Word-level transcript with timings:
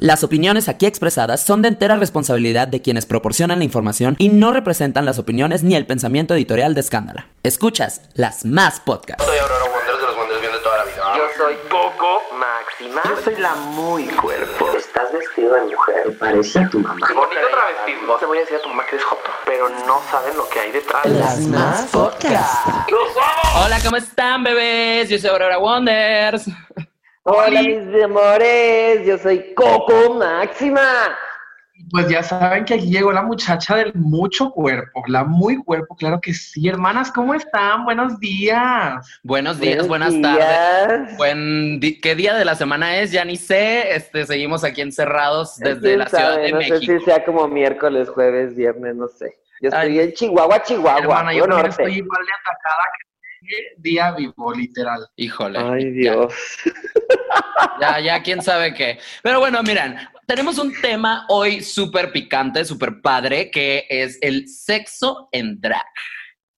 Las 0.00 0.22
opiniones 0.22 0.68
aquí 0.68 0.86
expresadas 0.86 1.42
son 1.42 1.60
de 1.60 1.66
entera 1.66 1.96
responsabilidad 1.96 2.68
de 2.68 2.80
quienes 2.80 3.04
proporcionan 3.04 3.58
la 3.58 3.64
información 3.64 4.14
y 4.20 4.28
no 4.28 4.52
representan 4.52 5.04
las 5.04 5.18
opiniones 5.18 5.64
ni 5.64 5.74
el 5.74 5.86
pensamiento 5.86 6.34
editorial 6.34 6.72
de 6.74 6.82
Escándala. 6.82 7.26
Escuchas 7.42 8.02
las 8.14 8.44
más 8.44 8.78
podcasts. 8.78 9.24
Soy 9.24 9.36
Aurora 9.38 9.64
Wonders 9.64 10.00
de 10.00 10.06
los 10.06 10.16
Wonders 10.16 10.40
bien 10.40 10.52
de 10.52 10.58
toda 10.60 10.76
la 10.76 10.84
vida. 10.84 11.02
Yo 11.16 11.24
soy 11.36 11.56
Coco 11.68 12.22
Máxima. 12.38 13.02
Yo 13.06 13.22
soy 13.24 13.42
la 13.42 13.56
muy 13.56 14.04
cuerpo. 14.04 14.70
Estás 14.78 15.12
vestido 15.12 15.54
de 15.54 15.62
mujer. 15.62 16.16
Parece 16.16 16.60
a 16.60 16.70
tu 16.70 16.78
mamá. 16.78 17.04
Bonito 17.12 17.40
travestismo. 17.50 18.14
Te 18.18 18.26
voy 18.26 18.38
a 18.38 18.40
decir 18.42 18.56
a 18.58 18.62
tu 18.62 18.68
mamá 18.68 18.84
que 18.88 18.94
eres 18.94 19.04
joto, 19.04 19.30
pero 19.46 19.68
no 19.68 20.00
saben 20.12 20.36
lo 20.36 20.48
que 20.48 20.60
hay 20.60 20.70
detrás. 20.70 21.06
Las 21.06 21.40
más 21.40 21.86
podcasts. 21.86 22.70
Hola, 23.64 23.80
¿cómo 23.82 23.96
están, 23.96 24.44
bebés? 24.44 25.08
Yo 25.08 25.18
soy 25.18 25.30
Aurora 25.30 25.58
Wonders. 25.58 26.44
Hola, 27.30 27.60
mis 27.62 28.02
amores. 28.02 29.06
Yo 29.06 29.18
soy 29.18 29.52
Coco 29.54 30.14
Máxima. 30.14 30.80
Pues 31.90 32.08
ya 32.08 32.22
saben 32.22 32.64
que 32.64 32.72
aquí 32.74 32.90
llegó 32.90 33.12
la 33.12 33.20
muchacha 33.20 33.76
del 33.76 33.92
mucho 33.94 34.50
cuerpo, 34.50 35.02
la 35.08 35.24
muy 35.24 35.58
cuerpo, 35.62 35.94
claro 35.94 36.20
que 36.22 36.32
sí. 36.32 36.66
Hermanas, 36.68 37.12
¿cómo 37.12 37.34
están? 37.34 37.84
Buenos 37.84 38.18
días. 38.18 39.20
Buenos 39.22 39.60
días, 39.60 39.86
Buenos 39.86 40.14
buenas 40.14 40.38
tardes. 40.38 41.16
Buen 41.18 41.78
¿Qué 42.02 42.14
día 42.14 42.34
de 42.34 42.46
la 42.46 42.54
semana 42.54 42.96
es? 42.98 43.12
Ya 43.12 43.26
ni 43.26 43.36
sé. 43.36 43.94
Este, 43.94 44.24
seguimos 44.24 44.64
aquí 44.64 44.80
encerrados 44.80 45.56
desde 45.58 45.80
¿Quién 45.80 45.98
la 45.98 46.06
Ciudad 46.08 46.36
de 46.40 46.50
no 46.52 46.58
México. 46.58 46.78
sé 46.80 46.98
si 46.98 47.04
sea 47.04 47.24
como 47.26 47.46
miércoles, 47.46 48.08
jueves, 48.08 48.56
viernes, 48.56 48.96
no 48.96 49.06
sé. 49.06 49.38
Yo 49.60 49.68
estoy 49.68 49.98
Ay. 49.98 50.00
en 50.00 50.12
Chihuahua, 50.14 50.62
Chihuahua, 50.62 51.00
Hermana, 51.00 51.34
yo 51.34 51.46
norte. 51.46 51.68
estoy 51.68 51.94
igual 51.98 52.20
de 52.24 52.32
atacada 52.32 52.82
que 52.98 53.07
día 53.78 54.12
vivo, 54.12 54.52
literal. 54.52 55.06
Híjole. 55.16 55.58
Ay, 55.58 55.90
Dios. 55.90 56.34
Ya, 57.80 58.00
ya, 58.00 58.22
quién 58.22 58.42
sabe 58.42 58.74
qué. 58.74 58.98
Pero 59.22 59.40
bueno, 59.40 59.62
miren, 59.62 59.96
tenemos 60.26 60.58
un 60.58 60.72
tema 60.80 61.26
hoy 61.28 61.62
súper 61.62 62.12
picante, 62.12 62.64
súper 62.64 63.00
padre, 63.00 63.50
que 63.50 63.86
es 63.88 64.18
el 64.20 64.48
sexo 64.48 65.28
en 65.32 65.60
drag. 65.60 65.84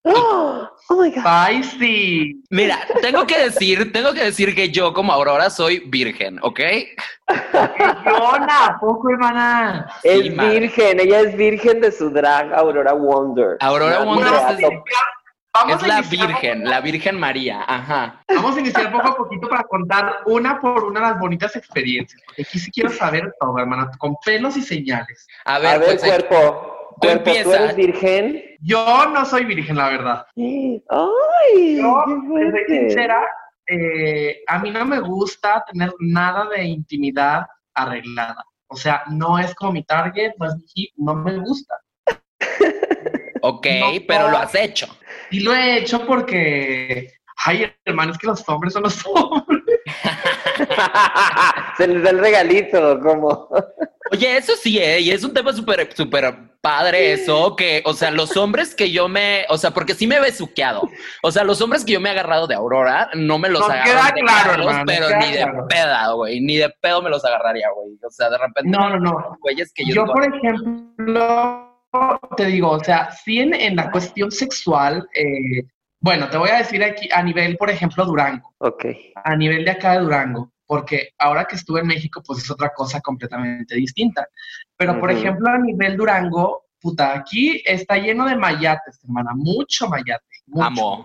Oh, 0.02 0.66
oh 0.88 1.02
my 1.02 1.10
God. 1.10 1.22
Spicy. 1.22 2.42
Mira, 2.50 2.78
tengo 3.02 3.26
que 3.26 3.38
decir, 3.38 3.92
tengo 3.92 4.12
que 4.12 4.24
decir 4.24 4.54
que 4.54 4.70
yo 4.70 4.92
como 4.94 5.12
Aurora 5.12 5.50
soy 5.50 5.80
virgen, 5.86 6.38
¿ok? 6.42 6.60
Yona, 8.06 8.66
¿a 8.66 8.78
poco, 8.80 9.10
hermana? 9.10 9.86
Es 10.02 10.22
Sí, 10.22 10.30
madre. 10.30 10.60
virgen, 10.60 11.00
ella 11.00 11.20
es 11.20 11.36
virgen 11.36 11.80
de 11.80 11.92
su 11.92 12.10
drag, 12.10 12.52
Aurora 12.54 12.92
Wonder. 12.94 13.56
Aurora 13.60 14.02
Wonder 14.04 14.32
no. 14.60 14.84
Vamos 15.52 15.78
Es 15.78 15.82
a 15.82 15.88
la 15.88 16.02
virgen, 16.02 16.64
la 16.64 16.80
Virgen 16.80 17.18
María, 17.18 17.64
ajá. 17.66 18.22
Vamos 18.28 18.56
a 18.56 18.60
iniciar 18.60 18.92
poco 18.92 19.08
a 19.08 19.16
poquito 19.16 19.48
para 19.48 19.64
contar 19.64 20.18
una 20.26 20.60
por 20.60 20.84
una 20.84 21.00
las 21.00 21.18
bonitas 21.18 21.56
experiencias. 21.56 22.22
Porque 22.24 22.42
aquí 22.42 22.58
sí 22.60 22.70
quiero 22.70 22.90
saber 22.90 23.32
todo, 23.40 23.58
hermana, 23.58 23.90
con 23.98 24.14
pelos 24.24 24.56
y 24.56 24.62
señales. 24.62 25.26
A 25.44 25.56
A 25.56 25.58
ver, 25.58 25.80
ver, 25.80 25.88
pues, 25.98 26.02
cuerpo. 26.04 26.76
tú 27.00 27.08
Cuerpo, 27.08 27.24
¿tú 27.24 27.30
empieza. 27.30 27.64
eres 27.64 27.76
virgen? 27.76 28.42
Yo 28.60 29.06
no 29.12 29.24
soy 29.24 29.44
virgen, 29.44 29.76
la 29.76 29.88
verdad. 29.88 30.26
Ay, 30.36 31.78
Yo, 31.78 32.04
fuerte. 32.28 32.64
sincera, 32.68 33.20
eh, 33.66 34.42
a 34.46 34.58
mí 34.60 34.70
no 34.70 34.84
me 34.84 35.00
gusta 35.00 35.64
tener 35.70 35.92
nada 35.98 36.44
de 36.48 36.62
intimidad 36.64 37.46
arreglada. 37.74 38.44
O 38.68 38.76
sea, 38.76 39.02
no 39.08 39.36
es 39.36 39.52
como 39.56 39.72
mi 39.72 39.82
target, 39.82 40.32
no 40.38 40.46
es 40.46 40.54
mi 40.56 40.64
hit, 40.68 40.90
no 40.96 41.14
me 41.16 41.38
gusta. 41.38 41.74
ok, 43.42 43.66
No, 43.80 43.86
pero 44.06 44.24
no. 44.26 44.30
lo 44.32 44.38
has 44.38 44.54
hecho. 44.54 44.86
Y 45.30 45.40
lo 45.40 45.54
he 45.54 45.78
hecho 45.78 46.04
porque, 46.06 47.12
ay, 47.44 47.72
hermano, 47.84 48.12
es 48.12 48.18
que 48.18 48.26
los 48.26 48.46
hombres 48.48 48.72
son 48.72 48.82
los 48.84 49.04
hombres. 49.06 49.64
Se 51.76 51.86
les 51.86 52.02
da 52.02 52.10
el 52.10 52.18
regalito, 52.18 53.00
como. 53.00 53.48
Oye, 54.12 54.36
eso 54.36 54.54
sí, 54.56 54.78
¿eh? 54.78 55.00
Y 55.00 55.10
es 55.10 55.22
un 55.24 55.32
tema 55.32 55.52
súper, 55.52 55.88
súper 55.94 56.34
padre 56.60 57.12
eso, 57.12 57.54
que, 57.56 57.82
o 57.86 57.94
sea, 57.94 58.10
los 58.10 58.36
hombres 58.36 58.74
que 58.74 58.90
yo 58.90 59.08
me, 59.08 59.46
o 59.48 59.56
sea, 59.56 59.70
porque 59.70 59.94
sí 59.94 60.06
me 60.06 60.16
he 60.16 60.20
besuqueado. 60.20 60.82
O 61.22 61.30
sea, 61.32 61.44
los 61.44 61.60
hombres 61.62 61.84
que 61.84 61.92
yo 61.92 62.00
me 62.00 62.08
he 62.08 62.12
agarrado 62.12 62.46
de 62.46 62.54
Aurora, 62.54 63.08
no 63.14 63.38
me 63.38 63.48
los 63.48 63.60
Nos 63.60 63.70
agarro 63.70 63.90
queda 63.90 64.12
de 64.14 64.20
claro, 64.20 64.52
hermano, 64.54 64.84
pero 64.86 65.06
queda 65.08 65.18
ni 65.20 65.32
de 65.32 65.42
claro. 65.42 65.66
peda, 65.68 66.12
güey, 66.12 66.40
ni 66.40 66.56
de 66.56 66.68
pedo 66.80 67.00
me 67.02 67.08
los 67.10 67.24
agarraría, 67.24 67.68
güey. 67.74 67.96
O 68.04 68.10
sea, 68.10 68.28
de 68.28 68.38
repente, 68.38 68.68
No, 68.70 68.90
no, 68.90 68.98
no. 68.98 69.38
güeyes 69.40 69.72
que 69.72 69.84
yo, 69.86 69.94
Yo, 69.94 70.06
por 70.06 70.24
ejemplo, 70.24 71.69
te 72.36 72.46
digo, 72.46 72.70
o 72.70 72.82
sea, 72.84 73.10
sí 73.10 73.40
en, 73.40 73.54
en 73.54 73.76
la 73.76 73.90
cuestión 73.90 74.30
sexual, 74.30 75.08
eh, 75.14 75.64
bueno, 76.00 76.28
te 76.30 76.38
voy 76.38 76.50
a 76.50 76.58
decir 76.58 76.82
aquí 76.82 77.08
a 77.12 77.22
nivel, 77.22 77.56
por 77.56 77.70
ejemplo, 77.70 78.04
Durango, 78.04 78.54
Ok. 78.58 78.84
a 79.16 79.36
nivel 79.36 79.64
de 79.64 79.72
acá 79.72 79.92
de 79.92 80.00
Durango, 80.00 80.52
porque 80.66 81.10
ahora 81.18 81.44
que 81.44 81.56
estuve 81.56 81.80
en 81.80 81.86
México, 81.88 82.22
pues 82.26 82.38
es 82.42 82.50
otra 82.50 82.72
cosa 82.74 83.00
completamente 83.00 83.74
distinta. 83.74 84.26
Pero, 84.76 84.98
por 84.98 85.10
ejemplo, 85.10 85.48
a 85.50 85.58
nivel 85.58 85.96
Durango, 85.96 86.64
puta, 86.80 87.14
aquí 87.14 87.62
está 87.66 87.96
lleno 87.98 88.24
de 88.26 88.36
mayates, 88.36 89.00
hermana, 89.04 89.32
mucho 89.34 89.88
mayate. 89.88 90.24
mucho. 90.46 90.64
amo. 90.64 91.04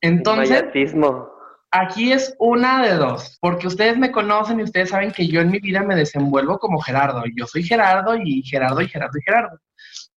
Entonces, 0.00 0.62
Mayatismo. 0.62 1.30
Aquí 1.70 2.12
es 2.12 2.34
una 2.38 2.82
de 2.82 2.94
dos, 2.94 3.36
porque 3.42 3.66
ustedes 3.66 3.98
me 3.98 4.10
conocen 4.10 4.58
y 4.58 4.62
ustedes 4.62 4.88
saben 4.88 5.10
que 5.10 5.26
yo 5.26 5.42
en 5.42 5.50
mi 5.50 5.58
vida 5.58 5.82
me 5.82 5.96
desenvuelvo 5.96 6.58
como 6.58 6.80
Gerardo. 6.80 7.24
Yo 7.36 7.46
soy 7.46 7.62
Gerardo 7.62 8.16
y 8.16 8.42
Gerardo 8.42 8.80
y 8.80 8.88
Gerardo 8.88 9.18
y 9.18 9.22
Gerardo. 9.22 9.58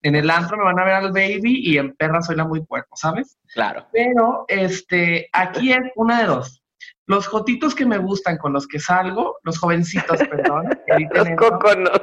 En 0.02 0.16
el 0.16 0.30
antro 0.30 0.58
me 0.58 0.64
van 0.64 0.80
a 0.80 0.86
ver 0.86 0.94
al 0.94 1.12
baby 1.12 1.60
y 1.62 1.78
en 1.78 1.94
perra 1.96 2.22
soy 2.22 2.36
la 2.38 2.46
muy 2.46 2.66
cuerpo, 2.66 2.96
¿sabes? 2.96 3.38
Claro. 3.54 3.86
Pero 3.92 4.46
este, 4.48 5.30
aquí 5.34 5.74
es 5.74 5.80
una 5.96 6.22
de 6.22 6.28
dos. 6.28 6.64
Los 7.06 7.28
jotitos 7.28 7.74
que 7.76 7.86
me 7.86 7.98
gustan 7.98 8.38
con 8.38 8.54
los 8.54 8.68
que 8.68 8.80
salgo, 8.80 9.38
los 9.44 9.58
jovencitos, 9.58 10.18
perdón, 10.20 10.70
Los 11.12 11.28
eso, 11.28 11.36
coconos. 11.38 12.02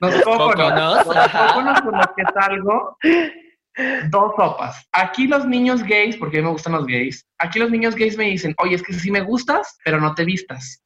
los 0.00 0.22
cóconos, 0.22 0.56
Cóconos, 0.56 1.06
los 1.06 1.16
ajá. 1.16 1.46
cóconos 1.48 1.80
con 1.82 1.96
los 1.96 2.06
que 2.16 2.22
salgo, 2.34 2.96
dos 4.10 4.32
sopas. 4.36 4.86
Aquí 4.92 5.26
los 5.26 5.46
niños 5.46 5.82
gays, 5.82 6.16
porque 6.16 6.38
a 6.38 6.40
mí 6.40 6.46
me 6.46 6.52
gustan 6.52 6.74
los 6.74 6.86
gays, 6.86 7.26
aquí 7.38 7.58
los 7.58 7.70
niños 7.70 7.94
gays 7.94 8.16
me 8.16 8.24
dicen, 8.24 8.54
oye, 8.58 8.74
es 8.76 8.82
que 8.82 8.92
sí 8.92 9.10
me 9.10 9.20
gustas, 9.22 9.78
pero 9.84 10.00
no 10.00 10.14
te 10.14 10.24
vistas. 10.24 10.82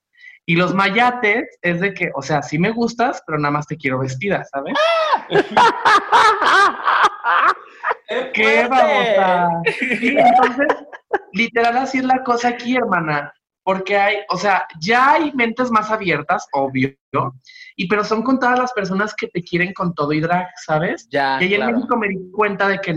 Y 0.46 0.56
los 0.56 0.74
mayates 0.74 1.58
es 1.62 1.80
de 1.80 1.94
que, 1.94 2.10
o 2.14 2.22
sea, 2.22 2.42
sí 2.42 2.58
me 2.58 2.70
gustas, 2.70 3.22
pero 3.26 3.38
nada 3.38 3.52
más 3.52 3.66
te 3.66 3.76
quiero 3.76 4.00
vestida, 4.00 4.44
¿sabes? 4.44 4.74
¿Qué 8.34 8.66
babosa? 8.68 9.48
Sí, 9.78 10.16
entonces, 10.18 10.66
literal 11.32 11.78
así 11.78 11.98
es 11.98 12.04
la 12.04 12.22
cosa 12.22 12.48
aquí, 12.48 12.76
hermana. 12.76 13.32
Porque 13.62 13.96
hay, 13.96 14.16
o 14.28 14.36
sea, 14.36 14.66
ya 14.78 15.12
hay 15.12 15.32
mentes 15.32 15.70
más 15.70 15.90
abiertas, 15.90 16.46
obvio, 16.52 16.94
y 17.76 17.88
pero 17.88 18.04
son 18.04 18.22
contadas 18.22 18.58
las 18.58 18.72
personas 18.72 19.14
que 19.14 19.28
te 19.28 19.42
quieren 19.42 19.72
con 19.72 19.94
todo 19.94 20.12
y 20.12 20.20
drag, 20.20 20.48
¿sabes? 20.66 21.08
Ya, 21.10 21.38
Y 21.40 21.46
ahí 21.46 21.54
en. 21.54 21.74
México 21.74 21.96
me 21.96 22.08
di 22.08 22.30
cuenta 22.30 22.68
de 22.68 22.78
que 22.78 22.92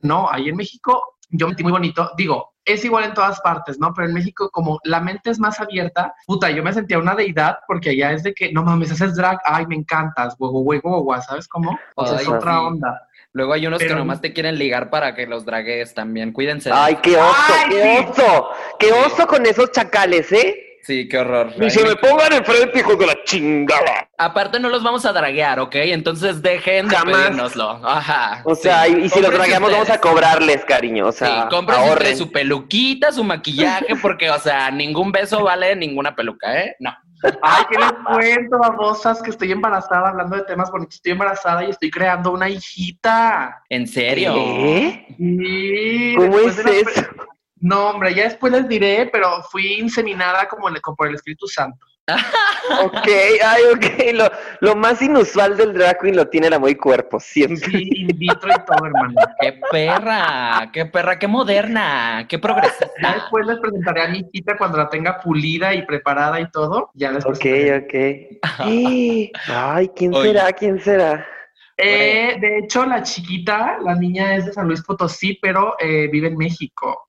no, 0.00 0.28
ahí 0.28 0.48
en 0.48 0.56
México 0.56 1.18
yo 1.30 1.46
me 1.46 1.50
sentí 1.50 1.62
muy 1.62 1.72
bonito. 1.72 2.10
Digo, 2.16 2.54
es 2.68 2.84
igual 2.84 3.04
en 3.04 3.14
todas 3.14 3.40
partes, 3.40 3.78
¿no? 3.78 3.92
Pero 3.94 4.08
en 4.08 4.14
México, 4.14 4.50
como 4.50 4.78
la 4.84 5.00
mente 5.00 5.30
es 5.30 5.38
más 5.38 5.58
abierta, 5.60 6.14
puta, 6.26 6.50
yo 6.50 6.62
me 6.62 6.72
sentía 6.72 6.98
una 6.98 7.14
deidad 7.14 7.58
porque 7.66 7.90
allá 7.90 8.12
es 8.12 8.22
de 8.22 8.34
que, 8.34 8.52
no 8.52 8.62
mames, 8.62 8.92
haces 8.92 9.16
drag, 9.16 9.38
ay, 9.44 9.66
me 9.66 9.74
encantas, 9.76 10.36
huevo, 10.38 10.60
huevo, 10.60 11.00
huevo, 11.00 11.22
¿sabes 11.22 11.48
cómo? 11.48 11.78
O 11.96 12.06
sea, 12.06 12.18
es 12.20 12.28
otra 12.28 12.52
sí. 12.52 12.58
onda. 12.66 13.02
Luego 13.32 13.52
hay 13.52 13.66
unos 13.66 13.78
que 13.80 13.94
nomás 13.94 14.20
te 14.20 14.32
quieren 14.32 14.58
ligar 14.58 14.90
para 14.90 15.14
que 15.14 15.26
los 15.26 15.44
dragues 15.44 15.94
también. 15.94 16.32
Cuídense. 16.32 16.70
de- 16.70 16.74
Ay, 16.76 16.96
qué 17.02 17.16
oso, 17.16 17.34
Ay, 17.48 17.70
qué 17.70 17.82
sí. 17.82 18.06
oso. 18.22 18.48
Qué 18.78 18.92
oso 18.92 19.26
con 19.26 19.44
esos 19.46 19.70
chacales, 19.70 20.32
¿eh? 20.32 20.67
Sí, 20.82 21.08
qué 21.08 21.18
horror. 21.18 21.52
Ni 21.58 21.70
se 21.70 21.84
me 21.84 21.96
pongan 21.96 22.32
enfrente, 22.32 22.78
hijos 22.78 22.98
de 22.98 23.06
la 23.06 23.24
chingada. 23.24 24.08
Aparte 24.16 24.58
no 24.58 24.68
los 24.68 24.82
vamos 24.82 25.04
a 25.04 25.12
draguear, 25.12 25.60
¿ok? 25.60 25.74
Entonces 25.76 26.40
dejen 26.40 26.88
de 26.88 26.96
Jamás. 26.96 27.16
pedírnoslo. 27.16 27.80
Ajá. 27.84 28.42
O 28.44 28.54
sea, 28.54 28.84
sí. 28.84 28.96
y, 28.98 29.04
y 29.04 29.08
si 29.08 29.20
los 29.20 29.32
dragueamos, 29.32 29.70
vamos 29.70 29.90
a 29.90 30.00
cobrarles, 30.00 30.64
cariño. 30.64 31.08
O 31.08 31.12
sea, 31.12 31.48
sí, 31.50 31.56
ustedes 31.56 32.18
su 32.18 32.32
peluquita, 32.32 33.12
su 33.12 33.22
maquillaje, 33.22 33.96
porque, 34.02 34.30
o 34.30 34.38
sea, 34.38 34.70
ningún 34.70 35.12
beso 35.12 35.42
vale 35.44 35.76
ninguna 35.76 36.14
peluca, 36.14 36.58
¿eh? 36.58 36.76
No. 36.80 36.96
Ay, 37.42 37.64
¿qué 37.68 37.78
les 37.78 37.92
cuento, 37.92 38.58
babosas? 38.58 39.20
Que 39.22 39.30
estoy 39.30 39.50
embarazada, 39.50 40.10
hablando 40.10 40.36
de 40.36 40.44
temas 40.44 40.70
bonitos, 40.70 40.96
estoy 40.96 41.12
embarazada 41.12 41.64
y 41.64 41.70
estoy 41.70 41.90
creando 41.90 42.32
una 42.32 42.48
hijita. 42.48 43.62
¿En 43.68 43.86
serio? 43.86 44.34
¿Qué? 44.34 45.06
Sí, 45.16 46.14
¿Cómo 46.16 46.36
después 46.38 46.58
es 46.58 46.96
eso? 46.96 47.08
No, 47.60 47.90
hombre, 47.90 48.14
ya 48.14 48.24
después 48.24 48.52
les 48.52 48.68
diré, 48.68 49.08
pero 49.12 49.42
fui 49.50 49.74
inseminada 49.80 50.46
como, 50.48 50.68
el- 50.68 50.80
como 50.80 50.96
por 50.96 51.08
el 51.08 51.14
Espíritu 51.16 51.46
Santo. 51.46 51.86
Ok, 52.84 53.08
ay, 53.44 53.62
ok. 53.74 54.14
Lo, 54.14 54.30
lo 54.60 54.76
más 54.76 55.00
inusual 55.00 55.56
del 55.56 55.72
drag 55.72 55.98
queen 56.00 56.16
lo 56.16 56.28
tiene 56.28 56.50
la 56.50 56.58
muy 56.58 56.74
cuerpo, 56.74 57.18
siempre. 57.18 57.56
Sí, 57.70 57.88
in 57.94 58.08
vitro 58.18 58.50
y 58.50 58.64
todo, 58.66 58.84
hermano. 58.86 59.14
¡Qué 59.40 59.58
perra! 59.70 60.68
¡Qué 60.70 60.84
perra! 60.84 61.18
¡Qué 61.18 61.26
moderna! 61.26 62.26
¡Qué 62.28 62.36
Ya 62.36 62.40
progresista! 62.42 63.14
después 63.14 63.46
les 63.46 63.58
presentaré 63.58 64.02
a 64.02 64.08
mi 64.08 64.18
hijita 64.18 64.58
cuando 64.58 64.76
la 64.76 64.88
tenga 64.90 65.18
pulida 65.20 65.72
y 65.74 65.86
preparada 65.86 66.38
y 66.40 66.50
todo. 66.50 66.90
Ya 66.92 67.10
les 67.10 67.24
Ok, 67.24 67.38
presentaré. 67.38 68.38
ok. 68.42 68.52
Ay, 69.48 69.90
¿quién 69.96 70.14
Oye. 70.14 70.28
será? 70.28 70.52
¿Quién 70.52 70.78
será? 70.80 71.26
Eh, 71.78 72.36
de 72.40 72.58
hecho, 72.58 72.84
la 72.84 73.02
chiquita, 73.02 73.78
la 73.82 73.94
niña 73.94 74.34
es 74.36 74.46
de 74.46 74.52
San 74.52 74.66
Luis 74.66 74.82
Potosí, 74.82 75.38
pero 75.40 75.74
eh, 75.78 76.08
vive 76.12 76.28
en 76.28 76.36
México. 76.36 77.07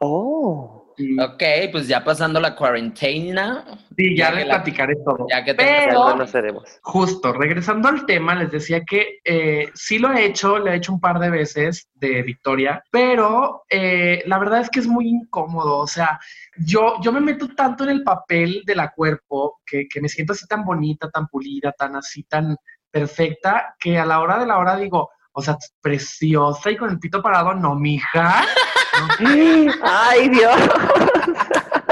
Oh. 0.00 0.76
Y, 0.96 1.18
Ok, 1.18 1.42
pues 1.72 1.88
ya 1.88 2.04
pasando 2.04 2.38
la 2.40 2.54
cuarentena. 2.54 3.64
sí, 3.96 4.14
ya 4.14 4.28
ya 4.28 4.34
les 4.34 4.46
la- 4.46 4.54
platicaré 4.56 4.96
todo. 4.96 5.26
Ya 5.30 5.42
que 5.42 5.54
te 5.54 5.64
Pero- 5.64 5.92
Ya 6.06 6.12
conoceremos. 6.12 6.64
Justo, 6.82 7.32
regresando 7.32 7.88
al 7.88 8.04
tema, 8.04 8.34
les 8.34 8.50
decía 8.50 8.82
que 8.84 9.18
eh, 9.24 9.70
sí 9.74 9.98
lo 9.98 10.12
he 10.12 10.26
hecho, 10.26 10.58
lo 10.58 10.70
he 10.70 10.76
hecho 10.76 10.92
un 10.92 11.00
par 11.00 11.18
de 11.18 11.30
veces 11.30 11.88
de 11.94 12.22
Victoria, 12.22 12.82
pero 12.90 13.62
eh, 13.70 14.22
la 14.26 14.38
verdad 14.38 14.60
es 14.60 14.68
que 14.68 14.80
es 14.80 14.86
muy 14.86 15.08
incómodo. 15.08 15.78
O 15.78 15.86
sea, 15.86 16.20
yo, 16.58 16.96
yo 17.02 17.12
me 17.12 17.20
meto 17.20 17.48
tanto 17.54 17.84
en 17.84 17.90
el 17.90 18.02
papel 18.02 18.62
de 18.66 18.74
la 18.74 18.90
cuerpo 18.92 19.60
que, 19.64 19.88
que 19.88 20.02
me 20.02 20.08
siento 20.10 20.34
así 20.34 20.46
tan 20.46 20.64
bonita, 20.66 21.08
tan 21.08 21.28
pulida, 21.28 21.72
tan 21.72 21.96
así, 21.96 22.24
tan 22.24 22.56
perfecta, 22.90 23.74
que 23.78 23.98
a 23.98 24.04
la 24.04 24.20
hora 24.20 24.38
de 24.38 24.46
la 24.46 24.58
hora 24.58 24.76
digo, 24.76 25.08
o 25.32 25.40
sea, 25.40 25.56
preciosa 25.80 26.70
y 26.70 26.76
con 26.76 26.90
el 26.90 26.98
pito 26.98 27.22
parado, 27.22 27.54
no, 27.54 27.74
mija. 27.74 28.44
¡Ay, 29.82 30.28
Dios! 30.28 30.56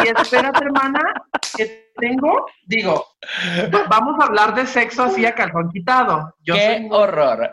y 0.04 0.08
espérate, 0.08 0.64
hermana, 0.64 1.00
que 1.56 1.90
tengo, 1.96 2.46
digo, 2.66 3.04
va- 3.74 3.84
vamos 3.88 4.20
a 4.20 4.26
hablar 4.26 4.54
de 4.54 4.66
sexo 4.66 5.04
así 5.04 5.26
a 5.26 5.34
calzón 5.34 5.70
quitado. 5.70 6.34
Yo 6.42 6.54
soy 6.54 6.62
¡Qué 6.62 6.80
muy- 6.80 6.96
horror! 6.96 7.50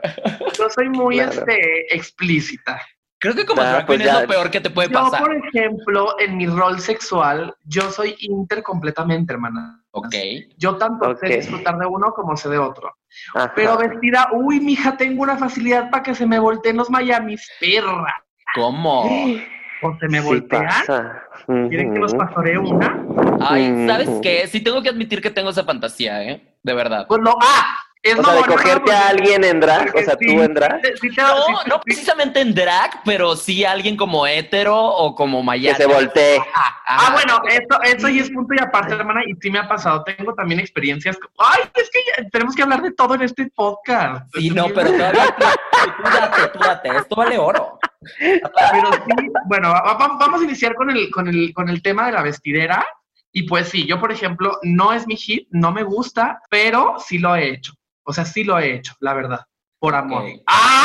Yo 0.58 0.70
soy 0.70 0.90
muy 0.90 1.16
Claro. 1.18 1.32
este, 1.32 1.96
explícita. 1.96 2.82
Creo 3.18 3.34
que 3.34 3.46
como 3.46 3.62
Ah, 3.62 3.70
drag 3.72 3.86
pues 3.88 4.02
es 4.02 4.14
lo 4.14 4.28
peor 4.28 4.52
que 4.52 4.62
te 4.62 4.70
puede 4.70 4.90
Yo, 4.90 5.02
pasar. 5.02 5.22
por 5.22 5.36
ejemplo, 5.36 6.20
en 6.20 6.38
mi 6.38 6.46
rol 6.48 6.80
sexual, 6.80 7.56
yo 7.64 7.90
soy 7.90 8.16
inter 8.20 8.62
completamente, 8.62 9.34
hermana. 9.34 9.82
Ok. 9.92 10.14
Yo 10.58 10.76
tanto 10.76 11.16
sé 11.16 11.28
disfrutar 11.38 11.78
de 11.80 11.88
uno 11.88 12.12
como 12.14 12.36
sé 12.38 12.50
de 12.50 12.60
otro. 12.60 12.94
Ajá. 13.34 13.54
Pero 13.56 13.78
vestida, 13.78 14.28
uy, 14.34 14.60
mija, 14.60 14.98
tengo 14.98 15.24
una 15.24 15.38
facilidad 15.38 15.90
para 15.90 16.04
que 16.04 16.14
se 16.14 16.28
me 16.28 16.38
volteen 16.38 16.76
los 16.78 16.90
Miamis, 16.92 17.50
perra. 17.60 18.14
¿Cómo? 18.56 19.04
O 19.82 19.98
se 20.00 20.08
me 20.08 20.20
Sí 20.22 20.26
voltean. 20.26 20.66
pasa. 20.66 21.22
¿Quieren 21.46 21.94
que 21.94 22.00
los 22.00 22.14
pastoree 22.16 22.58
una? 22.58 22.98
Ay, 23.42 23.86
¿sabes 23.88 24.10
qué? 24.22 24.48
Sí 24.48 24.62
tengo 24.62 24.82
que 24.82 24.90
admitir 24.90 25.22
que 25.22 25.30
tengo 25.30 25.50
esa 25.50 25.64
fantasía, 25.64 26.24
¿eh? 26.24 26.42
De 26.64 26.74
verdad. 26.74 27.06
Pues 27.08 27.22
lo, 27.22 27.38
ah, 27.40 27.78
es 28.02 28.18
O 28.18 28.24
sea, 28.24 28.34
de 28.36 28.44
cogerte 28.44 28.92
a 28.92 29.10
alguien 29.10 29.44
en 29.44 29.60
drag, 29.60 29.94
o 29.96 30.00
sea, 30.00 30.16
sí, 30.20 30.28
tú 30.28 30.42
en 30.42 30.54
drag, 30.54 30.80
sí 31.02 31.10
sí 31.10 31.16
No, 31.18 31.36
sí- 31.46 31.54
no 31.68 31.76
sí- 31.76 31.82
precisamente 31.84 32.40
en 32.40 32.54
drag, 32.56 33.02
pero 33.04 33.36
sí 33.36 33.66
alguien 33.66 33.98
como 33.98 34.26
hetero 34.26 34.76
o 34.80 35.14
como 35.16 35.40
que 35.40 35.46
mayate. 35.46 35.84
se 35.84 35.88
voltee. 35.88 36.40
Ah, 36.56 36.82
ajá. 36.86 37.14
bueno, 37.14 37.42
eso, 37.48 37.82
eso 37.84 38.10
y 38.10 38.20
es 38.20 38.30
punto 38.32 38.54
y 38.56 38.60
aparte, 38.60 38.94
hermana, 38.94 39.22
y 39.28 39.34
sí 39.42 39.50
me 39.52 39.60
ha 39.60 39.68
pasado. 39.68 40.04
Tengo 40.04 40.34
también 40.34 40.60
experiencias. 40.60 41.18
Ay, 41.38 41.62
es 41.76 41.90
que 41.92 42.00
ya- 42.24 42.30
tenemos 42.30 42.56
que 42.56 42.62
hablar 42.64 42.82
de 42.84 42.92
todo 42.92 43.16
en 43.16 43.24
este 43.24 43.48
podcast. 43.56 44.26
Sí, 44.36 44.50
no, 44.52 44.66
pero 44.74 44.92
todavía 44.92 45.26
tú, 45.38 45.46
tú 46.04 46.10
date, 46.10 46.48
tú 46.54 46.60
date. 46.60 46.90
Esto 46.98 47.16
vale 47.16 47.38
oro. 47.40 47.75
Pero 48.20 48.92
sí, 48.94 49.30
bueno, 49.48 49.70
va- 49.70 49.82
va- 49.94 50.18
vamos 50.20 50.42
a 50.42 50.44
iniciar 50.44 50.76
con 50.76 50.90
el, 50.90 51.10
con, 51.12 51.28
el, 51.28 51.54
con 51.54 51.70
el 51.70 51.82
tema 51.82 52.06
de 52.08 52.12
la 52.14 52.22
vestidera. 52.24 52.86
Y 53.32 53.44
pues 53.44 53.68
sí, 53.70 53.86
yo, 53.86 54.00
por 54.00 54.12
ejemplo, 54.12 54.58
no 54.64 54.94
es 54.94 55.06
mi 55.08 55.16
hit, 55.18 55.48
no 55.52 55.72
me 55.72 55.84
gusta, 55.84 56.40
pero 56.50 56.96
sí 57.00 57.18
lo 57.18 57.36
he 57.36 57.50
hecho. 57.50 57.74
O 58.04 58.14
sea, 58.14 58.24
sí 58.24 58.44
lo 58.46 58.58
he 58.60 58.76
hecho, 58.76 58.94
la 59.00 59.14
verdad. 59.14 59.42
Por 59.80 59.94
amor. 59.96 60.24
¡Ah! 60.48 60.82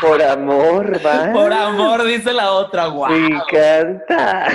Por 0.00 0.22
amor, 0.22 1.04
va. 1.04 1.32
Por 1.32 1.52
amor, 1.52 2.04
dice 2.04 2.32
la 2.32 2.52
otra, 2.52 2.86
guau. 2.86 3.10
Me 3.10 3.26
encanta. 3.34 4.46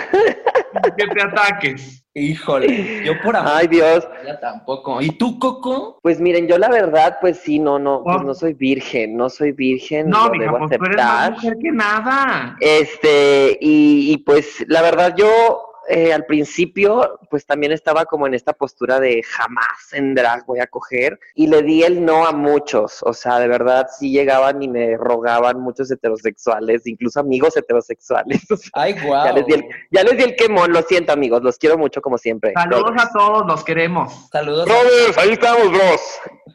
Que 0.97 1.07
te 1.07 1.21
ataques. 1.21 2.02
Híjole, 2.15 3.03
yo 3.03 3.13
por 3.23 3.35
amor. 3.35 3.51
Ay, 3.55 3.67
Dios. 3.67 4.07
Ya 4.25 4.39
tampoco. 4.39 5.01
¿Y 5.01 5.09
tú, 5.17 5.39
Coco? 5.39 5.97
Pues 6.03 6.19
miren, 6.19 6.47
yo 6.47 6.59
la 6.59 6.69
verdad, 6.69 7.17
pues 7.19 7.37
sí, 7.39 7.57
no, 7.57 7.79
no, 7.79 8.03
pues 8.03 8.17
Oh. 8.17 8.23
no 8.23 8.33
soy 8.35 8.53
virgen, 8.53 9.17
no 9.17 9.29
soy 9.29 9.51
virgen, 9.51 10.09
No, 10.09 10.25
lo 10.27 10.31
mija, 10.31 10.45
debo 10.45 10.57
pues 10.59 10.77
tú 10.79 10.85
eres 10.85 10.97
más 10.97 11.05
aceptar. 11.05 11.31
mujer 11.33 11.57
que 11.61 11.71
nada. 11.71 12.57
Este, 12.59 13.57
y, 13.59 14.13
y 14.13 14.17
pues 14.17 14.63
la 14.67 14.83
verdad 14.83 15.15
yo 15.17 15.72
eh, 15.89 16.13
al 16.13 16.25
principio 16.25 17.19
pues 17.29 17.45
también 17.45 17.71
estaba 17.71 18.05
como 18.05 18.27
en 18.27 18.33
esta 18.33 18.53
postura 18.53 18.99
de 18.99 19.21
jamás 19.23 19.91
en 19.93 20.15
drag 20.15 20.45
voy 20.45 20.59
a 20.59 20.67
coger 20.67 21.19
y 21.35 21.47
le 21.47 21.61
di 21.63 21.83
el 21.83 22.03
no 22.05 22.25
a 22.25 22.31
muchos, 22.31 23.03
o 23.03 23.13
sea, 23.13 23.39
de 23.39 23.47
verdad 23.47 23.87
sí 23.97 24.11
llegaban 24.11 24.61
y 24.61 24.67
me 24.67 24.95
rogaban 24.97 25.59
muchos 25.59 25.89
heterosexuales, 25.91 26.87
incluso 26.87 27.19
amigos 27.19 27.57
heterosexuales. 27.57 28.41
o 28.51 28.57
sea, 28.57 28.69
Ay, 28.73 28.93
guau. 29.03 29.25
Ya 29.25 29.33
les 29.33 29.45
di 29.45 29.53
el- 29.53 29.65
ya 29.91 30.03
les 30.03 30.17
di 30.17 30.23
el 30.23 30.35
quemón, 30.35 30.71
lo 30.71 30.81
siento 30.83 31.13
amigos, 31.13 31.41
los 31.43 31.57
quiero 31.57 31.77
mucho 31.77 32.01
como 32.01 32.17
siempre. 32.17 32.53
Saludos 32.55 32.91
a 32.97 33.11
todos, 33.11 33.45
los 33.47 33.63
queremos. 33.63 34.29
Saludos. 34.31 34.65
Brothers, 34.65 35.17
ahí 35.17 35.31
estamos, 35.31 35.69
bros. 35.71 36.01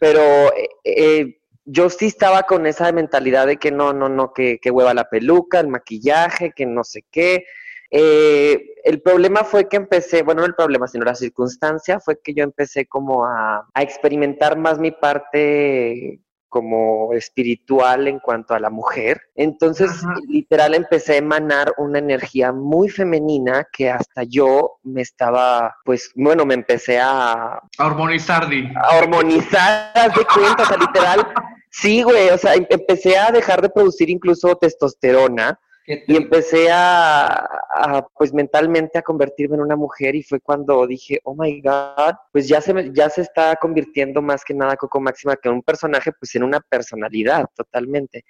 Pero 0.00 0.20
eh, 0.54 0.68
eh, 0.84 1.40
yo 1.64 1.90
sí 1.90 2.06
estaba 2.06 2.44
con 2.44 2.66
esa 2.66 2.90
mentalidad 2.92 3.46
de 3.46 3.58
que 3.58 3.70
no, 3.70 3.92
no, 3.92 4.08
no, 4.08 4.32
que, 4.32 4.58
que 4.60 4.70
hueva 4.70 4.94
la 4.94 5.08
peluca, 5.10 5.60
el 5.60 5.68
maquillaje, 5.68 6.52
que 6.52 6.64
no 6.66 6.82
sé 6.84 7.04
qué. 7.10 7.44
Eh, 7.90 8.74
el 8.84 9.00
problema 9.02 9.44
fue 9.44 9.68
que 9.68 9.76
empecé, 9.76 10.22
bueno, 10.22 10.42
no 10.42 10.46
el 10.46 10.54
problema, 10.54 10.86
sino 10.86 11.04
la 11.04 11.14
circunstancia 11.14 12.00
fue 12.00 12.20
que 12.22 12.34
yo 12.34 12.44
empecé 12.44 12.86
como 12.86 13.24
a, 13.24 13.66
a 13.72 13.82
experimentar 13.82 14.56
más 14.58 14.78
mi 14.78 14.90
parte 14.90 16.20
como 16.50 17.12
espiritual 17.12 18.08
en 18.08 18.18
cuanto 18.20 18.54
a 18.54 18.58
la 18.60 18.70
mujer. 18.70 19.20
Entonces, 19.34 19.90
Ajá. 19.90 20.14
literal, 20.28 20.74
empecé 20.74 21.14
a 21.14 21.18
emanar 21.18 21.74
una 21.76 21.98
energía 21.98 22.52
muy 22.52 22.88
femenina 22.88 23.66
que 23.70 23.90
hasta 23.90 24.22
yo 24.22 24.78
me 24.82 25.02
estaba, 25.02 25.76
pues, 25.84 26.10
bueno, 26.14 26.46
me 26.46 26.54
empecé 26.54 26.98
a, 27.00 27.60
A 27.78 27.86
hormonizardi. 27.86 28.66
a 28.74 28.98
hormonizar, 28.98 29.92
de 30.14 30.24
cuenta, 30.24 30.62
o 30.62 30.66
sea, 30.66 30.76
literal. 30.78 31.26
Sí, 31.70 32.02
güey, 32.02 32.30
o 32.30 32.38
sea, 32.38 32.54
em- 32.54 32.66
empecé 32.70 33.18
a 33.18 33.30
dejar 33.30 33.60
de 33.60 33.68
producir 33.68 34.08
incluso 34.08 34.56
testosterona 34.56 35.52
¿Qué 35.52 35.67
y 36.06 36.16
empecé 36.16 36.70
a, 36.70 37.48
a, 37.70 38.06
pues 38.14 38.34
mentalmente 38.34 38.98
a 38.98 39.02
convertirme 39.02 39.56
en 39.56 39.62
una 39.62 39.76
mujer 39.76 40.14
y 40.14 40.22
fue 40.22 40.38
cuando 40.38 40.86
dije, 40.86 41.18
oh 41.24 41.34
my 41.34 41.62
God, 41.62 42.14
pues 42.30 42.46
ya 42.46 42.60
se, 42.60 42.90
ya 42.92 43.08
se 43.08 43.22
está 43.22 43.56
convirtiendo 43.56 44.20
más 44.20 44.44
que 44.44 44.52
nada 44.52 44.76
Coco 44.76 45.00
Máxima 45.00 45.36
que 45.36 45.48
un 45.48 45.62
personaje, 45.62 46.12
pues 46.12 46.34
en 46.34 46.42
una 46.42 46.60
personalidad 46.60 47.46
totalmente. 47.56 48.24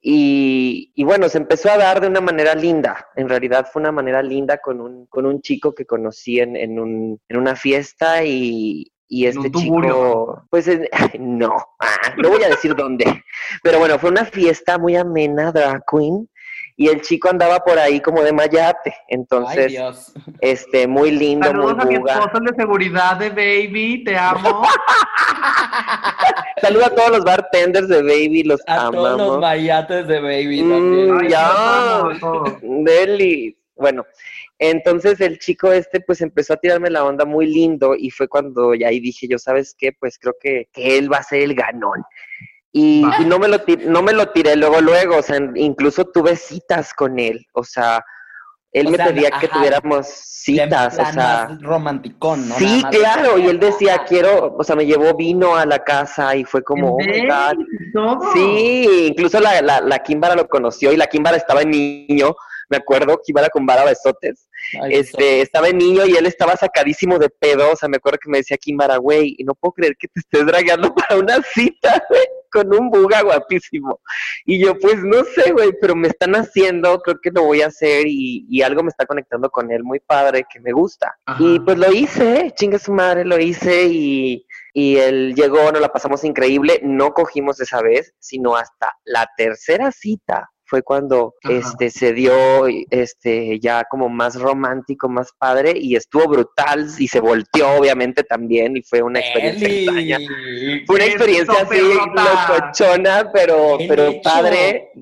Y, 0.00 0.92
y 0.94 1.04
bueno, 1.04 1.28
se 1.28 1.36
empezó 1.36 1.70
a 1.70 1.76
dar 1.76 2.00
de 2.00 2.06
una 2.06 2.22
manera 2.22 2.54
linda, 2.54 3.08
en 3.14 3.28
realidad 3.28 3.68
fue 3.70 3.80
una 3.80 3.92
manera 3.92 4.22
linda 4.22 4.56
con 4.56 4.80
un, 4.80 5.04
con 5.06 5.26
un 5.26 5.42
chico 5.42 5.74
que 5.74 5.84
conocí 5.84 6.40
en, 6.40 6.56
en, 6.56 6.80
un, 6.80 7.20
en 7.28 7.36
una 7.36 7.54
fiesta 7.54 8.24
y, 8.24 8.90
y 9.06 9.26
este 9.26 9.50
chico, 9.50 10.46
pues 10.48 10.70
no, 11.18 11.54
ah, 11.80 12.14
no 12.16 12.30
voy 12.30 12.42
a 12.44 12.48
decir 12.48 12.74
dónde, 12.74 13.04
pero 13.62 13.78
bueno, 13.78 13.98
fue 13.98 14.08
una 14.08 14.24
fiesta 14.24 14.78
muy 14.78 14.96
amena, 14.96 15.52
drag 15.52 15.82
queen, 15.90 16.26
y 16.82 16.88
el 16.88 17.02
chico 17.02 17.28
andaba 17.28 17.58
por 17.60 17.78
ahí 17.78 18.00
como 18.00 18.22
de 18.22 18.32
mayate, 18.32 18.90
Ay, 18.90 19.04
entonces, 19.08 19.66
Dios. 19.68 20.14
este, 20.40 20.86
muy 20.86 21.10
lindo, 21.10 21.46
Saludos 21.46 21.72
a 21.78 21.84
muy 21.84 21.98
mi 21.98 22.08
esposo 22.10 22.30
el 22.38 22.44
de 22.44 22.54
seguridad 22.56 23.16
de 23.18 23.28
Baby, 23.28 24.02
te 24.02 24.16
amo. 24.16 24.62
Saluda 26.62 26.86
a 26.86 26.94
todos 26.94 27.10
los 27.10 27.24
bartenders 27.24 27.86
de 27.88 28.02
Baby, 28.02 28.44
los 28.44 28.60
A 28.66 28.76
todos 28.90 28.94
los 28.94 29.06
amamos. 29.12 29.40
mayates 29.40 30.06
de 30.08 30.20
Baby 30.20 30.62
Mm, 30.62 30.70
también. 30.70 31.18
Ay, 31.20 31.28
ya. 31.28 31.98
a 31.98 32.18
todos. 32.18 32.52
Deli. 32.62 33.56
Bueno, 33.76 34.06
entonces 34.58 35.20
el 35.20 35.38
chico 35.38 35.72
este 35.72 36.00
pues 36.00 36.22
empezó 36.22 36.52
a 36.54 36.56
tirarme 36.58 36.88
la 36.88 37.04
onda 37.04 37.26
muy 37.26 37.46
lindo 37.46 37.94
y 37.94 38.10
fue 38.10 38.26
cuando 38.28 38.74
ya 38.74 38.88
ahí 38.88 39.00
dije 39.00 39.26
yo, 39.28 39.38
¿sabes 39.38 39.74
qué? 39.78 39.92
Pues 39.98 40.18
creo 40.18 40.34
que, 40.40 40.68
que 40.72 40.96
él 40.98 41.12
va 41.12 41.18
a 41.18 41.22
ser 41.22 41.42
el 41.42 41.54
ganón. 41.54 42.02
Y, 42.72 43.04
no, 43.26 43.38
me 43.38 43.48
lo 43.48 43.58
ti- 43.60 43.78
no 43.84 44.00
me 44.02 44.12
lo 44.12 44.28
tiré 44.28 44.54
luego, 44.54 44.80
luego, 44.80 45.16
o 45.16 45.22
sea, 45.22 45.38
incluso 45.56 46.04
tuve 46.04 46.36
citas 46.36 46.94
con 46.94 47.18
él, 47.18 47.44
o 47.52 47.64
sea, 47.64 48.04
él 48.72 48.86
O 48.86 48.90
me 48.90 48.96
sea, 48.96 49.06
pedía 49.06 49.30
que 49.40 49.48
tuviéramos 49.48 50.06
citas, 50.06 50.96
o 50.96 51.12
sea... 51.12 51.58
romanticón, 51.60 52.48
¿no? 52.48 52.54
Sí, 52.54 52.80
claro, 52.92 53.38
y 53.38 53.46
él 53.48 53.58
decía, 53.58 54.04
quiero, 54.06 54.54
o 54.56 54.62
sea, 54.62 54.76
me 54.76 54.86
llevó 54.86 55.16
vino 55.16 55.56
a 55.56 55.66
la 55.66 55.80
casa 55.82 56.36
y 56.36 56.44
fue 56.44 56.62
como, 56.62 56.96
oh. 56.96 58.32
Sí, 58.32 59.06
incluso 59.08 59.40
la, 59.40 59.60
la, 59.62 59.80
la 59.80 59.98
Kimbara 59.98 60.36
lo 60.36 60.46
conoció 60.46 60.92
y 60.92 60.96
la 60.96 61.08
Kimbara 61.08 61.36
estaba 61.36 61.62
en 61.62 61.70
niño, 61.70 62.36
me 62.68 62.76
acuerdo, 62.76 63.20
Kimbara 63.24 63.48
con 63.48 63.66
vara 63.66 63.84
besotes, 63.84 64.48
Ay, 64.80 64.94
este, 64.94 65.40
estaba 65.40 65.66
en 65.66 65.78
niño 65.78 66.06
y 66.06 66.12
él 66.12 66.26
estaba 66.26 66.54
sacadísimo 66.56 67.18
de 67.18 67.30
pedo, 67.30 67.72
o 67.72 67.76
sea, 67.76 67.88
me 67.88 67.96
acuerdo 67.96 68.20
que 68.22 68.30
me 68.30 68.38
decía 68.38 68.56
Kimbara, 68.56 68.98
güey, 68.98 69.34
y 69.36 69.42
no 69.42 69.54
puedo 69.56 69.72
creer 69.72 69.96
que 69.98 70.06
te 70.06 70.20
estés 70.20 70.46
dragueando 70.46 70.94
para 70.94 71.16
una 71.18 71.42
cita, 71.42 72.00
güey, 72.08 72.22
con 72.50 72.74
un 72.74 72.90
buga 72.90 73.22
guapísimo. 73.22 74.00
Y 74.44 74.62
yo, 74.62 74.78
pues, 74.78 75.02
no 75.02 75.24
sé, 75.24 75.52
güey, 75.52 75.72
pero 75.80 75.94
me 75.94 76.08
están 76.08 76.34
haciendo, 76.34 77.00
creo 77.00 77.20
que 77.20 77.30
lo 77.30 77.44
voy 77.44 77.62
a 77.62 77.68
hacer 77.68 78.06
y, 78.06 78.46
y 78.48 78.62
algo 78.62 78.82
me 78.82 78.88
está 78.88 79.06
conectando 79.06 79.50
con 79.50 79.70
él 79.70 79.82
muy 79.82 80.00
padre, 80.00 80.46
que 80.52 80.60
me 80.60 80.72
gusta. 80.72 81.14
Ajá. 81.26 81.42
Y 81.42 81.60
pues 81.60 81.78
lo 81.78 81.92
hice, 81.92 82.52
chingue 82.56 82.78
su 82.78 82.92
madre, 82.92 83.24
lo 83.24 83.38
hice 83.38 83.86
y, 83.86 84.46
y 84.72 84.96
él 84.96 85.34
llegó, 85.34 85.70
nos 85.72 85.80
la 85.80 85.92
pasamos 85.92 86.24
increíble, 86.24 86.80
no 86.82 87.12
cogimos 87.12 87.60
esa 87.60 87.82
vez, 87.82 88.14
sino 88.18 88.56
hasta 88.56 88.94
la 89.04 89.28
tercera 89.36 89.90
cita 89.92 90.50
fue 90.70 90.82
cuando 90.82 91.34
Ajá. 91.42 91.54
este 91.58 91.90
se 91.90 92.12
dio 92.12 92.32
este 92.90 93.58
ya 93.58 93.82
como 93.90 94.08
más 94.08 94.36
romántico, 94.36 95.08
más 95.08 95.32
padre 95.36 95.74
y 95.76 95.96
estuvo 95.96 96.28
brutal 96.28 96.86
y 96.96 97.08
se 97.08 97.18
volteó 97.18 97.72
obviamente 97.72 98.22
también 98.22 98.76
y 98.76 98.82
fue 98.82 99.02
una 99.02 99.18
experiencia 99.18 99.68
extraña. 99.68 100.18
Fue 100.86 100.94
una 100.96 101.04
experiencia 101.06 101.60
así 101.62 101.80
locochona, 101.80 103.30
pero 103.32 103.78
Bien 103.78 103.88
pero 103.88 104.04
hecho. 104.06 104.20
padre. 104.22 104.92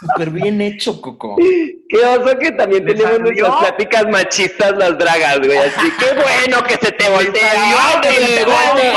súper 0.00 0.30
bien 0.30 0.60
hecho, 0.60 1.00
Coco. 1.00 1.36
Qué 1.36 1.98
oso 2.06 2.38
que 2.38 2.52
también 2.52 2.84
¿Le 2.86 2.94
tenemos 2.94 3.18
salió? 3.18 3.30
nuestras 3.32 3.58
pláticas 3.58 4.06
machistas 4.08 4.72
las 4.76 4.96
dragas, 4.98 5.38
güey. 5.40 5.58
Así, 5.58 5.90
qué 5.98 6.14
bueno 6.14 6.62
que 6.62 6.74
se 6.76 6.92
te 6.92 7.10
voltea. 7.10 7.52
¡Ay, 7.52 8.00
que 8.02 8.12
se 8.14 8.36
te 8.36 8.44
voltee! 8.44 8.92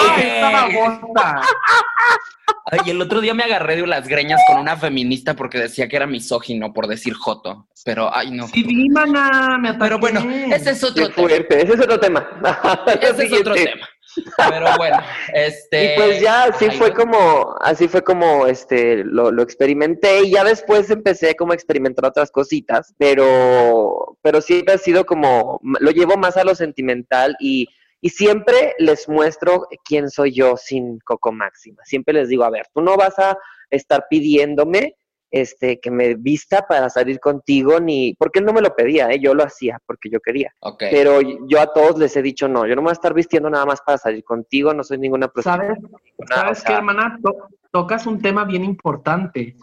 ¡Ay, 2.66 2.92
el 2.92 3.02
otro 3.02 3.22
día 3.22 3.34
me 3.34 3.44
agarré 3.44 3.76
de 3.76 3.88
las 3.88 4.08
greñas 4.08 4.42
con 4.48 4.60
una 4.60 4.78
feminista 4.78 5.36
porque 5.36 5.60
decía 5.60 5.88
que 5.88 5.96
era 5.96 6.08
misógino 6.08 6.74
por 6.74 6.88
decir 6.88 7.14
joto. 7.14 7.68
Pero, 7.86 8.14
ay, 8.16 8.32
no. 8.32 8.48
Sí, 8.48 8.64
vi, 8.64 8.88
mana, 8.90 9.58
me 9.60 9.70
ataqué. 9.70 9.84
Pero 9.84 10.00
bueno, 10.00 10.22
ese 10.54 10.72
es 10.72 10.80
Qué 10.80 10.86
otro 10.86 11.10
tema. 11.10 11.16
fuerte. 11.16 11.64
Ese 11.64 11.74
es 11.74 11.80
otro 11.82 12.00
tema. 12.00 12.30
Ese 13.02 13.26
es 13.26 13.34
otro 13.34 13.56
tema. 13.56 13.90
Pero 14.38 14.66
bueno, 14.78 14.98
este. 15.34 15.94
Y 15.94 15.98
pues 15.98 16.22
ya 16.22 16.44
así 16.44 16.68
ay, 16.70 16.78
fue 16.78 16.90
no. 16.90 16.96
como, 16.96 17.56
así 17.62 17.88
fue 17.88 18.04
como 18.04 18.46
este 18.46 19.04
lo, 19.04 19.32
lo 19.32 19.42
experimenté 19.42 20.24
y 20.24 20.32
ya 20.32 20.44
después 20.44 20.90
empecé 20.90 21.36
como 21.36 21.52
a 21.52 21.56
experimentar 21.56 22.06
otras 22.06 22.32
cositas, 22.32 22.94
pero, 22.98 24.18
pero 24.22 24.42
siempre 24.42 24.76
ha 24.76 24.78
sido 24.78 25.06
como, 25.06 25.60
lo 25.64 25.92
llevo 25.92 26.16
más 26.16 26.38
a 26.38 26.44
lo 26.44 26.56
sentimental 26.56 27.36
y, 27.40 27.68
y 28.06 28.10
siempre 28.10 28.74
les 28.80 29.08
muestro 29.08 29.66
quién 29.86 30.10
soy 30.10 30.34
yo 30.34 30.58
sin 30.58 31.00
Coco 31.06 31.32
Máxima. 31.32 31.82
Siempre 31.86 32.14
les 32.14 32.28
digo, 32.28 32.44
a 32.44 32.50
ver, 32.50 32.66
tú 32.74 32.82
no 32.82 32.98
vas 32.98 33.18
a 33.18 33.38
estar 33.70 34.08
pidiéndome 34.10 34.98
este, 35.32 35.80
que 35.80 35.90
me 35.90 36.16
vista 36.16 36.68
para 36.68 36.90
salir 36.90 37.22
contigo, 37.22 37.80
ni, 37.80 38.14
porque 38.20 38.40
él 38.40 38.46
no 38.46 38.52
me 38.52 38.60
lo 38.60 38.76
pedía, 38.76 39.10
¿eh? 39.10 39.20
yo 39.22 39.34
lo 39.34 39.46
hacía 39.46 39.80
porque 39.86 40.10
yo 40.10 40.20
quería. 40.20 40.54
Ok. 40.60 40.84
Pero 40.92 41.22
yo 41.48 41.62
a 41.62 41.72
todos 41.72 41.98
les 41.98 42.14
he 42.18 42.22
dicho, 42.22 42.50
no, 42.50 42.68
yo 42.68 42.76
no 42.76 42.82
me 42.82 42.88
voy 42.88 42.92
a 42.92 43.00
estar 43.00 43.14
vistiendo 43.14 43.50
nada 43.50 43.66
más 43.66 43.80
para 43.82 43.98
salir 43.98 44.24
contigo, 44.26 44.74
no 44.74 44.84
soy 44.84 44.98
ninguna 44.98 45.30
prostituta. 45.30 45.66
¿Sabes? 45.66 45.80
¿Sabes 46.28 46.62
o 46.62 46.64
qué, 46.66 46.74
hermana? 46.74 47.18
To- 47.24 47.48
tocas 47.72 48.06
un 48.06 48.22
tema 48.22 48.44
bien 48.44 48.66
importante. 48.66 49.56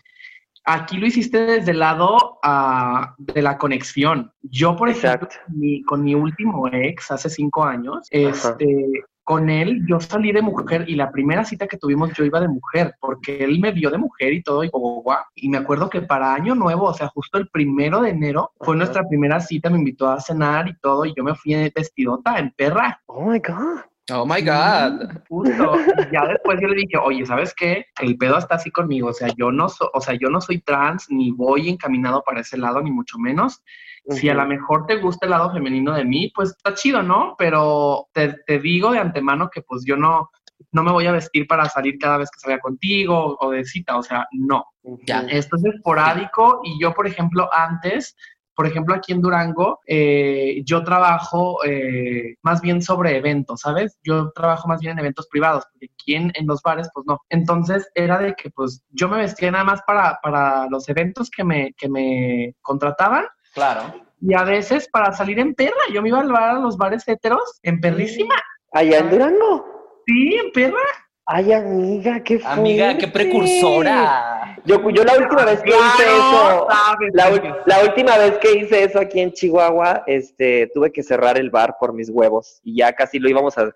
Aquí 0.73 0.99
lo 0.99 1.07
hiciste 1.07 1.45
desde 1.47 1.73
el 1.73 1.81
lado 1.81 2.39
ah, 2.45 3.15
de 3.19 3.43
la 3.43 3.59
conexión. 3.59 4.33
Yo, 4.43 4.77
por 4.77 4.89
ejemplo, 4.89 5.29
con 5.47 5.59
mi, 5.59 5.83
con 5.83 6.05
mi 6.05 6.15
último 6.15 6.69
ex, 6.69 7.11
hace 7.11 7.29
cinco 7.29 7.65
años, 7.65 8.09
Ajá. 8.13 8.29
este, 8.29 9.05
con 9.25 9.51
él 9.51 9.85
yo 9.89 10.01
salí 10.01 10.31
de 10.31 10.43
mujer 10.43 10.85
y 10.89 10.95
la 10.95 11.11
primera 11.11 11.45
cita 11.45 11.67
que 11.67 11.77
tuvimos 11.77 12.13
yo 12.15 12.25
iba 12.25 12.41
de 12.41 12.49
mujer, 12.49 12.95
porque 13.01 13.43
él 13.43 13.59
me 13.59 13.73
vio 13.73 13.91
de 13.91 13.99
mujer 13.99 14.33
y 14.33 14.43
todo, 14.43 14.63
y, 14.63 14.69
guau, 14.69 15.03
guau. 15.03 15.25
y 15.35 15.49
me 15.49 15.59
acuerdo 15.59 15.91
que 15.91 16.03
para 16.03 16.35
Año 16.35 16.55
Nuevo, 16.55 16.85
o 16.85 16.95
sea, 16.95 17.09
justo 17.09 17.39
el 17.39 17.49
primero 17.49 18.01
de 18.01 18.11
enero, 18.11 18.53
fue 18.61 18.77
nuestra 18.77 19.07
primera 19.09 19.41
cita, 19.41 19.71
me 19.71 19.79
invitó 19.79 20.09
a 20.09 20.21
cenar 20.21 20.69
y 20.69 20.79
todo, 20.79 21.05
y 21.05 21.15
yo 21.17 21.25
me 21.25 21.35
fui 21.35 21.55
vestidota, 21.75 22.39
en 22.39 22.53
perra. 22.53 23.01
Oh 23.07 23.25
my 23.25 23.41
God. 23.41 23.90
Oh 24.13 24.27
my 24.27 24.41
God. 24.43 25.09
Justo. 25.29 25.73
Ya 26.13 26.27
después 26.27 26.59
yo 26.61 26.69
le 26.69 26.75
dije, 26.77 26.97
oye, 26.97 27.25
¿sabes 27.27 27.55
qué? 27.55 27.85
El 28.01 28.17
pedo 28.17 28.39
está 28.39 28.57
así 28.57 28.71
conmigo. 28.71 29.09
O 29.09 29.13
sea, 29.13 29.29
yo 29.37 29.53
no 29.53 29.69
so- 29.69 29.91
o 29.95 30.01
sea, 30.01 30.15
yo 30.15 30.29
no 30.31 30.41
soy 30.41 30.61
trans, 30.63 31.07
ni 31.11 31.31
voy 31.31 31.69
encaminado 31.69 32.23
para 32.25 32.41
ese 32.41 32.59
lado, 32.59 32.83
ni 32.83 32.91
mucho 32.91 33.19
menos. 33.19 33.63
Si 34.09 34.29
a 34.29 34.35
lo 34.35 34.47
mejor 34.47 34.87
te 34.87 34.97
gusta 34.97 35.27
el 35.27 35.31
lado 35.31 35.53
femenino 35.53 35.93
de 35.95 36.05
mí, 36.05 36.33
pues 36.35 36.51
está 36.51 36.75
chido, 36.75 37.03
¿no? 37.03 37.35
Pero 37.39 38.09
te, 38.13 38.35
te 38.47 38.59
digo 38.59 38.91
de 38.93 38.99
antemano 38.99 39.51
que 39.51 39.61
pues 39.63 39.85
yo 39.85 39.97
no, 39.97 40.31
no 40.73 40.83
me 40.83 40.91
voy 40.91 41.07
a 41.07 41.13
vestir 41.13 41.47
para 41.47 41.67
salir 41.67 41.99
cada 41.99 42.17
vez 42.17 42.31
que 42.31 42.41
salga 42.41 42.59
contigo 42.61 43.37
o 43.39 43.51
de 43.51 43.65
cita. 43.65 43.97
O 43.97 44.03
sea, 44.03 44.27
no. 44.33 44.65
Ujú. 44.83 45.03
Ya. 45.07 45.21
Esto 45.29 45.55
es 45.57 45.65
esporádico 45.67 46.63
y 46.65 46.81
yo, 46.83 46.93
por 46.95 47.07
ejemplo, 47.07 47.49
antes, 47.53 48.17
por 48.61 48.67
ejemplo, 48.67 48.95
aquí 48.95 49.13
en 49.13 49.23
Durango, 49.23 49.81
eh, 49.87 50.61
yo 50.67 50.85
trabajo 50.85 51.65
eh, 51.65 52.35
más 52.43 52.61
bien 52.61 52.83
sobre 52.83 53.17
eventos, 53.17 53.63
¿sabes? 53.63 53.99
Yo 54.05 54.33
trabajo 54.33 54.69
más 54.69 54.81
bien 54.83 54.93
en 54.93 54.99
eventos 54.99 55.29
privados, 55.29 55.65
porque 55.73 55.89
aquí 55.95 56.15
en, 56.15 56.31
en 56.35 56.47
los 56.47 56.61
bares, 56.61 56.91
pues 56.93 57.07
no. 57.07 57.21
Entonces 57.31 57.91
era 57.95 58.19
de 58.19 58.35
que, 58.35 58.51
pues, 58.51 58.83
yo 58.91 59.09
me 59.09 59.17
vestía 59.17 59.51
nada 59.51 59.65
más 59.65 59.81
para, 59.87 60.19
para 60.23 60.67
los 60.69 60.87
eventos 60.91 61.31
que 61.31 61.43
me, 61.43 61.73
que 61.73 61.89
me 61.89 62.55
contrataban 62.61 63.25
Claro. 63.55 63.95
y 64.21 64.35
a 64.35 64.43
veces 64.45 64.91
para 64.93 65.11
salir 65.15 65.39
en 65.39 65.55
perra. 65.55 65.81
Yo 65.91 66.03
me 66.03 66.11
iba 66.11 66.21
al 66.21 66.31
bar, 66.31 66.57
a 66.57 66.61
los 66.61 66.77
bares 66.77 67.09
heteros, 67.09 67.61
en 67.63 67.81
perrísima. 67.81 68.35
Allá 68.75 68.99
en 68.99 69.09
Durango. 69.09 69.65
Sí, 70.07 70.35
en 70.35 70.53
perra. 70.53 70.85
Ay, 71.27 71.53
amiga, 71.53 72.23
qué 72.23 72.39
fuerte. 72.39 72.61
Amiga, 72.61 72.99
qué 72.99 73.09
precursora. 73.09 74.57
Yo, 74.65 74.91
yo 74.91 75.05
la 75.05 75.15
última 75.17 75.45
vez 75.45 75.63
que 75.63 75.71
hice 75.71 76.05
Claro, 76.05 76.67
eso, 76.69 77.11
la, 77.13 77.55
la 77.67 77.85
última 77.85 78.19
vez 78.19 78.39
que 78.39 78.59
hice 78.59 78.85
eso 78.85 78.99
aquí 78.99 79.21
en 79.21 79.33
Chihuahua, 79.33 80.03
este, 80.07 80.71
tuve 80.75 80.91
que 80.91 81.03
cerrar 81.03 81.39
el 81.39 81.51
bar 81.51 81.77
por 81.79 81.93
mis 81.95 82.11
huevos 82.11 82.61
y 82.65 82.77
ya 82.77 82.93
casi 82.93 83.19
lo 83.19 83.29
íbamos 83.29 83.57
a, 83.59 83.73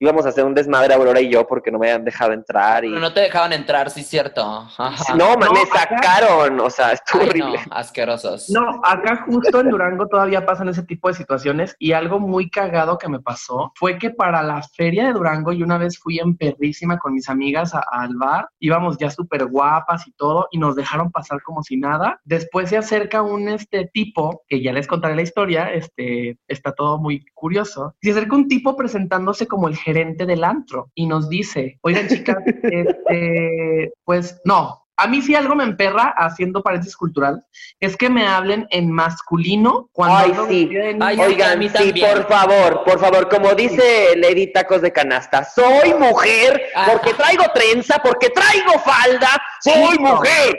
íbamos 0.00 0.24
a 0.26 0.28
hacer 0.30 0.44
un 0.44 0.54
desmadre 0.54 0.94
Aurora 0.94 1.20
y 1.20 1.28
yo 1.30 1.46
porque 1.46 1.70
no 1.70 1.78
me 1.78 1.88
habían 1.90 2.04
dejado 2.04 2.32
entrar 2.32 2.84
y 2.84 2.88
Pero 2.88 3.00
no 3.00 3.12
te 3.12 3.20
dejaban 3.20 3.52
entrar, 3.52 3.90
sí, 3.90 4.02
cierto. 4.02 4.42
Ajá. 4.44 5.14
no, 5.16 5.36
me 5.36 5.46
acá- 5.46 5.88
sacaron, 5.88 6.60
o 6.60 6.70
sea, 6.70 6.92
estuvo 6.92 7.22
Ay, 7.22 7.28
horrible. 7.30 7.58
no, 7.66 7.74
asquerosos. 7.74 8.50
No, 8.50 8.80
acá 8.84 9.24
justo 9.26 9.60
en 9.60 9.70
Durango 9.70 10.06
todavía 10.06 10.44
pasan 10.46 10.68
ese 10.68 10.82
tipo 10.82 11.08
de 11.08 11.14
situaciones 11.14 11.74
y 11.78 11.92
algo 11.92 12.20
muy 12.20 12.48
cagado 12.50 12.98
que 12.98 13.08
me 13.08 13.20
pasó 13.20 13.72
fue 13.74 13.98
que 13.98 14.10
para 14.10 14.42
la 14.42 14.62
feria 14.62 15.06
de 15.06 15.12
Durango 15.12 15.52
yo 15.52 15.64
una 15.64 15.78
vez 15.78 15.98
fui 15.98 16.18
en 16.18 16.36
perrísima 16.36 16.98
con 16.98 17.12
mis 17.14 17.28
amigas 17.28 17.74
a- 17.74 17.84
al 17.90 18.14
bar, 18.16 18.48
íbamos 18.60 18.98
ya 18.98 19.10
súper 19.10 19.46
guapas 19.46 20.06
y 20.06 20.12
todo 20.12 20.48
y 20.50 20.58
nos 20.58 20.76
dejaron 20.76 21.10
pasar 21.10 21.42
como 21.42 21.62
si 21.62 21.76
nada. 21.76 22.20
Después 22.24 22.70
se 22.70 22.76
acerca 22.76 23.22
un 23.22 23.48
este 23.48 23.86
tipo, 23.92 24.42
que 24.48 24.62
ya 24.62 24.72
les 24.72 24.86
contaré 24.86 25.16
la 25.16 25.22
historia, 25.22 25.72
este, 25.72 26.38
está 26.46 26.72
todo 26.72 26.98
muy 26.98 27.24
curioso, 27.34 27.94
se 28.00 28.10
acerca 28.12 28.36
un 28.36 28.48
tipo 28.48 28.76
presentándose 28.76 29.46
como 29.46 29.68
el 29.68 29.76
gerente 29.88 30.26
del 30.26 30.44
antro 30.44 30.90
y 30.94 31.06
nos 31.06 31.28
dice, 31.30 31.78
oigan 31.80 32.08
chicas, 32.08 32.36
este, 32.62 33.92
pues 34.04 34.38
no. 34.44 34.84
A 35.00 35.06
mí 35.06 35.22
sí 35.22 35.34
algo 35.36 35.54
me 35.54 35.62
emperra, 35.62 36.12
haciendo 36.18 36.60
paréntesis 36.62 36.96
cultural, 36.96 37.44
es 37.78 37.96
que 37.96 38.10
me 38.10 38.26
hablen 38.26 38.66
en 38.70 38.90
masculino 38.90 39.88
cuando 39.92 40.44
Ay, 40.44 40.48
sí. 40.48 40.70
Ay, 41.00 41.20
Oigan, 41.20 41.58
mí 41.60 41.68
sí, 41.68 41.74
también. 41.74 42.14
por 42.14 42.28
favor, 42.28 42.82
por 42.84 42.98
favor, 42.98 43.28
como 43.28 43.54
dice 43.54 44.14
Lady 44.16 44.52
Tacos 44.52 44.82
de 44.82 44.92
Canasta, 44.92 45.44
soy 45.44 45.94
mujer 45.94 46.60
porque 46.90 47.14
traigo 47.14 47.44
trenza, 47.54 48.00
porque 48.02 48.28
traigo 48.30 48.72
falda, 48.80 49.28
soy 49.60 49.96
Sí, 49.96 50.02
no. 50.02 50.16
mujer. 50.16 50.58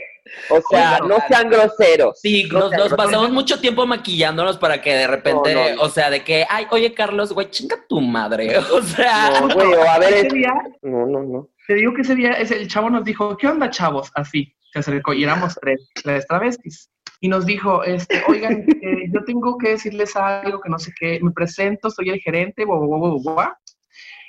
O 0.50 0.62
sea, 0.70 1.00
no 1.00 1.18
sean 1.28 1.50
groseros. 1.50 2.20
Sí, 2.22 2.44
No 2.52 2.60
nos, 2.60 2.70
sean 2.70 2.80
nos 2.80 2.90
groseros. 2.90 3.06
pasamos 3.06 3.32
mucho 3.32 3.60
tiempo 3.60 3.86
maquillándonos 3.86 4.58
para 4.58 4.82
que 4.82 4.94
de 4.94 5.08
repente, 5.08 5.54
No, 5.54 5.70
no, 5.70 5.76
no. 5.76 5.82
o 5.84 5.90
sea, 5.90 6.10
de 6.10 6.24
que, 6.24 6.46
ay, 6.50 6.66
oye, 6.72 6.94
Carlos, 6.94 7.34
güey, 7.34 7.50
chinga 7.50 7.78
tu 7.88 8.02
madre. 8.02 8.48
O 8.72 8.82
sea, 8.82 9.40
No, 9.42 9.54
güey, 9.54 9.74
o 9.74 9.84
a 9.90 10.00
ver, 10.00 10.14
Ese 10.14 10.28
es- 10.28 10.34
día, 10.34 10.54
no, 10.82 11.06
no, 11.06 11.24
no. 11.24 11.50
te 11.68 11.76
digo 11.76 11.94
que 11.94 12.02
ese 12.02 12.16
día 12.16 12.32
ese- 12.34 12.56
el 12.62 12.68
chavo 12.68 12.90
nos 12.90 13.04
dijo, 13.04 13.36
¿qué 13.38 13.48
onda, 13.48 13.70
chavos? 13.70 14.12
Así, 14.16 14.56
se 14.74 14.80
acercó 14.80 15.14
y 15.14 15.24
éramos 15.24 15.56
tres, 15.62 15.90
tres 16.04 16.26
travestis. 16.28 16.90
Y 17.22 17.28
nos 17.28 17.46
dijo, 17.46 17.84
este, 17.84 18.24
oigan, 18.30 18.64
eh, 18.82 19.10
yo 19.14 19.24
tengo 19.26 19.58
que 19.58 19.70
decirles 19.72 20.16
algo 20.16 20.62
que 20.62 20.70
no 20.70 20.80
sé 20.80 20.94
qué, 20.98 21.20
me 21.22 21.32
presento, 21.32 21.90
soy 21.90 22.10
el 22.10 22.20
gerente, 22.20 22.64
guau, 22.64 22.86
guau, 22.86 23.20
guau, 23.22 23.52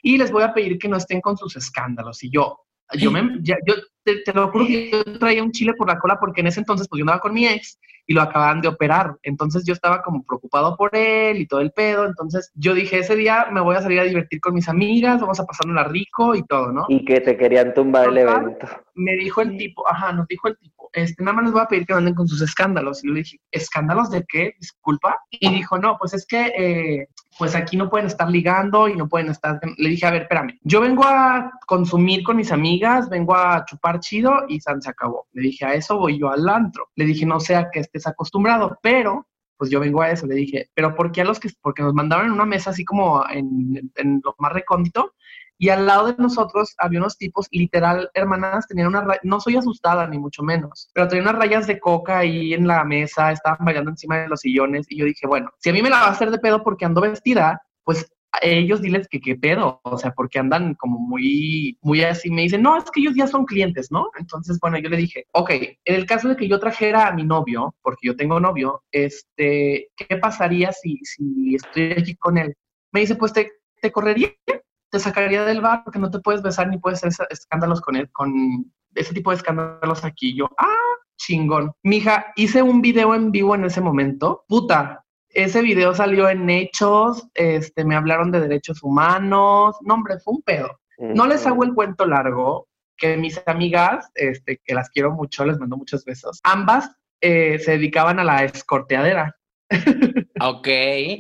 y 0.02 0.19
les 0.19 0.33
voy 0.33 0.42
a 0.42 0.52
pedir 0.52 0.78
que 0.78 0.88
no 0.88 0.97
estén 0.97 1.21
con 1.21 1.37
sus 1.37 1.54
escándalos. 1.57 2.25
Y 2.25 2.30
yo, 2.30 2.64
yo 2.99 3.11
me, 3.11 3.23
ya- 3.42 3.59
yo 3.66 3.75
te, 4.04 4.16
te 4.23 4.32
lo 4.32 4.49
juro 4.50 4.66
que 4.66 4.90
yo 4.90 5.04
traía 5.18 5.42
un 5.42 5.52
chile 5.52 5.75
por 5.75 5.87
la 5.88 5.99
cola 5.99 6.18
porque 6.18 6.40
en 6.40 6.47
ese 6.49 6.61
entonces 6.61 6.88
pues 6.88 6.99
yo 6.99 7.02
andaba 7.04 7.20
con 7.20 7.35
mi 7.35 7.47
ex 7.47 7.78
y 8.06 8.14
lo 8.14 8.23
acababan 8.23 8.61
de 8.61 8.66
operar. 8.68 9.14
Entonces 9.23 9.64
yo 9.64 9.73
estaba 9.73 10.02
como 10.02 10.25
preocupado 10.25 10.76
por 10.76 10.97
él 10.97 11.37
y 11.37 11.47
todo 11.47 11.61
el 11.61 11.70
pedo. 11.70 12.06
Entonces 12.06 12.50
yo 12.54 12.75
dije, 12.75 12.99
ese 12.99 13.14
día 13.14 13.47
me 13.52 13.61
voy 13.61 13.76
a 13.76 13.82
salir 13.82 14.00
a 14.00 14.04
divertir 14.04 14.40
con 14.40 14.54
mis 14.54 14.68
amigas, 14.68 15.20
vamos 15.20 15.38
a 15.38 15.44
pasárnosla 15.44 15.85
rico 15.85 16.35
y 16.35 16.42
todo, 16.44 16.73
¿no? 16.73 16.87
Y 16.88 17.04
que 17.04 17.20
te 17.20 17.37
querían 17.37 17.73
tumbar 17.73 18.09
el 18.09 18.18
evento. 18.18 18.66
me 18.94 19.12
dijo 19.12 19.42
el 19.42 19.56
tipo, 19.56 19.87
ajá, 19.87 20.12
nos 20.12 20.26
dijo 20.26 20.49
el 20.49 20.56
tipo, 20.59 20.90
este, 20.92 21.23
nada 21.23 21.37
más 21.37 21.44
les 21.44 21.52
voy 21.52 21.62
a 21.62 21.66
pedir 21.68 21.87
que 21.87 21.94
manden 21.94 22.14
con 22.14 22.26
sus 22.26 22.42
escándalos. 22.42 23.04
Y 23.04 23.09
yo 23.09 23.12
le 23.14 23.20
dije, 23.20 23.38
¿escándalos 23.52 24.11
de 24.11 24.25
qué? 24.26 24.54
Disculpa. 24.59 25.18
Y 25.30 25.49
dijo, 25.50 25.78
no, 25.78 25.97
pues 25.99 26.12
es 26.14 26.26
que, 26.26 26.47
eh, 26.56 27.06
pues 27.40 27.54
aquí 27.54 27.75
no 27.75 27.88
pueden 27.88 28.06
estar 28.06 28.28
ligando 28.30 28.87
y 28.87 28.94
no 28.94 29.09
pueden 29.09 29.30
estar. 29.30 29.59
Le 29.78 29.88
dije, 29.88 30.04
a 30.04 30.11
ver, 30.11 30.23
espérame, 30.25 30.59
yo 30.61 30.78
vengo 30.82 31.04
a 31.06 31.50
consumir 31.66 32.23
con 32.23 32.37
mis 32.37 32.52
amigas, 32.52 33.09
vengo 33.09 33.35
a 33.35 33.64
chupar 33.64 33.99
chido 33.99 34.44
y 34.47 34.61
san 34.61 34.82
se 34.82 34.90
acabó. 34.90 35.26
Le 35.32 35.44
dije, 35.44 35.64
a 35.64 35.73
eso 35.73 35.97
voy 35.97 36.18
yo 36.18 36.30
al 36.30 36.47
antro. 36.47 36.90
Le 36.97 37.06
dije, 37.06 37.25
no 37.25 37.40
sea 37.40 37.70
que 37.73 37.80
estés 37.80 38.06
acostumbrado, 38.06 38.78
pero 38.82 39.26
pues 39.56 39.70
yo 39.70 39.80
vengo 39.80 40.02
a 40.02 40.11
eso. 40.11 40.26
Le 40.26 40.35
dije, 40.35 40.68
pero 40.75 40.94
¿por 40.94 41.12
qué 41.12 41.23
a 41.23 41.25
los 41.25 41.40
que, 41.40 41.49
porque 41.62 41.82
nos 41.82 41.94
mandaron 41.94 42.26
en 42.26 42.32
una 42.32 42.44
mesa 42.44 42.70
así 42.70 42.85
como 42.85 43.25
en, 43.30 43.90
en 43.94 44.20
lo 44.23 44.35
más 44.38 44.52
recóndito? 44.52 45.14
Y 45.62 45.69
al 45.69 45.85
lado 45.85 46.07
de 46.07 46.14
nosotros 46.17 46.75
había 46.79 47.00
unos 47.00 47.19
tipos, 47.19 47.47
literal, 47.50 48.11
hermanas, 48.14 48.67
tenían 48.67 48.88
una 48.88 49.07
no 49.25 49.40
soy 49.40 49.57
asustada 49.57 50.07
ni 50.07 50.19
mucho 50.19 50.43
menos, 50.43 50.88
pero 50.95 51.07
tenían 51.07 51.29
unas 51.29 51.38
rayas 51.38 51.67
de 51.67 51.79
coca 51.79 52.21
ahí 52.21 52.55
en 52.55 52.67
la 52.67 52.83
mesa, 52.83 53.31
estaban 53.31 53.67
bailando 53.67 53.90
encima 53.90 54.17
de 54.21 54.29
los 54.29 54.40
sillones 54.40 54.87
y 54.88 54.97
yo 54.97 55.05
dije, 55.05 55.26
bueno, 55.26 55.50
si 55.59 55.69
a 55.69 55.75
mí 55.75 55.83
me 55.83 55.90
la 55.90 56.00
va 56.00 56.07
a 56.07 56.12
hacer 56.12 56.31
de 56.31 56.38
pedo 56.38 56.64
porque 56.64 56.87
ando 56.87 57.02
vestida, 57.02 57.61
pues 57.85 58.11
ellos 58.40 58.81
diles 58.81 59.07
que 59.07 59.21
qué 59.21 59.37
pedo, 59.37 59.83
o 59.85 59.99
sea, 59.99 60.12
porque 60.12 60.38
andan 60.38 60.76
como 60.76 60.99
muy, 60.99 61.76
muy 61.83 62.05
así, 62.05 62.31
me 62.31 62.40
dicen, 62.40 62.62
no, 62.62 62.79
es 62.79 62.90
que 62.90 63.00
ellos 63.00 63.14
ya 63.14 63.26
son 63.26 63.45
clientes, 63.45 63.88
¿no? 63.90 64.09
Entonces, 64.19 64.59
bueno, 64.62 64.79
yo 64.79 64.88
le 64.88 64.97
dije, 64.97 65.26
ok, 65.35 65.50
en 65.50 65.95
el 65.95 66.07
caso 66.07 66.29
de 66.31 66.37
que 66.37 66.49
yo 66.49 66.59
trajera 66.59 67.07
a 67.07 67.12
mi 67.12 67.25
novio, 67.25 67.75
porque 67.83 68.07
yo 68.07 68.17
tengo 68.17 68.40
novio, 68.40 68.83
este, 68.93 69.90
¿qué 69.95 70.17
pasaría 70.17 70.73
si, 70.73 70.97
si 71.02 71.55
estoy 71.55 71.93
aquí 71.93 72.14
con 72.17 72.38
él? 72.38 72.55
Me 72.93 73.00
dice, 73.00 73.14
pues 73.17 73.35
te, 73.35 73.50
te 73.83 73.93
correría 73.93 74.31
te 74.90 74.99
sacaría 74.99 75.44
del 75.44 75.61
bar 75.61 75.82
porque 75.85 75.99
no 75.99 76.11
te 76.11 76.20
puedes 76.20 76.42
besar 76.42 76.68
ni 76.68 76.78
puedes 76.78 77.04
hacer 77.04 77.26
escándalos 77.30 77.80
con 77.80 77.97
él, 77.97 78.11
con 78.12 78.32
ese 78.94 79.14
tipo 79.14 79.30
de 79.30 79.37
escándalos 79.37 80.04
aquí. 80.04 80.37
Yo, 80.37 80.49
ah, 80.59 80.97
chingón. 81.16 81.73
Mija, 81.82 82.32
hice 82.37 82.62
un 82.62 82.82
video 82.82 83.14
en 83.14 83.30
vivo 83.30 83.54
en 83.54 83.64
ese 83.64 83.80
momento. 83.80 84.44
Puta, 84.49 85.04
ese 85.28 85.62
video 85.62 85.94
salió 85.94 86.28
en 86.28 86.50
Hechos, 86.50 87.28
este, 87.35 87.85
me 87.85 87.94
hablaron 87.94 88.32
de 88.32 88.40
derechos 88.40 88.82
humanos. 88.82 89.76
No, 89.82 89.94
hombre, 89.94 90.18
fue 90.18 90.35
un 90.35 90.42
pedo. 90.42 90.80
No 90.99 91.26
les 91.26 91.47
hago 91.47 91.64
el 91.64 91.73
cuento 91.73 92.04
largo, 92.04 92.68
que 92.99 93.16
mis 93.16 93.40
amigas, 93.47 94.11
este, 94.14 94.61
que 94.62 94.75
las 94.75 94.90
quiero 94.90 95.12
mucho, 95.12 95.47
les 95.47 95.59
mando 95.59 95.78
muchos 95.78 96.04
besos. 96.04 96.40
Ambas 96.42 96.90
eh, 97.23 97.59
se 97.59 97.73
dedicaban 97.73 98.18
a 98.18 98.25
la 98.25 98.44
escorteadera. 98.44 99.35
Ok, 100.40 100.68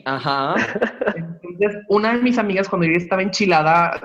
ajá. 0.04 0.54
Entonces, 1.60 1.84
una 1.90 2.14
de 2.14 2.22
mis 2.22 2.38
amigas, 2.38 2.70
cuando 2.70 2.86
yo 2.86 2.94
estaba 2.94 3.20
enchilada 3.20 4.00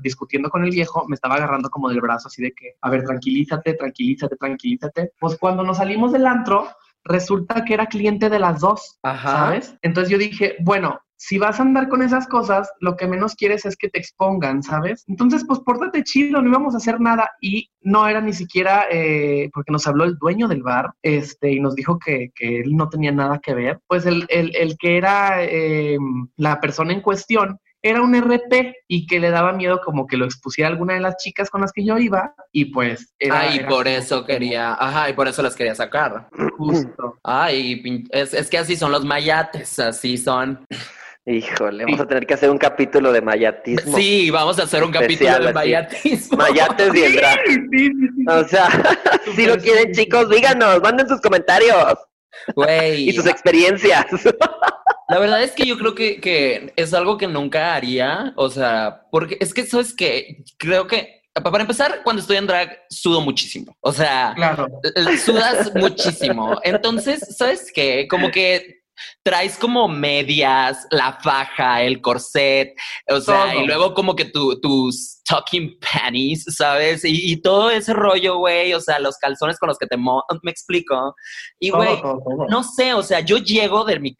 discutiendo 0.00 0.48
con 0.48 0.64
el 0.64 0.70
viejo, 0.70 1.06
me 1.06 1.14
estaba 1.14 1.34
agarrando 1.34 1.68
como 1.68 1.90
del 1.90 2.00
brazo, 2.00 2.28
así 2.28 2.42
de 2.42 2.52
que, 2.52 2.76
a 2.80 2.88
ver, 2.88 3.04
tranquilízate, 3.04 3.74
tranquilízate, 3.74 4.34
tranquilízate. 4.36 5.12
Pues 5.20 5.36
cuando 5.38 5.62
nos 5.62 5.76
salimos 5.76 6.12
del 6.12 6.26
antro, 6.26 6.68
resulta 7.06 7.64
que 7.64 7.74
era 7.74 7.86
cliente 7.86 8.28
de 8.28 8.38
las 8.38 8.60
dos, 8.60 8.98
Ajá. 9.02 9.30
¿sabes? 9.30 9.76
Entonces 9.82 10.10
yo 10.10 10.18
dije, 10.18 10.56
bueno, 10.60 11.00
si 11.18 11.38
vas 11.38 11.58
a 11.58 11.62
andar 11.62 11.88
con 11.88 12.02
esas 12.02 12.26
cosas, 12.28 12.70
lo 12.80 12.96
que 12.96 13.06
menos 13.06 13.34
quieres 13.34 13.64
es 13.64 13.76
que 13.76 13.88
te 13.88 13.98
expongan, 13.98 14.62
¿sabes? 14.62 15.04
Entonces, 15.08 15.44
pues 15.46 15.60
pórtate 15.60 16.04
chido, 16.04 16.42
no 16.42 16.48
íbamos 16.50 16.74
a 16.74 16.76
hacer 16.76 17.00
nada 17.00 17.30
y 17.40 17.70
no 17.80 18.06
era 18.06 18.20
ni 18.20 18.32
siquiera, 18.32 18.84
eh, 18.90 19.48
porque 19.52 19.72
nos 19.72 19.86
habló 19.86 20.04
el 20.04 20.18
dueño 20.18 20.46
del 20.46 20.62
bar, 20.62 20.92
este, 21.02 21.52
y 21.52 21.60
nos 21.60 21.74
dijo 21.74 21.98
que, 21.98 22.30
que 22.34 22.60
él 22.60 22.76
no 22.76 22.88
tenía 22.88 23.12
nada 23.12 23.38
que 23.38 23.54
ver, 23.54 23.80
pues 23.86 24.04
el, 24.04 24.26
el, 24.28 24.54
el 24.54 24.76
que 24.76 24.98
era 24.98 25.42
eh, 25.42 25.96
la 26.36 26.60
persona 26.60 26.92
en 26.92 27.00
cuestión 27.00 27.58
era 27.82 28.02
un 28.02 28.14
RP 28.14 28.74
y 28.88 29.06
que 29.06 29.20
le 29.20 29.30
daba 29.30 29.52
miedo 29.52 29.80
como 29.84 30.06
que 30.06 30.16
lo 30.16 30.24
expusiera 30.24 30.68
a 30.68 30.72
alguna 30.72 30.94
de 30.94 31.00
las 31.00 31.16
chicas 31.18 31.50
con 31.50 31.60
las 31.60 31.72
que 31.72 31.84
yo 31.84 31.98
iba 31.98 32.34
y 32.52 32.66
pues 32.66 33.14
era, 33.18 33.40
Ay, 33.40 33.58
era 33.58 33.68
por 33.68 33.84
como- 33.84 33.96
eso 33.96 34.24
quería, 34.24 34.74
ajá, 34.74 35.08
y 35.10 35.12
por 35.12 35.28
eso 35.28 35.42
las 35.42 35.54
quería 35.54 35.74
sacar. 35.74 36.28
justo. 36.56 37.18
Ay, 37.22 37.82
pin- 37.82 38.08
es, 38.10 38.34
es 38.34 38.48
que 38.50 38.58
así 38.58 38.76
son 38.76 38.90
los 38.92 39.04
mayates, 39.04 39.78
así 39.78 40.18
son. 40.18 40.64
Híjole, 41.28 41.84
vamos 41.84 42.00
a 42.00 42.06
tener 42.06 42.24
que 42.24 42.34
hacer 42.34 42.50
un 42.50 42.58
capítulo 42.58 43.10
de 43.12 43.20
mayatismo. 43.20 43.96
Sí, 43.96 44.30
vamos 44.30 44.60
a 44.60 44.62
hacer 44.62 44.84
un 44.84 44.92
capítulo 44.92 45.30
de 45.40 45.44
así. 45.46 45.54
mayatismo. 45.54 46.38
Mayates 46.38 46.94
y 46.94 47.02
el 47.02 47.16
drag. 47.16 47.40
Sí, 47.46 47.54
sí, 47.72 47.90
sí. 48.16 48.24
O 48.28 48.44
sea, 48.48 48.68
si 49.34 49.44
lo 49.46 49.56
quieren, 49.58 49.92
chicos, 49.92 50.30
díganos, 50.30 50.80
manden 50.82 51.08
sus 51.08 51.20
comentarios 51.20 51.94
Güey, 52.54 53.08
y 53.08 53.12
sus 53.12 53.26
experiencias. 53.26 54.06
la 55.08 55.18
verdad 55.18 55.42
es 55.42 55.52
que 55.52 55.64
yo 55.64 55.78
creo 55.78 55.94
que, 55.94 56.20
que 56.20 56.72
es 56.76 56.92
algo 56.94 57.16
que 57.16 57.26
nunca 57.26 57.74
haría, 57.74 58.32
o 58.36 58.48
sea, 58.50 59.02
porque 59.10 59.36
es 59.40 59.54
que 59.54 59.62
eso 59.62 59.80
es 59.80 59.94
que 59.94 60.44
creo 60.58 60.86
que, 60.86 61.22
para 61.32 61.60
empezar, 61.60 62.00
cuando 62.02 62.20
estoy 62.20 62.38
en 62.38 62.46
drag, 62.46 62.78
sudo 62.88 63.20
muchísimo. 63.20 63.76
O 63.80 63.92
sea, 63.92 64.32
Claro. 64.34 64.68
sudas 65.24 65.70
muchísimo. 65.74 66.58
Entonces, 66.64 67.36
¿sabes 67.36 67.70
qué? 67.74 68.08
Como 68.08 68.30
que 68.30 68.75
traes 69.22 69.56
como 69.58 69.88
medias, 69.88 70.86
la 70.90 71.12
faja, 71.22 71.82
el 71.82 72.00
corset, 72.00 72.74
o 73.08 73.20
sea, 73.20 73.52
Todo. 73.52 73.60
y 73.62 73.66
luego 73.66 73.94
como 73.94 74.14
que 74.16 74.26
tu, 74.26 74.60
tus 74.60 75.20
talking 75.28 75.78
panties, 75.80 76.44
¿sabes? 76.56 77.04
Y, 77.04 77.32
y 77.32 77.42
todo 77.42 77.70
ese 77.70 77.92
rollo, 77.92 78.38
güey, 78.38 78.72
o 78.74 78.80
sea, 78.80 78.98
los 78.98 79.16
calzones 79.18 79.58
con 79.58 79.68
los 79.68 79.78
que 79.78 79.86
te 79.86 79.96
mo 79.96 80.22
me 80.42 80.50
explico. 80.50 81.14
Y, 81.58 81.70
güey, 81.70 82.00
no 82.48 82.62
sé, 82.62 82.94
o 82.94 83.02
sea, 83.02 83.20
yo 83.20 83.38
llego 83.38 83.84
de 83.84 83.98
mi- 84.00 84.16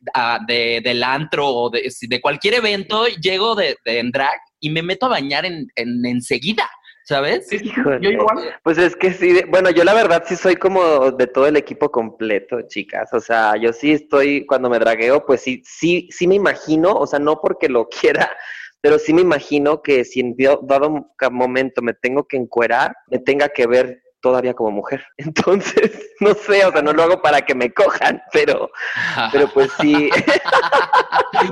de- 0.48 0.80
del 0.84 1.02
antro 1.04 1.48
o 1.48 1.70
de, 1.70 1.90
de 2.00 2.20
cualquier 2.20 2.54
evento, 2.54 3.06
llego 3.06 3.54
de, 3.54 3.76
de 3.84 3.98
en 4.00 4.10
drag 4.10 4.38
y 4.60 4.70
me 4.70 4.82
meto 4.82 5.06
a 5.06 5.10
bañar 5.10 5.44
en, 5.46 5.66
en 5.76 6.04
enseguida, 6.06 6.68
¿sabes? 7.06 7.48
Sí, 7.48 7.58
sí, 7.58 7.66
Híjole. 7.68 8.00
yo 8.00 8.10
igual. 8.10 8.54
Pues 8.62 8.78
es 8.78 8.96
que 8.96 9.12
sí, 9.12 9.40
bueno, 9.48 9.70
yo 9.70 9.84
la 9.84 9.94
verdad 9.94 10.24
sí 10.26 10.36
soy 10.36 10.56
como 10.56 11.12
de 11.12 11.26
todo 11.26 11.46
el 11.46 11.56
equipo 11.56 11.90
completo, 11.90 12.62
chicas. 12.62 13.12
O 13.12 13.20
sea, 13.20 13.56
yo 13.56 13.72
sí 13.72 13.92
estoy, 13.92 14.44
cuando 14.44 14.68
me 14.68 14.78
dragueo, 14.78 15.24
pues 15.24 15.40
sí, 15.40 15.62
sí, 15.64 16.08
sí 16.10 16.26
me 16.26 16.34
imagino, 16.34 16.92
o 16.92 17.06
sea, 17.06 17.18
no 17.18 17.40
porque 17.40 17.68
lo 17.68 17.88
quiera, 18.00 18.30
pero 18.80 18.98
sí 18.98 19.14
me 19.14 19.22
imagino 19.22 19.82
que 19.82 20.04
si 20.04 20.20
en 20.20 20.36
dado 20.62 21.12
momento 21.30 21.80
me 21.80 21.94
tengo 21.94 22.26
que 22.26 22.36
encuerar, 22.36 22.94
me 23.08 23.18
tenga 23.20 23.48
que 23.48 23.66
ver 23.66 24.02
todavía 24.20 24.54
como 24.54 24.72
mujer. 24.72 25.06
Entonces, 25.16 26.10
no 26.18 26.34
sé, 26.34 26.64
o 26.64 26.72
sea, 26.72 26.82
no 26.82 26.92
lo 26.92 27.04
hago 27.04 27.22
para 27.22 27.40
que 27.42 27.54
me 27.54 27.72
cojan, 27.72 28.20
pero, 28.32 28.68
pero 29.30 29.46
pues 29.54 29.70
sí. 29.80 30.10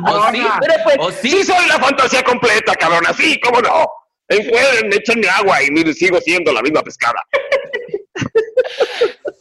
¿O 0.05 0.31
sí? 0.31 0.37
Simona, 0.37 0.59
pero 0.61 0.75
pues, 0.83 0.97
¿O 0.99 1.11
sí? 1.13 1.31
Sí 1.31 1.45
soy 1.45 1.69
la 1.69 1.79
fantasía 1.79 2.25
completa, 2.25 2.75
cabrón, 2.75 3.05
así, 3.07 3.39
¿cómo 3.41 3.61
no? 3.61 4.04
Encuentren, 4.29 4.93
échenme 4.93 5.29
agua 5.29 5.63
y 5.63 5.71
mire, 5.71 5.93
sigo 5.93 6.19
siendo 6.21 6.53
la 6.53 6.63
misma 6.63 6.83
pescada. 6.83 7.21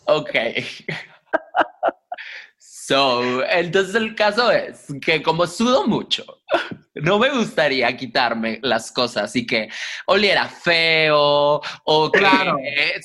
Ok. 0.05 0.35
So, 2.57 3.43
entonces 3.49 3.95
el 3.95 4.13
caso 4.13 4.51
es 4.51 4.87
que 5.01 5.23
como 5.23 5.47
sudo 5.47 5.87
mucho, 5.87 6.25
no 6.95 7.17
me 7.17 7.29
gustaría 7.29 7.95
quitarme 7.95 8.59
las 8.61 8.91
cosas 8.91 9.33
y 9.37 9.45
que 9.45 9.69
oliera 10.05 10.47
feo 10.49 11.61
o 11.85 12.11
que, 12.11 12.19
Claro. 12.19 12.57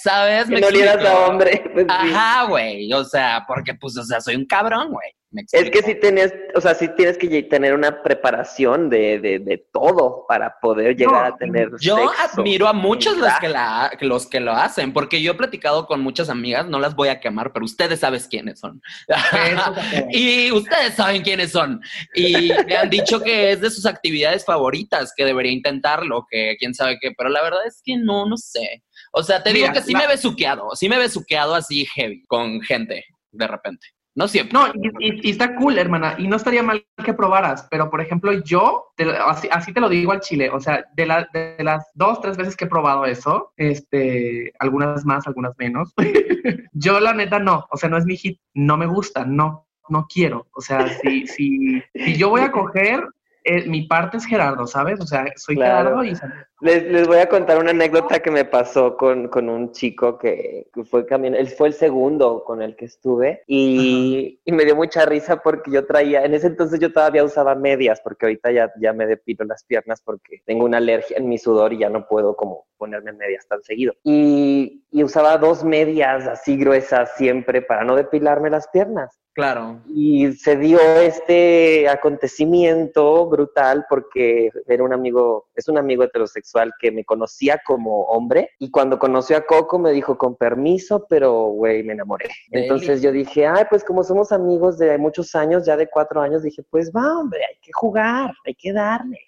¿sabes? 0.02 0.46
que 0.46 0.50
¿Me 0.54 0.60
no 0.60 0.66
olieras 0.66 1.04
a 1.04 1.18
hombre. 1.26 1.62
pues. 1.72 1.86
Ajá, 1.88 2.44
güey. 2.46 2.92
O 2.92 3.04
sea, 3.04 3.44
porque 3.46 3.74
pues, 3.74 3.96
o 3.96 4.02
sea, 4.04 4.20
soy 4.20 4.34
un 4.34 4.46
cabrón, 4.46 4.90
güey. 4.90 5.10
¿Me 5.30 5.42
Es 5.52 5.70
que 5.70 5.82
sí 5.82 5.94
tienes, 5.96 6.32
o 6.54 6.60
sea, 6.60 6.74
sí 6.74 6.88
tienes 6.96 7.18
que 7.18 7.42
tener 7.42 7.74
una 7.74 8.02
preparación 8.02 8.88
de, 8.88 9.18
de, 9.18 9.38
de 9.40 9.62
todo 9.72 10.24
para 10.26 10.54
poder 10.58 10.96
llegar 10.96 11.28
No, 11.28 11.34
a 11.34 11.36
tener 11.36 11.68
Yo 11.80 11.96
sexo. 11.96 12.40
admiro 12.40 12.66
a 12.66 12.72
muchos 12.72 13.14
los 13.18 13.30
que, 13.38 13.48
la, 13.50 13.90
los 14.00 14.26
que 14.26 14.40
lo 14.40 14.52
hacen, 14.52 14.94
porque 14.94 15.20
yo 15.20 15.32
he 15.32 15.34
platicado 15.34 15.86
con 15.86 16.00
muchas 16.00 16.30
amigas, 16.30 16.66
no 16.68 16.80
las 16.80 16.94
voy 16.96 17.08
a 17.10 17.20
quemar, 17.20 17.52
pero 17.52 17.66
ustedes 17.66 18.00
saben 18.00 18.22
quiénes 18.30 18.58
son. 18.60 18.80
Y 20.10 20.50
ustedes 20.50 20.94
saben 20.94 21.22
quiénes 21.22 21.52
son. 21.52 21.80
Y 22.14 22.50
me 22.66 22.76
han 22.76 22.88
dicho 22.90 23.20
que 23.20 23.52
es 23.52 23.60
de 23.60 23.70
sus 23.70 23.84
actividades 23.86 24.44
favoritas, 24.44 25.12
que 25.16 25.24
debería 25.24 25.52
intentarlo, 25.52 26.24
que 26.30 26.56
quién 26.58 26.74
sabe 26.74 26.98
qué, 27.00 27.12
pero 27.16 27.28
la 27.28 27.42
verdad 27.42 27.66
es 27.66 27.80
que 27.84 27.96
no, 27.96 28.26
no 28.26 28.36
sé. 28.36 28.82
O 29.12 29.22
sea, 29.22 29.42
te 29.42 29.52
digo 29.52 29.70
que 29.72 29.82
sí 29.82 29.92
la- 29.92 29.98
me 30.00 30.04
he 30.06 30.08
besuqueado, 30.08 30.70
sí 30.74 30.88
me 30.88 30.96
he 30.96 31.00
besuqueado 31.00 31.54
así 31.54 31.84
heavy, 31.94 32.24
con 32.26 32.60
gente, 32.62 33.04
de 33.30 33.46
repente. 33.46 33.86
No 34.18 34.26
siempre. 34.26 34.52
No, 34.52 34.66
y, 35.00 35.30
está 35.30 35.54
cool, 35.54 35.78
hermana, 35.78 36.16
y 36.18 36.26
no 36.26 36.34
estaría 36.34 36.60
mal 36.64 36.84
que 37.04 37.14
probaras, 37.14 37.68
pero 37.70 37.88
por 37.88 38.00
ejemplo, 38.00 38.32
yo, 38.32 38.86
así, 39.24 39.48
así 39.52 39.72
te 39.72 39.80
lo 39.80 39.88
digo 39.88 40.10
al 40.10 40.18
chile, 40.18 40.50
o 40.50 40.58
sea, 40.58 40.84
de, 40.96 41.06
la- 41.06 41.28
de 41.32 41.56
las 41.62 41.86
dos, 41.94 42.20
tres 42.20 42.36
veces 42.36 42.56
que 42.56 42.64
he 42.64 42.68
probado 42.68 43.04
eso, 43.06 43.52
este, 43.56 44.52
algunas 44.58 45.04
más, 45.04 45.28
algunas 45.28 45.52
menos, 45.56 45.94
yo 46.72 46.98
la 46.98 47.14
neta 47.14 47.38
no, 47.38 47.64
o 47.70 47.76
sea, 47.76 47.88
no 47.88 47.96
es 47.96 48.06
mi 48.06 48.16
hit, 48.16 48.40
no 48.54 48.76
me 48.76 48.86
gusta, 48.86 49.24
no, 49.24 49.68
no 49.88 50.06
quiero, 50.12 50.48
o 50.52 50.60
sea, 50.60 50.88
si, 51.00 51.28
si, 51.28 51.80
si 51.94 52.16
yo 52.16 52.28
voy 52.28 52.40
a 52.40 52.50
coger, 52.50 53.06
eh, 53.48 53.64
mi 53.66 53.86
parte 53.86 54.18
es 54.18 54.26
Gerardo, 54.26 54.66
¿sabes? 54.66 55.00
O 55.00 55.06
sea, 55.06 55.24
soy 55.36 55.56
Claro. 55.56 56.00
Gerardo 56.00 56.04
y... 56.04 56.14
Les, 56.60 56.82
les 56.82 57.06
voy 57.06 57.18
a 57.18 57.28
contar 57.28 57.56
una 57.58 57.70
anécdota 57.70 58.18
que 58.18 58.32
me 58.32 58.44
pasó 58.44 58.96
con, 58.96 59.28
con 59.28 59.48
un 59.48 59.70
chico 59.70 60.18
que, 60.18 60.66
que 60.74 60.82
fue 60.82 61.06
camión, 61.06 61.36
él 61.36 61.46
fue 61.46 61.68
el 61.68 61.74
segundo 61.74 62.42
con 62.44 62.62
el 62.62 62.74
que 62.74 62.86
estuve 62.86 63.44
y, 63.46 64.40
y 64.44 64.50
me 64.52 64.64
dio 64.64 64.74
mucha 64.74 65.06
risa 65.06 65.36
porque 65.36 65.70
yo 65.70 65.86
traía, 65.86 66.24
en 66.24 66.34
ese 66.34 66.48
entonces 66.48 66.80
yo 66.80 66.92
todavía 66.92 67.22
usaba 67.22 67.54
medias 67.54 68.00
porque 68.02 68.26
ahorita 68.26 68.50
ya, 68.50 68.72
ya 68.80 68.92
me 68.92 69.06
depilo 69.06 69.44
las 69.44 69.62
piernas 69.62 70.02
porque 70.04 70.42
tengo 70.46 70.64
una 70.64 70.78
alergia 70.78 71.16
en 71.16 71.28
mi 71.28 71.38
sudor 71.38 71.72
y 71.72 71.78
ya 71.78 71.90
no 71.90 72.08
puedo 72.08 72.34
como 72.34 72.66
ponerme 72.76 73.12
medias 73.12 73.46
tan 73.46 73.62
seguido. 73.62 73.92
Y, 74.02 74.82
y 74.90 75.04
usaba 75.04 75.38
dos 75.38 75.62
medias 75.62 76.26
así 76.26 76.56
gruesas 76.56 77.14
siempre 77.16 77.62
para 77.62 77.84
no 77.84 77.94
depilarme 77.94 78.50
las 78.50 78.66
piernas. 78.68 79.16
Claro. 79.38 79.80
Y 79.94 80.32
se 80.32 80.56
dio 80.56 80.80
este 80.80 81.88
acontecimiento 81.88 83.24
brutal 83.28 83.86
porque 83.88 84.50
era 84.66 84.82
un 84.82 84.92
amigo, 84.92 85.46
es 85.54 85.68
un 85.68 85.78
amigo 85.78 86.02
heterosexual 86.02 86.72
que 86.80 86.90
me 86.90 87.04
conocía 87.04 87.62
como 87.64 88.02
hombre 88.06 88.50
y 88.58 88.72
cuando 88.72 88.98
conoció 88.98 89.36
a 89.36 89.42
Coco 89.42 89.78
me 89.78 89.92
dijo 89.92 90.18
con 90.18 90.34
permiso, 90.34 91.06
pero 91.08 91.50
güey, 91.50 91.84
me 91.84 91.92
enamoré. 91.92 92.26
Deli. 92.48 92.64
Entonces 92.64 93.00
yo 93.00 93.12
dije, 93.12 93.46
ay, 93.46 93.64
pues 93.70 93.84
como 93.84 94.02
somos 94.02 94.32
amigos 94.32 94.76
de 94.76 94.98
muchos 94.98 95.32
años, 95.36 95.64
ya 95.64 95.76
de 95.76 95.86
cuatro 95.86 96.20
años, 96.20 96.42
dije, 96.42 96.64
pues 96.68 96.90
va, 96.90 97.20
hombre, 97.20 97.38
hay 97.48 97.60
que 97.62 97.70
jugar, 97.72 98.32
hay 98.44 98.56
que 98.56 98.72
darle. 98.72 99.20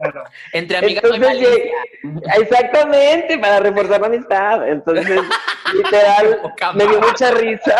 Claro. 0.00 0.24
Entre 0.54 0.78
amigas 0.78 1.04
no 1.04 1.28
hay 1.28 1.44
Entonces, 1.44 1.70
exactamente, 2.40 3.38
para 3.38 3.60
reforzar 3.60 4.00
la 4.00 4.06
amistad. 4.06 4.66
Entonces, 4.66 5.20
literal, 5.74 6.40
me 6.74 6.86
dio 6.86 7.02
mucha 7.02 7.32
risa. 7.32 7.76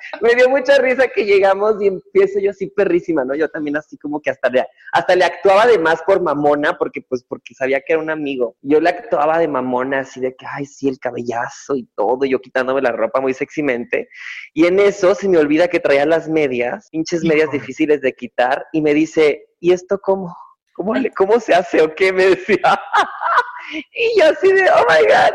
me 0.20 0.34
dio 0.34 0.48
mucha 0.48 0.78
risa 0.78 1.08
que 1.08 1.24
llegamos 1.24 1.80
y 1.80 1.86
empiezo 1.88 2.38
yo 2.40 2.50
así 2.50 2.68
perrísima, 2.68 3.24
¿no? 3.24 3.34
Yo 3.34 3.48
también 3.48 3.76
así 3.76 3.96
como 3.98 4.20
que 4.20 4.30
hasta 4.30 4.48
le, 4.48 4.66
hasta 4.92 5.16
le 5.16 5.24
actuaba 5.24 5.66
de 5.66 5.78
más 5.78 6.02
por 6.02 6.20
mamona, 6.22 6.76
porque 6.78 7.02
pues 7.02 7.24
porque 7.24 7.54
sabía 7.54 7.80
que 7.80 7.92
era 7.94 8.02
un 8.02 8.10
amigo. 8.10 8.56
Yo 8.62 8.80
le 8.80 8.90
actuaba 8.90 9.38
de 9.38 9.48
mamona, 9.48 10.00
así 10.00 10.20
de 10.20 10.34
que, 10.34 10.46
ay, 10.50 10.66
sí, 10.66 10.88
el 10.88 10.98
cabellazo 10.98 11.76
y 11.76 11.86
todo, 11.96 12.24
y 12.24 12.30
yo 12.30 12.40
quitándome 12.40 12.82
la 12.82 12.92
ropa 12.92 13.20
muy 13.20 13.34
sexymente. 13.34 14.08
Y 14.54 14.66
en 14.66 14.80
eso 14.80 15.14
se 15.14 15.28
me 15.28 15.38
olvida 15.38 15.68
que 15.68 15.80
traía 15.80 16.06
las 16.06 16.28
medias, 16.28 16.88
pinches 16.90 17.24
medias 17.24 17.50
difíciles 17.50 18.00
de 18.00 18.12
quitar, 18.14 18.66
y 18.72 18.80
me 18.82 18.94
dice, 18.94 19.46
¿y 19.60 19.72
esto 19.72 19.98
cómo? 20.00 20.34
¿Cómo, 20.74 20.94
le- 20.94 21.10
cómo 21.10 21.38
se 21.40 21.54
hace 21.54 21.82
o 21.82 21.94
qué? 21.94 22.12
Me 22.12 22.24
decía. 22.26 22.58
y 23.94 24.18
yo 24.18 24.26
así 24.30 24.52
de, 24.52 24.62
oh 24.70 24.86
my 24.88 25.06
God. 25.06 25.34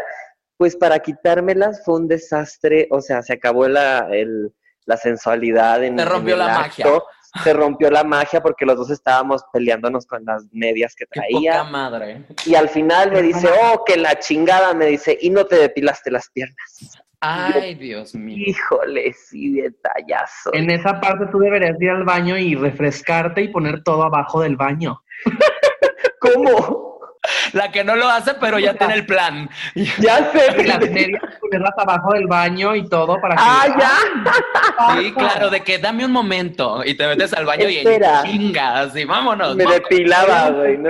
Pues 0.57 0.75
para 0.75 0.99
quitármelas 0.99 1.83
fue 1.83 1.95
un 1.95 2.07
desastre, 2.07 2.87
o 2.91 3.01
sea, 3.01 3.21
se 3.21 3.33
acabó 3.33 3.67
la, 3.67 4.07
el- 4.11 4.53
la 4.85 4.97
sensualidad 4.97 5.83
en, 5.83 5.97
Se 5.97 6.05
rompió 6.05 6.35
en 6.35 6.41
el 6.41 6.47
la 6.47 6.59
acto, 6.59 7.05
magia. 7.33 7.43
se 7.43 7.53
rompió 7.53 7.89
la 7.89 8.03
magia 8.03 8.41
porque 8.43 8.65
los 8.67 8.77
dos 8.77 8.91
estábamos 8.91 9.43
peleándonos 9.51 10.05
con 10.05 10.23
las 10.25 10.45
medias 10.51 10.93
que 10.95 11.05
Qué 11.09 11.19
traía. 11.21 11.53
poca 11.53 11.63
madre. 11.71 12.23
Y 12.45 12.53
al 12.53 12.69
final 12.69 13.11
me 13.11 13.23
dice, 13.23 13.49
oh, 13.63 13.83
que 13.83 13.97
la 13.97 14.19
chingada, 14.19 14.73
me 14.75 14.85
dice, 14.85 15.17
y 15.19 15.31
no 15.31 15.45
te 15.45 15.55
depilaste 15.55 16.11
las 16.11 16.29
piernas. 16.29 17.01
Ay, 17.19 17.73
Dios 17.73 18.13
mío. 18.13 18.37
Híjole, 18.45 19.11
sí, 19.13 19.59
detallazo. 19.59 20.53
En 20.53 20.69
esa 20.69 20.99
parte 21.01 21.25
tú 21.31 21.39
deberías 21.39 21.81
ir 21.81 21.89
al 21.89 22.03
baño 22.03 22.37
y 22.37 22.53
refrescarte 22.53 23.41
y 23.41 23.47
poner 23.47 23.81
todo 23.81 24.03
abajo 24.03 24.41
del 24.41 24.55
baño. 24.55 25.01
¿Cómo? 26.19 26.84
La 27.53 27.71
que 27.71 27.83
no 27.83 27.95
lo 27.95 28.07
hace, 28.09 28.33
pero 28.39 28.59
ya 28.59 28.73
tiene 28.73 28.95
el 28.95 29.05
plan. 29.05 29.49
Ya 29.75 30.19
Y 30.19 30.37
sé. 30.37 30.63
las 30.67 30.79
medias 30.91 31.21
ponerlas 31.39 31.73
abajo 31.77 32.13
del 32.13 32.27
baño 32.27 32.75
y 32.75 32.87
todo 32.87 33.19
para 33.21 33.35
que. 33.35 33.41
Ah, 33.45 33.75
ya. 33.79 34.95
Sí, 34.97 35.11
claro, 35.13 35.49
de 35.49 35.61
que 35.61 35.77
dame 35.79 36.05
un 36.05 36.11
momento 36.11 36.83
y 36.83 36.95
te 36.95 37.07
metes 37.07 37.33
al 37.33 37.45
baño 37.45 37.67
Espera. 37.67 38.23
y 38.25 38.31
chingas 38.31 38.95
y 38.95 39.05
vámonos. 39.05 39.55
Me 39.55 39.63
moco. 39.63 39.75
depilaba, 39.75 40.49
güey, 40.51 40.77
¿no? 40.77 40.89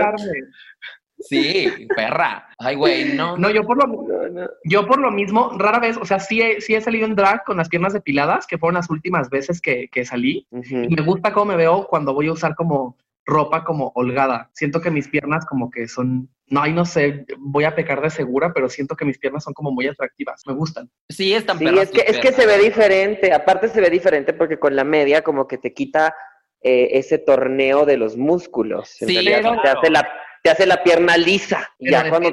Sí, 1.20 1.88
perra. 1.96 2.48
Ay, 2.60 2.76
güey, 2.76 3.14
no. 3.14 3.38
No, 3.38 3.50
yo 3.50 3.64
por 3.64 3.78
lo 3.78 3.88
No, 3.88 4.30
no. 4.30 4.48
Yo 4.66 4.86
por 4.86 5.00
lo 5.00 5.12
mismo, 5.12 5.52
rara 5.58 5.80
vez, 5.80 5.98
o 5.98 6.06
sea, 6.06 6.20
sí 6.20 6.42
he, 6.42 6.62
sí 6.62 6.76
he 6.76 6.82
salido 6.82 7.06
en 7.06 7.16
drag 7.16 7.44
con 7.46 7.58
las 7.58 7.70
piernas 7.70 7.94
depiladas, 7.94 8.46
que 8.46 8.58
fueron 8.58 8.76
las 8.76 8.90
últimas 8.90 9.30
veces 9.30 9.62
que, 9.62 9.88
que 9.92 10.06
salí. 10.06 10.46
Y 10.52 10.94
me 10.96 11.02
gusta 11.02 11.32
cómo 11.34 11.46
me 11.46 11.56
veo 11.56 11.88
cuando 11.88 12.14
voy 12.14 12.28
a 12.28 12.34
usar 12.34 12.54
como 12.56 12.98
ropa 13.26 13.64
como 13.64 13.92
holgada. 13.96 14.50
Siento 14.54 14.82
que 14.82 14.92
mis 14.92 15.08
piernas 15.08 15.46
como 15.46 15.70
que 15.70 15.88
son, 15.88 16.30
no, 16.48 16.62
ay, 16.62 16.74
no 16.74 16.86
sé, 16.86 17.26
voy 17.40 17.64
a 17.64 17.76
pecar 17.76 18.02
de 18.02 18.10
segura, 18.10 18.54
pero 18.54 18.70
siento 18.70 18.96
que 18.96 19.06
mis 19.06 19.18
piernas 19.18 19.44
son 19.44 19.54
como 19.54 19.72
muy 19.72 19.88
atractivas, 19.88 20.44
me 20.46 20.54
gustan. 20.54 20.90
Sí, 21.10 21.34
es 21.34 21.46
tan 21.46 21.58
Sí, 21.58 21.66
es 21.66 21.92
que, 21.92 22.02
es 22.02 22.20
que 22.20 22.32
se 22.32 22.46
ve 22.46 22.60
diferente. 22.60 23.34
Aparte 23.34 23.68
se 23.68 23.82
ve 23.82 23.90
diferente 23.90 24.34
porque 24.34 24.60
con 24.60 24.76
la 24.76 24.84
media 24.84 25.24
como 25.24 25.48
que 25.48 25.58
te 25.58 25.74
quita 25.74 26.14
eh, 26.62 26.98
ese 27.00 27.18
torneo 27.18 27.86
de 27.86 27.98
los 27.98 28.16
músculos. 28.16 29.02
En 29.02 29.08
Sí, 29.08 29.14
realidad, 29.16 29.42
claro. 29.42 29.62
te, 29.62 29.70
hace 29.70 29.90
la, 29.90 30.10
te 30.44 30.50
hace 30.52 30.66
la 30.66 30.84
pierna 30.84 31.18
lisa. 31.18 31.68
Y 31.80 31.92
ya 31.92 32.10
cuando... 32.10 32.32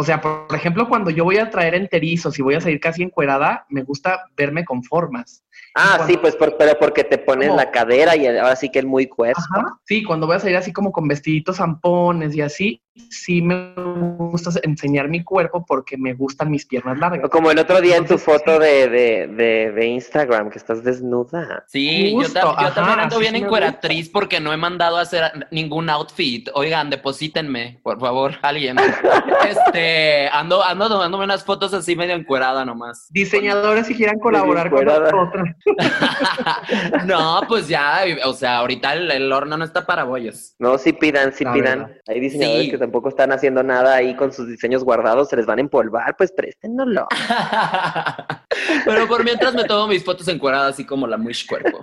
O 0.00 0.04
sea, 0.04 0.20
por 0.20 0.54
ejemplo, 0.54 0.88
cuando 0.88 1.10
yo 1.10 1.24
voy 1.24 1.38
a 1.38 1.50
traer 1.50 1.74
enterizos 1.74 2.38
y 2.38 2.42
voy 2.42 2.54
a 2.54 2.60
salir 2.60 2.78
casi 2.78 3.02
encuerada, 3.02 3.66
me 3.68 3.82
gusta 3.82 4.26
verme 4.36 4.64
con 4.64 4.84
formas. 4.84 5.44
Ah, 5.74 5.94
cuando- 5.96 6.06
sí, 6.06 6.16
pues 6.18 6.34
por- 6.36 6.56
pero 6.56 6.78
porque 6.78 7.04
te 7.04 7.18
pones 7.18 7.48
¿Cómo? 7.48 7.60
la 7.60 7.70
cadera 7.70 8.16
y 8.16 8.26
ahora 8.26 8.56
sí 8.56 8.68
que 8.70 8.78
el 8.80 8.86
muy 8.86 9.06
cuerpo. 9.06 9.40
Ajá. 9.54 9.78
Sí, 9.84 10.02
cuando 10.02 10.26
voy 10.26 10.36
a 10.36 10.40
salir 10.40 10.56
así 10.56 10.72
como 10.72 10.90
con 10.92 11.06
vestiditos 11.06 11.56
zampones 11.56 12.34
y 12.34 12.40
así, 12.40 12.82
sí 13.10 13.40
me 13.42 13.74
gusta 13.76 14.50
enseñar 14.64 15.08
mi 15.08 15.22
cuerpo 15.22 15.64
porque 15.64 15.96
me 15.96 16.14
gustan 16.14 16.50
mis 16.50 16.66
piernas 16.66 16.98
largas. 16.98 17.30
Como 17.30 17.50
el 17.50 17.58
otro 17.60 17.80
día 17.80 17.96
en 17.96 18.06
tu 18.06 18.18
foto 18.18 18.58
de, 18.58 18.88
de, 18.88 19.26
de, 19.28 19.72
de 19.72 19.86
Instagram, 19.86 20.50
que 20.50 20.58
estás 20.58 20.82
desnuda. 20.82 21.64
Sí, 21.68 22.10
yo, 22.10 22.18
Justo, 22.22 22.56
también 22.74 22.98
ando 22.98 23.18
bien 23.20 23.36
encueratriz 23.36 24.08
porque 24.08 24.40
no 24.40 24.52
he 24.52 24.56
mandado 24.56 24.96
a 24.96 25.02
hacer 25.02 25.46
ningún 25.52 25.88
outfit. 25.90 26.48
Oigan, 26.54 26.90
deposítenme, 26.90 27.78
por 27.84 28.00
favor, 28.00 28.34
alguien. 28.42 28.76
este, 29.48 30.28
ando, 30.30 30.64
ando 30.64 30.88
tomándome 30.88 31.24
unas 31.24 31.44
fotos 31.44 31.72
así 31.74 31.94
medio 31.94 32.14
encuerada 32.14 32.64
nomás. 32.64 33.06
Diseñadores 33.10 33.86
si 33.86 33.94
quieran 33.94 34.18
colaborar 34.18 34.70
con 34.70 34.84
nosotros. 34.84 35.47
no, 37.06 37.40
pues 37.48 37.68
ya, 37.68 38.00
o 38.24 38.32
sea, 38.32 38.58
ahorita 38.58 38.92
el, 38.94 39.10
el 39.10 39.32
horno 39.32 39.56
no 39.56 39.64
está 39.64 39.86
para 39.86 40.04
bollos. 40.04 40.54
No, 40.58 40.78
sí 40.78 40.92
pidan, 40.92 41.32
sí 41.32 41.44
La 41.44 41.52
pidan. 41.52 41.78
verdad. 41.80 41.96
Hay 42.08 42.20
diseñadores 42.20 42.64
Sí. 42.64 42.70
que 42.70 42.78
tampoco 42.78 43.08
están 43.08 43.32
haciendo 43.32 43.62
nada 43.62 43.94
ahí 43.96 44.14
con 44.16 44.32
sus 44.32 44.48
diseños 44.48 44.84
guardados, 44.84 45.28
se 45.28 45.36
les 45.36 45.46
van 45.46 45.58
a 45.58 45.62
empolvar, 45.62 46.14
pues 46.16 46.32
préstenlo. 46.32 47.06
Pero 48.84 49.06
por 49.08 49.24
mientras 49.24 49.54
me 49.54 49.64
tomo 49.64 49.86
mis 49.86 50.04
fotos 50.04 50.26
encueradas 50.28 50.74
así 50.74 50.84
como 50.84 51.06
la 51.06 51.16
mush 51.16 51.46
cuerpo. 51.46 51.78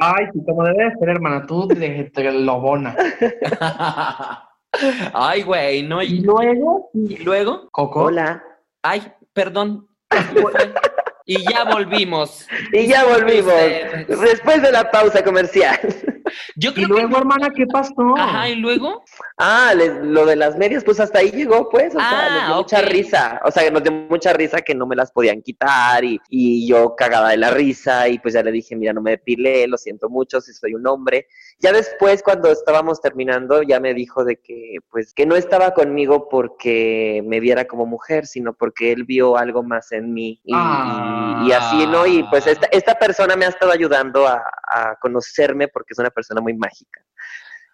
Ay, 0.00 0.26
sí, 0.32 0.40
como 0.44 0.64
debe 0.64 0.84
de 0.84 0.90
ser, 0.98 1.08
hermana, 1.10 1.46
tú 1.46 1.66
de, 1.68 2.10
de 2.14 2.32
lobona. 2.32 2.96
Ay, 5.12 5.42
güey, 5.42 5.82
no. 5.82 6.02
Y 6.02 6.06
Y, 6.06 6.20
luego, 6.22 6.90
y 6.94 7.18
luego, 7.18 7.68
Coco, 7.70 8.04
Hola. 8.04 8.42
ay, 8.82 9.02
perdón. 9.32 9.86
Y 11.26 11.42
ya 11.50 11.64
volvimos. 11.64 12.46
Y 12.72 12.86
ya 12.86 13.04
volvimos. 13.04 13.54
Después 14.08 14.62
de 14.62 14.72
la 14.72 14.90
pausa 14.90 15.22
comercial. 15.22 15.78
Yo 16.56 16.70
y 16.70 16.74
creo 16.74 16.88
luego, 16.88 17.08
que. 17.10 17.16
hermana, 17.18 17.50
¿qué 17.54 17.66
pasó? 17.66 17.92
Ajá, 18.16 18.48
y 18.48 18.56
luego. 18.56 19.04
Ah, 19.38 19.72
les- 19.76 19.98
lo 20.02 20.26
de 20.26 20.36
las 20.36 20.56
medias, 20.56 20.84
pues 20.84 21.00
hasta 21.00 21.18
ahí 21.20 21.30
llegó, 21.30 21.68
pues. 21.68 21.94
O 21.94 21.98
sea, 21.98 22.26
Ah, 22.26 22.30
nos 22.30 22.46
dio 22.46 22.54
mucha 22.56 22.80
ok. 22.80 22.86
risa. 22.86 23.40
O 23.44 23.50
sea, 23.50 23.70
nos 23.70 23.82
dio 23.82 23.92
mucha 23.92 24.32
risa 24.32 24.60
que 24.62 24.74
no 24.74 24.86
me 24.86 24.96
las 24.96 25.12
podían 25.12 25.42
quitar 25.42 26.04
y, 26.04 26.20
y 26.28 26.66
yo 26.68 26.94
cagada 26.96 27.30
de 27.30 27.36
la 27.36 27.50
risa. 27.50 28.08
Y 28.08 28.18
pues 28.18 28.34
ya 28.34 28.42
le 28.42 28.52
dije, 28.52 28.76
mira, 28.76 28.92
no 28.92 29.00
me 29.02 29.12
depilé, 29.12 29.66
lo 29.66 29.76
siento 29.76 30.08
mucho, 30.08 30.40
si 30.40 30.52
soy 30.52 30.74
un 30.74 30.86
hombre. 30.86 31.26
Ya 31.58 31.72
después, 31.72 32.22
cuando 32.22 32.50
estábamos 32.50 33.00
terminando, 33.00 33.62
ya 33.62 33.80
me 33.80 33.94
dijo 33.94 34.24
de 34.24 34.36
que, 34.36 34.78
pues, 34.90 35.12
que 35.14 35.26
no 35.26 35.36
estaba 35.36 35.72
conmigo 35.74 36.28
porque 36.28 37.22
me 37.26 37.40
viera 37.40 37.66
como 37.66 37.86
mujer, 37.86 38.26
sino 38.26 38.52
porque 38.52 38.92
él 38.92 39.04
vio 39.04 39.36
algo 39.36 39.62
más 39.62 39.92
en 39.92 40.12
mí. 40.12 40.40
Y, 40.44 40.54
y- 40.54 41.48
y 41.48 41.52
así, 41.52 41.86
¿no? 41.86 42.06
Y 42.06 42.22
pues 42.24 42.46
esta, 42.46 42.66
esta 42.70 42.94
persona 42.98 43.34
me 43.36 43.44
ha 43.46 43.48
estado 43.48 43.72
ayudando 43.72 44.26
a, 44.26 44.42
a 44.66 44.96
conocerme 45.00 45.68
porque 45.68 45.92
es 45.92 45.98
una 45.98 46.10
persona 46.10 46.21
muy 46.42 46.54
mágica. 46.54 47.00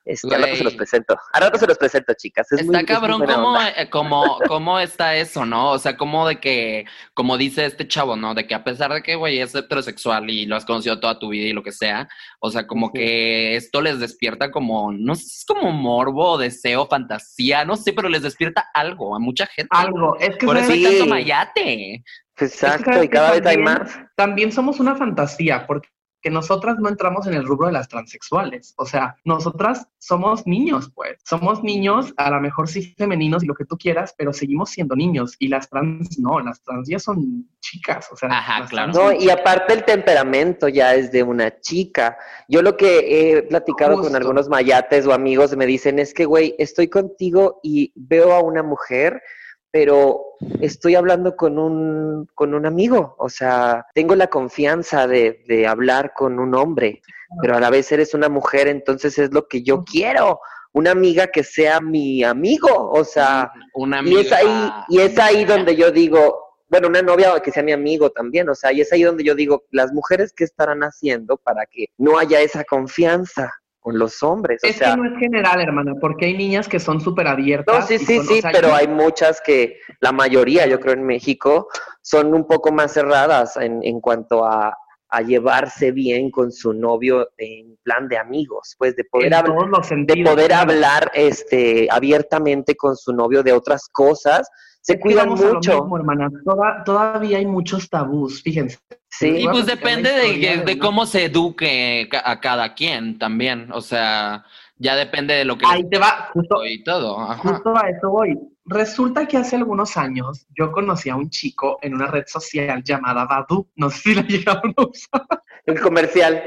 Este, 0.05 0.35
al 0.35 0.41
rato 0.43 0.57
se 0.57 0.65
los 0.65 0.75
presento. 0.75 1.19
Al 1.35 1.43
rato 1.43 1.59
se 1.59 1.67
los 1.67 1.77
presento, 1.77 2.15
chicas. 2.15 2.51
Es 2.53 2.61
Está 2.61 2.73
muy- 2.73 2.81
es 2.81 2.87
cabrón 2.87 3.27
cómo, 3.27 3.49
onda. 3.49 3.69
eh, 3.77 3.91
cómo, 3.91 4.39
cómo 4.49 4.81
está 4.81 5.15
eso, 5.17 5.45
¿no? 5.45 5.73
O 5.73 5.79
sea, 5.79 5.99
como 5.99 6.27
de 6.27 6.41
que, 6.41 6.87
como 7.13 7.37
dice 7.37 7.67
este 7.67 7.87
chavo, 7.87 8.17
¿no? 8.17 8.33
De 8.35 8.47
que 8.47 8.55
a 8.55 8.65
pesar 8.65 8.91
de 8.91 9.03
que, 9.03 9.17
güey, 9.17 9.39
es 9.39 9.55
heterosexual 9.55 10.31
y 10.31 10.47
lo 10.47 10.57
has 10.57 10.65
conocido 10.65 10.99
toda 10.99 11.19
tu 11.19 11.29
vida 11.29 11.49
y 11.49 11.53
lo 11.53 11.63
que 11.63 11.73
sea, 11.73 12.09
o 12.41 12.51
sea, 12.51 12.67
como 12.67 12.91
que 12.91 13.55
esto 13.57 13.83
les 13.83 14.01
despierta 14.01 14.51
como, 14.51 14.93
no 14.93 15.15
sé, 15.15 15.25
es 15.27 15.45
como 15.47 15.73
morbo, 15.73 16.39
deseo, 16.39 16.87
fantasía, 16.87 17.67
no 17.67 17.77
sé, 17.77 17.93
pero 17.93 18.09
les 18.09 18.23
despierta 18.23 18.67
algo 18.73 19.15
a 19.15 19.19
mucha 19.19 19.45
gente. 19.47 19.69
Algo, 19.73 20.17
es 20.19 20.39
que 20.39 20.47
Por 20.47 20.57
eso 20.57 20.73
hay 20.73 20.85
tanto 20.85 21.05
mayate. 21.07 22.03
Exacto, 22.41 22.93
¿sabes 22.93 23.05
y 23.05 23.09
cada 23.09 23.33
vez 23.33 23.45
hay 23.45 23.59
más. 23.59 23.99
también 24.17 24.53
somos 24.53 24.81
una 24.81 24.95
fantasía, 24.97 25.67
porque 25.67 25.91
nosotras 26.25 26.77
no 26.79 26.89
entramos 26.89 27.27
en 27.27 27.35
el 27.35 27.45
rubro 27.45 27.67
de 27.67 27.73
las 27.73 27.89
transexuales. 27.89 28.75
O 28.77 28.85
sea, 28.85 29.17
nosotras 29.25 29.89
somos 29.99 30.47
niños, 30.47 30.91
pues. 30.95 31.19
Somos 31.25 31.63
niños, 31.63 32.13
a 32.17 32.31
lo 32.31 32.41
mejor 32.41 32.69
sí 32.69 32.95
femeninos 32.97 33.45
y 33.45 33.47
lo 33.47 33.55
que 33.55 33.65
tú 33.65 33.77
quieras, 33.77 34.15
pero 34.17 34.33
seguimos 34.33 34.71
siendo 34.71 34.97
niños. 34.97 35.37
Y 35.39 35.49
las 35.49 35.69
trans 35.69 36.19
no, 36.19 36.41
las 36.41 36.63
trans 36.63 36.89
ya 36.89 36.99
son 36.99 37.49
chicas. 37.61 38.09
O 38.13 38.17
sea, 38.17 38.29
Ajá, 38.31 38.67
claro. 38.67 38.93
No, 38.93 39.13
y 39.13 39.31
aparte 39.31 39.75
el 39.75 39.85
temperamento 39.85 40.69
ya 40.69 40.95
es 40.95 41.13
de 41.13 41.23
una 41.23 41.61
chica. 41.61 42.19
Yo 42.49 42.63
lo 42.63 42.77
que 42.77 43.37
he 43.39 43.43
platicado 43.43 44.01
con 44.01 44.15
algunos 44.17 44.49
mayates 44.49 45.07
o 45.07 45.13
amigos 45.13 45.57
me 45.57 45.67
dicen 45.67 45.99
es 45.99 46.13
que, 46.13 46.25
güey, 46.25 46.55
estoy 46.59 46.89
contigo 46.89 47.61
y 47.63 47.93
veo 47.95 48.33
a 48.33 48.43
una 48.43 48.63
mujer, 48.63 49.23
pero 49.71 50.25
estoy 50.61 50.95
hablando 50.95 51.37
con 51.37 51.59
un, 51.59 52.27
con 52.35 52.55
un 52.55 52.67
amigo. 52.67 53.15
O 53.19 53.29
sea, 53.29 53.87
tengo 53.95 54.15
la 54.15 54.29
confianza 54.29 55.07
de, 55.07 55.45
de 55.47 55.67
hablar 55.67 56.13
con 56.15 56.39
un 56.39 56.55
hombre, 56.55 57.03
pero 57.43 57.57
a 57.57 57.61
la 57.61 57.71
vez 57.71 57.91
eres 57.93 58.15
una 58.15 58.29
mujer, 58.29 58.69
entonces 58.69 59.19
es 59.19 59.33
lo 59.33 59.47
que 59.47 59.63
yo 59.63 59.85
quiero. 59.85 60.41
Una 60.73 60.91
amiga 60.93 61.27
que 61.29 61.43
sea 61.45 61.81
mi 61.81 62.23
amigo. 62.25 62.91
O 62.91 63.05
sea, 63.05 63.51
Una 63.75 64.03
y 64.05 64.17
es 64.17 64.33
ahí, 64.33 64.47
amiga- 64.47 64.85
y 64.89 65.01
es 65.01 65.19
ahí 65.19 65.45
donde 65.45 65.77
yo 65.77 65.91
digo, 65.91 66.45
bueno, 66.71 66.89
una 66.89 67.01
novia 67.03 67.41
que 67.41 67.51
sea 67.51 67.63
mi 67.63 67.73
amigo 67.73 68.11
también, 68.11 68.49
o 68.51 68.55
sea, 68.55 68.73
y 68.73 68.83
es 68.83 68.93
ahí 68.93 69.03
donde 69.03 69.25
yo 69.25 69.35
digo, 69.35 69.65
las 69.71 69.91
mujeres 69.93 70.35
qué 70.37 70.45
estarán 70.45 70.83
haciendo 70.83 71.39
para 71.39 71.65
que 71.65 71.87
no 71.97 72.19
haya 72.19 72.41
esa 72.43 72.63
confianza 72.65 73.51
con 73.88 73.98
los 73.98 74.22
hombres, 74.22 74.62
o 74.62 74.66
Es 74.66 74.77
sea, 74.77 74.90
que 74.90 75.01
no 75.01 75.07
es 75.07 75.18
general, 75.18 75.62
hermana, 75.62 75.94
porque 75.98 76.27
hay 76.27 76.37
niñas 76.37 76.68
que 76.68 76.79
son 76.79 77.01
súper 77.01 77.27
abiertas. 77.27 77.74
no, 77.74 77.87
sí, 77.87 77.98
sí, 77.98 78.20
sí, 78.20 78.40
pero 78.53 78.74
hay 78.74 78.87
muchas 78.87 79.40
que, 79.40 79.79
la 80.01 80.12
mayoría, 80.12 80.66
yo 80.66 80.79
creo 80.79 80.92
en 80.92 81.07
México, 81.07 81.68
son 82.03 82.35
un 82.35 82.46
poco 82.46 82.70
más 82.70 82.92
cerradas 82.92 83.57
en, 83.57 83.81
en 83.83 83.98
cuanto 84.03 84.44
a, 84.44 84.77
a 85.09 85.22
llevarse 85.22 85.90
bien 85.90 86.31
con 86.31 86.53
su 86.53 86.74
novio 86.74 87.31
en 87.38 87.79
plan 87.83 88.09
de 88.09 88.18
amigos, 88.18 88.74
pues 88.77 88.94
de 88.94 89.05
poder 89.05 89.33
hablar 89.33 89.57
de 89.57 90.22
poder 90.22 90.48
claro. 90.48 90.70
hablar 90.70 91.11
este 91.14 91.88
abiertamente 91.90 92.77
con 92.77 92.94
su 92.94 93.14
novio 93.14 93.42
de 93.42 93.55
otras 93.55 93.88
cosas, 93.90 94.51
se 94.81 94.99
cuidan 94.99 95.29
mucho. 95.31 95.81
mismo, 95.83 95.97
hermana. 95.97 96.29
Toda- 96.45 96.83
todavía 96.85 97.38
hay 97.38 97.47
muchos 97.47 97.88
tabús, 97.91 98.43
fíjense. 98.43 98.79
Sí. 99.11 99.29
Y 99.38 99.49
pues 99.49 99.67
depende 99.67 100.11
de, 100.11 100.41
que- 100.41 100.57
de 100.59 100.73
una- 100.75 100.83
cómo 100.83 101.07
se 101.07 101.25
eduque 101.27 102.09
a 102.25 102.41
cada 102.41 102.75
quien 102.75 103.19
también. 103.19 103.71
O 103.73 103.81
sea, 103.81 104.45
ya 104.77 104.95
depende 104.97 105.35
de 105.35 105.45
lo 105.45 105.57
que 105.59 105.64
Ahí 105.69 105.88
te 105.88 105.99
va, 105.99 106.31
justo, 106.33 106.64
y 106.64 106.83
todo. 106.85 107.19
Ajá. 107.21 107.37
Justo 107.37 107.77
a 107.77 107.88
eso 107.91 108.11
voy. 108.11 108.38
Resulta 108.67 109.27
que 109.27 109.38
hace 109.38 109.57
algunos 109.57 109.97
años 109.97 110.47
yo 110.57 110.71
conocí 110.73 111.09
a 111.09 111.17
un 111.17 111.31
chico 111.31 111.79
en 111.83 111.95
una 111.95 112.07
red 112.07 112.25
social 112.27 112.83
llamada 112.85 113.25
Badu. 113.25 113.67
No 113.77 113.88
sé 113.91 113.99
si 114.01 114.14
la 114.14 114.23
llegaron 114.29 114.75
a 114.77 114.83
usar. 114.83 115.27
El 115.67 115.81
comercial. 115.81 116.43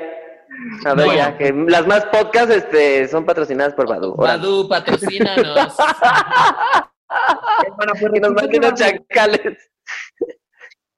A 0.86 0.94
ver, 0.94 1.06
Bueno. 1.08 1.14
ya, 1.16 1.38
que 1.38 1.52
las 1.68 1.88
más 1.88 2.06
podcasts 2.06 2.54
este, 2.54 3.08
son 3.08 3.26
patrocinadas 3.26 3.74
por 3.74 3.88
Badu. 3.88 4.16
Badu, 4.16 4.68
patrocínanos. 4.70 5.76
Hermana, 7.66 7.94
pues 8.00 8.12
Que 8.14 8.20
nos 8.20 8.34
manden 8.34 8.66
a 8.66 8.74
chacales. 8.74 9.72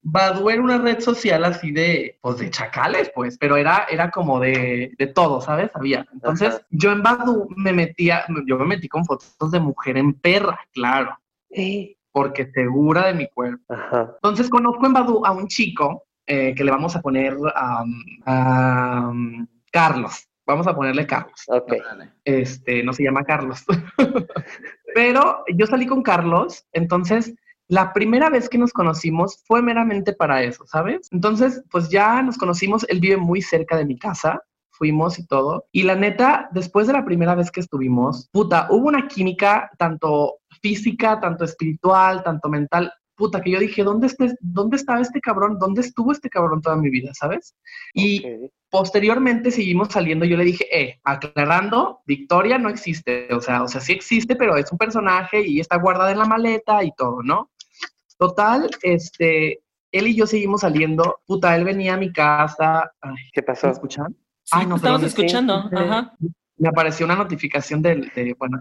Badoo 0.06 0.50
era 0.50 0.62
una 0.62 0.78
red 0.80 1.00
social 1.00 1.46
así 1.46 1.72
de, 1.72 2.20
pues 2.22 2.38
de 2.38 2.50
chacales, 2.50 3.10
pues, 3.16 3.38
pero 3.38 3.56
era, 3.56 3.88
era 3.90 4.12
como 4.12 4.40
de, 4.40 4.92
de 4.98 5.08
todo, 5.08 5.40
¿sabes? 5.40 5.72
Había. 5.74 6.06
Entonces, 6.12 6.56
Ajá. 6.56 6.66
yo 6.72 6.92
en 6.92 7.02
Badoo 7.02 7.48
me 7.56 7.72
metía, 7.72 8.26
yo 8.46 8.58
me 8.58 8.66
metí 8.66 8.90
con 8.90 9.06
fotos 9.06 9.52
de 9.52 9.60
mujer 9.62 9.98
en 9.98 10.14
perra, 10.14 10.60
claro, 10.74 11.18
porque 12.12 12.52
segura 12.52 13.08
de 13.08 13.14
mi 13.14 13.28
cuerpo. 13.30 13.64
Ajá. 13.74 14.12
Entonces 14.16 14.50
conozco 14.50 14.86
en 14.86 14.94
Badoo 14.94 15.26
a 15.26 15.32
un 15.32 15.48
chico 15.48 16.04
eh, 16.28 16.54
que 16.54 16.66
le 16.66 16.72
vamos 16.72 16.98
a 16.98 17.02
poner 17.02 17.38
a 17.56 19.14
Carlos. 19.72 20.28
Vamos 20.46 20.68
a 20.68 20.76
ponerle 20.76 21.08
Carlos. 21.08 21.42
Ok. 21.48 21.74
Este, 22.26 22.84
no 22.84 22.92
se 22.92 23.04
llama 23.04 23.24
Carlos. 23.24 23.64
Pero 24.94 25.44
yo 25.56 25.66
salí 25.66 25.86
con 25.86 26.04
Carlos, 26.04 26.66
entonces 26.72 27.34
la 27.68 27.94
primera 27.94 28.30
vez 28.30 28.50
que 28.50 28.58
nos 28.58 28.74
conocimos 28.74 29.42
fue 29.46 29.62
meramente 29.62 30.14
para 30.14 30.44
eso, 30.44 30.66
¿sabes? 30.68 31.08
Entonces, 31.12 31.64
pues 31.72 31.90
ya 31.90 32.22
nos 32.22 32.38
conocimos, 32.38 32.86
él 32.90 33.00
vive 33.00 33.18
muy 33.18 33.42
cerca 33.42 33.78
de 33.78 33.86
mi 33.86 33.98
casa, 33.98 34.42
fuimos 34.70 35.18
y 35.18 35.26
todo. 35.26 35.66
Y 35.72 35.84
la 35.84 35.96
neta, 35.96 36.50
después 36.52 36.88
de 36.88 36.94
la 36.94 37.06
primera 37.06 37.36
vez 37.36 37.52
que 37.52 37.62
estuvimos, 37.62 38.30
puta, 38.32 38.68
hubo 38.70 38.88
una 38.88 39.08
química 39.08 39.72
tanto 39.78 40.36
física, 40.62 41.20
tanto 41.20 41.46
espiritual, 41.46 42.24
tanto 42.24 42.50
mental. 42.50 42.92
Puta, 43.24 43.42
que 43.42 43.52
yo 43.52 43.60
dije, 43.60 43.86
¿dónde, 43.86 44.08
estés, 44.08 44.36
¿dónde 44.42 44.76
estaba 44.76 45.00
este 45.00 45.22
cabrón? 45.22 45.58
¿Dónde 45.58 45.80
estuvo 45.80 46.12
este 46.12 46.30
cabrón 46.30 46.62
toda 46.62 46.76
mi 46.76 46.90
vida? 46.90 47.14
¿Sabes? 47.14 47.56
Y 47.94 48.22
posteriormente 48.70 49.50
seguimos 49.50 49.88
saliendo. 49.94 50.26
Yo 50.26 50.36
le 50.36 50.44
dije, 50.44 50.66
eh, 50.78 51.00
aclarando, 51.06 52.02
Victoria 52.06 52.58
no 52.58 52.68
existe. 52.68 53.34
O 53.34 53.40
sea, 53.40 53.64
o 53.64 53.70
sea, 53.70 53.80
sí 53.80 53.94
existe, 53.94 54.36
pero 54.36 54.58
es 54.58 54.70
un 54.74 54.78
personaje 54.78 55.42
y 55.42 55.62
está 55.62 55.78
guardada 55.78 56.12
en 56.12 56.20
la 56.20 56.26
maleta 56.26 56.84
y 56.84 56.92
todo, 56.98 57.24
¿no? 57.24 57.50
Total, 58.18 58.70
este, 58.82 59.62
él 59.94 60.08
y 60.08 60.16
yo 60.18 60.28
seguimos 60.28 60.60
saliendo. 60.60 61.22
Puta, 61.26 61.56
él 61.56 61.64
venía 61.64 61.94
a 61.94 61.98
mi 61.98 62.12
casa. 62.12 62.92
Ay, 63.00 63.16
¿Qué 63.32 63.40
¿Me 63.40 63.46
pasó? 63.46 63.70
escuchan? 63.70 64.14
Sí, 64.44 64.52
Ay, 64.52 64.66
no, 64.68 64.76
estamos 64.76 65.04
escuchando. 65.04 65.70
sí, 65.70 65.76
Ajá. 65.78 66.14
Me 66.58 66.68
apareció 66.68 67.06
una 67.06 67.16
notificación 67.16 67.82
del, 67.82 68.12
de, 68.14 68.36
bueno, 68.38 68.60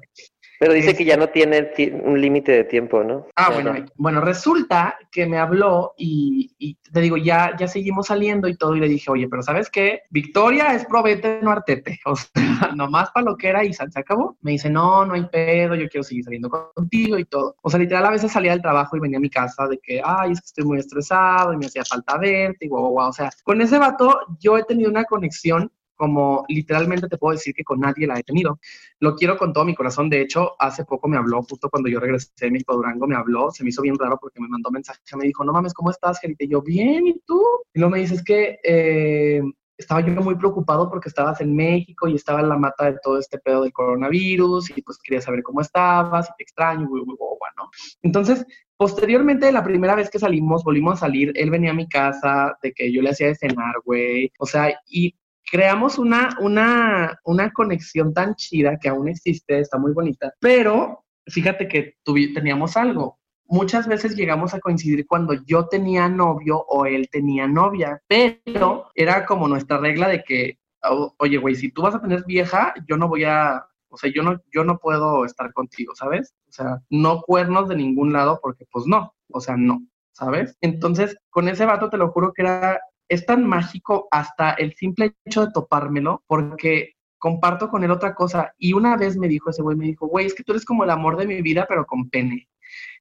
Pero 0.63 0.75
dice 0.75 0.95
que 0.97 1.05
ya 1.05 1.17
no 1.17 1.29
tiene 1.29 1.63
ti- 1.63 1.91
un 1.93 2.21
límite 2.21 2.53
de 2.53 2.63
tiempo, 2.63 3.03
¿no? 3.03 3.27
Ah, 3.35 3.49
Ya 3.49 3.55
bueno, 3.55 3.73
no. 3.81 3.87
bueno, 3.97 4.21
resulta 4.21 4.97
que 5.11 5.27
me 5.27 5.37
habló 5.37 5.93
y, 5.99 6.55
y 6.57 6.75
te 6.77 7.01
digo, 7.01 7.17
ya, 7.17 7.57
ya 7.59 7.67
seguimos 7.67 8.07
saliendo 8.07 8.47
y 8.47 8.57
todo, 8.57 8.77
y 8.77 8.79
le 8.81 8.87
dije, 8.89 9.11
oye, 9.11 9.27
pero 9.29 9.43
¿sabes 9.43 9.69
qué? 9.69 10.03
Victoria 10.11 10.73
es 10.75 10.85
probete, 10.87 11.41
no 11.43 11.51
artete. 11.51 11.99
O 12.07 12.15
sea, 12.15 12.71
nomás 12.77 13.11
para 13.11 13.25
lo 13.27 13.37
que 13.37 13.49
era 13.49 13.65
y 13.65 13.73
se 13.73 13.83
acabó. 13.97 14.37
Me 14.41 14.53
dice, 14.53 14.71
no, 14.71 15.05
no 15.05 15.15
hay 15.15 15.25
pedo, 15.27 15.75
yo 15.75 15.89
quiero 15.89 16.05
seguir 16.05 16.23
saliendo 16.23 16.49
contigo 16.49 17.19
y 17.19 17.25
todo. 17.25 17.57
O 17.63 17.69
sea, 17.69 17.81
literal, 17.81 18.07
a 18.07 18.11
veces 18.11 18.31
salía 18.31 18.53
del 18.53 18.63
trabajo 18.63 18.97
y 18.97 19.01
venía 19.01 19.19
a 19.19 19.21
mi 19.21 19.31
casa 19.31 19.67
de 19.67 19.79
que, 19.83 20.01
ay, 20.05 20.31
es 20.31 20.41
que 20.41 20.47
estoy 20.47 20.65
muy 20.65 20.79
estresado 20.79 21.53
y 21.53 21.57
me 21.57 21.67
hacía 21.67 21.85
falta 21.85 22.17
verte 22.19 22.67
y 22.67 22.69
guau, 22.69 22.83
guau, 22.83 22.93
guau. 22.93 23.09
O 23.09 23.13
sea, 23.13 23.31
con 23.43 23.61
ese 23.61 23.79
vato 23.79 24.17
yo 24.39 24.57
he 24.57 24.63
tenido 24.63 24.91
una 24.91 25.03
conexión 25.07 25.73
como 25.97 26.45
literalmente 26.49 27.09
te 27.09 27.19
puedo 27.19 27.33
decir 27.33 27.55
que 27.55 27.65
con 27.65 27.81
nadie 27.81 28.07
la 28.07 28.19
he 28.19 28.23
tenido. 28.23 28.59
Lo 29.01 29.15
quiero 29.15 29.37
con 29.37 29.53
todo 29.53 29.65
mi 29.65 29.75
corazón. 29.75 30.09
De 30.09 30.21
hecho, 30.21 30.53
hace 30.59 30.85
poco 30.85 31.09
me 31.09 31.17
habló, 31.17 31.43
justo 31.43 31.69
cuando 31.71 31.89
yo 31.89 32.01
regresé 32.01 32.31
de 32.41 32.51
México 32.51 32.75
Durango, 32.75 33.07
me 33.07 33.17
habló, 33.17 33.51
se 33.51 33.63
me 33.63 33.71
hizo 33.71 33.83
bien 33.83 33.99
raro 33.99 34.19
porque 34.21 34.41
me 34.41 34.49
mandó 34.49 34.71
mensaje, 34.71 35.01
me 35.17 35.27
dijo, 35.27 35.45
no 35.45 35.53
mames, 35.53 35.75
¿cómo 35.75 35.91
estás, 35.91 36.21
Gerita? 36.21 36.45
Y 36.45 36.49
yo, 36.49 36.63
bien, 36.63 37.07
¿y 37.07 37.21
tú? 37.27 37.43
Y 37.75 37.79
luego 37.79 37.93
me 37.93 38.01
dices 38.01 38.23
que 38.25 38.59
eh, 38.65 39.43
estaba 39.83 40.01
yo 40.01 40.13
muy 40.23 40.37
preocupado 40.37 40.89
porque 40.89 41.09
estabas 41.09 41.41
en 41.41 41.55
México 41.55 42.09
y 42.09 42.15
estaba 42.15 42.41
en 42.41 42.49
la 42.49 42.57
mata 42.57 42.91
de 42.91 42.99
todo 43.03 43.19
este 43.19 43.39
pedo 43.39 43.63
del 43.63 43.73
coronavirus 43.73 44.77
y 44.77 44.83
pues 44.83 44.99
quería 44.99 45.21
saber 45.21 45.43
cómo 45.43 45.61
estabas 45.61 46.29
y 46.31 46.33
te 46.37 46.43
extraño, 46.45 46.89
güey, 46.89 47.03
güey, 47.05 47.17
güey, 47.17 47.53
¿no? 47.57 47.71
Entonces, 48.03 48.47
posteriormente, 48.77 49.53
la 49.53 49.65
primera 49.65 49.95
vez 49.95 50.11
que 50.11 50.19
salimos, 50.19 50.65
volvimos 50.65 50.95
a 50.95 51.01
salir, 51.07 51.33
él 51.35 51.51
venía 51.51 51.71
a 51.71 51.75
mi 51.75 51.89
casa, 51.89 52.57
de 52.63 52.73
que 52.73 52.93
yo 52.93 53.03
le 53.03 53.11
hacía 53.11 53.29
de 53.29 53.35
cenar, 53.35 53.75
güey, 53.85 54.33
o 54.39 54.47
sea, 54.47 54.75
y 54.87 55.15
creamos 55.53 55.99
una, 55.99 56.35
una, 56.41 57.21
una 57.25 57.53
conexión 57.53 58.15
tan 58.15 58.35
chida 58.37 58.79
que 58.81 58.89
aún 58.89 59.09
existe, 59.09 59.59
está 59.59 59.77
muy 59.77 59.93
bonita, 59.93 60.33
pero 60.41 61.05
fíjate 61.27 61.69
que 61.69 61.97
teníamos 62.35 62.75
algo. 62.79 63.19
Muchas 63.45 63.87
veces 63.87 64.17
llegamos 64.17 64.55
a 64.55 64.61
coincidir 64.61 65.07
cuando 65.07 65.35
yo 65.45 65.69
tenía 65.69 66.09
novio 66.09 66.65
o 66.69 66.87
él 66.87 67.07
tenía 67.13 67.47
novia, 67.47 68.01
pero 68.09 68.87
era 68.95 69.27
como 69.27 69.47
nuestra 69.47 69.77
regla 69.77 70.09
de 70.09 70.25
que, 70.25 70.59
"O- 70.89 71.15
oye, 71.19 71.37
güey, 71.37 71.55
si 71.55 71.71
tú 71.71 71.83
vas 71.83 71.95
a 71.95 72.01
tener 72.01 72.25
vieja, 72.27 72.73
yo 72.89 72.97
no 72.97 73.07
voy 73.09 73.25
a, 73.25 73.63
o 73.91 73.99
sea, 73.99 74.11
yo 74.11 74.23
no, 74.23 74.41
yo 74.55 74.65
no 74.65 74.79
puedo 74.79 75.27
estar 75.27 75.53
contigo, 75.53 75.95
¿sabes? 75.95 76.33
O 76.49 76.53
sea, 76.53 76.81
no 76.89 77.21
cuernos 77.21 77.69
de 77.69 77.77
ningún 77.77 78.15
lado 78.15 78.41
porque 78.43 78.65
pues 78.73 78.87
no, 78.87 79.15
o 79.31 79.41
sea, 79.43 79.57
no, 79.59 79.83
¿sabes? 80.13 80.57
Entonces, 80.63 81.15
con 81.29 81.47
ese 81.49 81.67
vato 81.67 81.91
te 81.91 81.99
lo 81.99 82.11
juro 82.11 82.33
que 82.33 82.41
era 82.41 82.81
es 83.13 83.27
tan 83.27 83.47
mágico 83.47 84.09
hasta 84.11 84.53
el 84.53 84.75
simple 84.75 85.15
hecho 85.27 85.45
de 85.45 85.53
topármelo, 85.53 86.25
porque 86.27 86.95
comparto 87.19 87.69
con 87.69 87.85
él 87.85 87.91
otra 87.91 88.15
cosa. 88.15 88.55
Y 88.57 88.73
una 88.73 88.97
vez 88.97 89.19
me 89.19 89.29
dijo 89.29 89.51
ese 89.51 89.61
güey, 89.61 89.77
me 89.77 89.85
dijo, 89.85 90.07
güey, 90.07 90.25
es 90.25 90.35
que 90.35 90.43
tú 90.43 90.53
eres 90.53 90.65
como 90.65 90.85
el 90.85 90.91
amor 90.91 91.19
de 91.19 91.27
mi 91.27 91.43
vida, 91.43 91.67
pero 91.69 91.85
con 91.85 92.09
pene. 92.09 92.49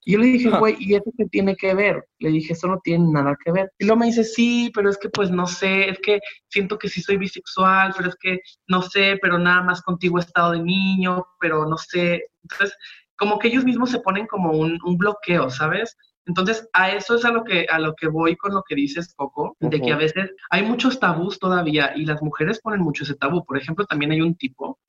Y 0.03 0.11
yo 0.11 0.19
le 0.19 0.25
dije, 0.25 0.49
güey, 0.49 0.75
¿y 0.79 0.95
eso 0.95 1.09
qué 1.17 1.25
tiene 1.27 1.55
que 1.55 1.73
ver? 1.73 2.03
Le 2.19 2.29
dije, 2.29 2.51
eso 2.51 2.67
no 2.67 2.81
tiene 2.83 3.09
nada 3.09 3.37
que 3.41 3.53
ver. 3.53 3.71
Y 3.79 3.85
luego 3.85 3.99
me 3.99 4.07
dice, 4.07 4.25
sí, 4.25 4.69
pero 4.73 4.89
es 4.89 4.97
que 4.97 5.07
pues 5.07 5.31
no 5.31 5.47
sé, 5.47 5.89
es 5.89 5.99
que 5.99 6.19
siento 6.49 6.77
que 6.77 6.89
sí 6.89 7.01
soy 7.01 7.15
bisexual, 7.15 7.93
pero 7.95 8.09
es 8.09 8.15
que 8.19 8.39
no 8.67 8.81
sé, 8.81 9.17
pero 9.21 9.39
nada 9.39 9.63
más 9.63 9.81
contigo 9.81 10.17
he 10.17 10.21
estado 10.21 10.51
de 10.51 10.61
niño, 10.61 11.25
pero 11.39 11.65
no 11.65 11.77
sé. 11.77 12.25
Entonces, 12.43 12.75
como 13.15 13.39
que 13.39 13.47
ellos 13.47 13.63
mismos 13.63 13.91
se 13.91 14.01
ponen 14.01 14.27
como 14.27 14.51
un, 14.51 14.77
un 14.83 14.97
bloqueo, 14.97 15.49
¿sabes? 15.49 15.95
Entonces, 16.25 16.69
a 16.73 16.91
eso 16.91 17.15
es 17.15 17.25
a 17.25 17.31
lo 17.31 17.43
que 17.43 17.65
a 17.69 17.79
lo 17.79 17.95
que 17.95 18.07
voy 18.07 18.35
con 18.35 18.53
lo 18.53 18.63
que 18.63 18.75
dices, 18.75 19.13
Coco, 19.15 19.55
de 19.59 19.81
que 19.81 19.91
a 19.91 19.97
veces 19.97 20.31
hay 20.49 20.63
muchos 20.63 20.99
tabús 20.99 21.39
todavía 21.39 21.93
y 21.95 22.05
las 22.05 22.21
mujeres 22.21 22.59
ponen 22.61 22.81
mucho 22.81 23.03
ese 23.03 23.15
tabú. 23.15 23.43
Por 23.43 23.57
ejemplo, 23.57 23.85
también 23.85 24.11
hay 24.11 24.21
un 24.21 24.35
tipo 24.35 24.79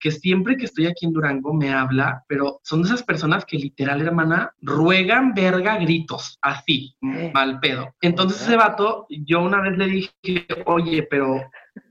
que 0.00 0.10
siempre 0.10 0.56
que 0.56 0.66
estoy 0.66 0.86
aquí 0.86 1.06
en 1.06 1.12
Durango 1.12 1.52
me 1.52 1.72
habla, 1.72 2.24
pero 2.28 2.60
son 2.62 2.82
de 2.82 2.88
esas 2.88 3.02
personas 3.02 3.44
que 3.44 3.58
literal, 3.58 4.00
hermana, 4.00 4.52
ruegan 4.60 5.34
verga 5.34 5.76
gritos, 5.76 6.38
así, 6.40 6.94
mal 7.00 7.58
pedo. 7.60 7.94
Entonces 8.00 8.40
ese 8.42 8.56
vato, 8.56 9.06
yo 9.08 9.42
una 9.42 9.60
vez 9.60 9.76
le 9.76 9.86
dije, 9.86 10.46
oye, 10.66 11.02
pero 11.10 11.40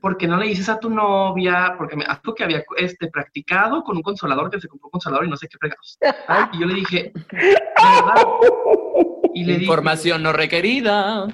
¿por 0.00 0.16
qué 0.16 0.26
no 0.26 0.36
le 0.36 0.46
dices 0.46 0.68
a 0.68 0.78
tu 0.78 0.90
novia? 0.90 1.74
Porque 1.76 1.96
me 1.96 2.04
algo 2.04 2.34
que 2.34 2.44
había 2.44 2.62
este, 2.76 3.08
practicado 3.08 3.82
con 3.82 3.96
un 3.96 4.02
consolador, 4.02 4.50
que 4.50 4.60
se 4.60 4.68
compró 4.68 4.88
un 4.88 4.92
consolador 4.92 5.26
y 5.26 5.30
no 5.30 5.36
sé 5.36 5.48
qué 5.48 5.58
fregados. 5.58 5.98
Y 6.52 6.60
yo 6.60 6.66
le 6.66 6.74
dije, 6.74 7.12
¿verdad? 7.32 8.26
Y 9.34 9.44
le 9.44 9.52
dije, 9.54 9.64
Información 9.64 10.22
no 10.22 10.32
requerida. 10.32 11.26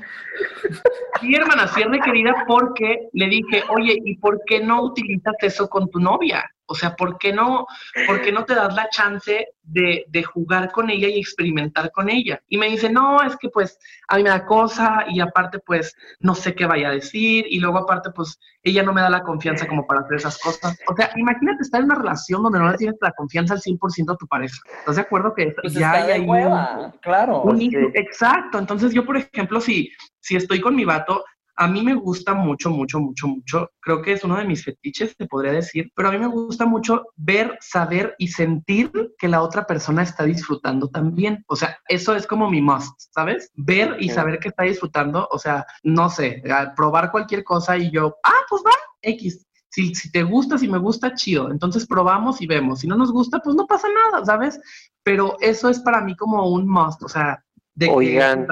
Sí, 1.21 1.35
hermana, 1.35 1.69
sí 1.69 1.83
es 1.83 1.88
requerida 1.88 2.45
porque 2.47 3.09
le 3.12 3.27
dije, 3.29 3.62
oye, 3.71 3.99
¿y 4.05 4.17
por 4.17 4.43
qué 4.47 4.61
no 4.61 4.83
utilizas 4.83 5.35
eso 5.40 5.69
con 5.69 5.88
tu 5.90 6.01
novia? 6.01 6.45
O 6.66 6.74
sea, 6.74 6.96
¿por 6.96 7.18
qué 7.18 7.33
no, 7.33 7.66
por 8.07 8.22
qué 8.22 8.33
no 8.33 8.44
te 8.44 8.55
das 8.55 8.74
la 8.74 8.88
chance 8.88 9.48
de, 9.62 10.05
de 10.09 10.22
jugar 10.22 10.70
con 10.72 10.88
ella 10.90 11.09
y 11.09 11.18
experimentar 11.18 11.90
con 11.92 12.09
ella? 12.09 12.40
Y 12.48 12.57
me 12.59 12.68
dice, 12.68 12.90
no, 12.90 13.22
es 13.22 13.37
que 13.37 13.48
pues 13.50 13.79
a 14.09 14.16
mí 14.16 14.22
me 14.22 14.31
da 14.31 14.46
cosa 14.46 15.05
y 15.09 15.20
aparte 15.20 15.59
pues 15.59 15.94
no 16.20 16.35
sé 16.35 16.55
qué 16.55 16.66
vaya 16.66 16.88
a 16.88 16.92
decir 16.92 17.44
y 17.48 17.61
luego 17.61 17.79
aparte 17.79 18.11
pues 18.11 18.38
ella 18.62 18.83
no 18.83 18.92
me 18.94 19.03
da 19.03 19.11
la 19.11 19.22
confianza 19.22 19.66
como 19.68 19.87
para 19.87 20.00
hacer 20.00 20.16
esas 20.16 20.38
cosas. 20.38 20.79
O 20.88 20.94
sea, 20.96 21.11
imagínate 21.16 21.62
estar 21.62 21.81
en 21.81 21.87
una 21.87 21.96
relación 21.96 22.42
donde 22.42 22.59
no 22.59 22.70
le 22.70 22.79
tienes 22.79 22.96
la 23.00 23.12
confianza 23.12 23.55
al 23.55 23.61
100% 23.61 24.14
a 24.14 24.16
tu 24.16 24.27
pareja. 24.27 24.57
¿Estás 24.79 24.96
de 24.96 25.03
acuerdo 25.03 25.35
que 25.35 25.55
Pues 25.61 25.74
ya 25.74 25.92
está 25.98 26.12
hay 26.14 26.20
de 26.20 26.24
un- 26.24 26.31
hueva, 26.31 26.94
claro. 27.03 27.42
un 27.42 27.59
Sí. 27.59 27.70
Exacto. 27.94 28.59
Entonces 28.59 28.92
yo, 28.94 29.05
por 29.05 29.16
ejemplo, 29.18 29.61
si, 29.61 29.90
si 30.20 30.37
estoy 30.37 30.61
con 30.61 30.74
mi 30.74 30.85
vato, 30.85 31.24
a 31.57 31.69
mí 31.69 31.83
me 31.83 31.95
gusta 31.95 32.35
mucho, 32.35 32.71
mucho, 32.71 33.01
mucho, 33.01 33.29
mucho. 33.29 33.71
Creo 33.81 34.03
que 34.03 34.12
es 34.12 34.25
uno 34.25 34.37
de 34.37 34.45
mis 34.45 34.64
fetiches, 34.64 35.17
te 35.17 35.27
podría 35.27 35.53
decir, 35.53 35.90
pero 35.95 36.09
a 36.09 36.12
mí 36.12 36.19
me 36.19 36.27
gusta 36.27 36.67
mucho 36.67 37.07
ver, 37.17 37.57
saber 37.61 38.14
y 38.19 38.29
sentir 38.29 38.90
que 39.19 39.29
la 39.29 39.43
otra 39.43 39.67
persona 39.67 40.03
está 40.03 40.25
disfrutando 40.25 40.88
también. 40.88 41.45
O 41.47 41.57
sea, 41.57 41.79
eso 41.88 42.14
es 42.14 42.27
como 42.27 42.51
mi 42.51 42.61
must, 42.61 42.93
¿sabes? 43.12 43.51
Ver 43.55 43.97
y 44.01 44.09
saber 44.09 44.38
que 44.38 44.49
está 44.49 44.64
disfrutando, 44.64 45.29
o 45.31 45.38
sea, 45.38 45.64
no 45.83 46.11
sé, 46.11 46.43
probar 46.77 47.11
cualquier 47.11 47.45
cosa 47.45 47.77
y 47.77 47.90
yo, 47.90 48.17
ah, 48.25 48.43
pues 48.49 48.62
va, 48.67 48.73
X. 49.03 49.47
Si, 49.69 49.93
si 49.95 50.11
te 50.12 50.23
gusta, 50.23 50.57
si 50.57 50.69
me 50.69 50.79
gusta, 50.79 51.14
chido. 51.14 51.51
Entonces 51.51 51.87
probamos 51.87 52.40
y 52.40 52.47
vemos. 52.47 52.81
Si 52.81 52.87
no 52.87 52.97
nos 52.97 53.11
gusta, 53.12 53.40
pues 53.40 53.57
no 53.57 53.67
pasa 53.67 53.88
nada, 53.88 54.25
¿sabes? 54.25 54.61
Pero 55.03 55.37
eso 55.40 55.69
es 55.69 55.81
para 55.81 56.01
mí 56.01 56.17
como 56.17 56.49
un 56.49 56.67
must, 56.69 57.03
o 57.03 57.09
sea, 57.09 57.45
de 57.74 57.87
que- 57.87 57.92
Oigan. 57.92 58.46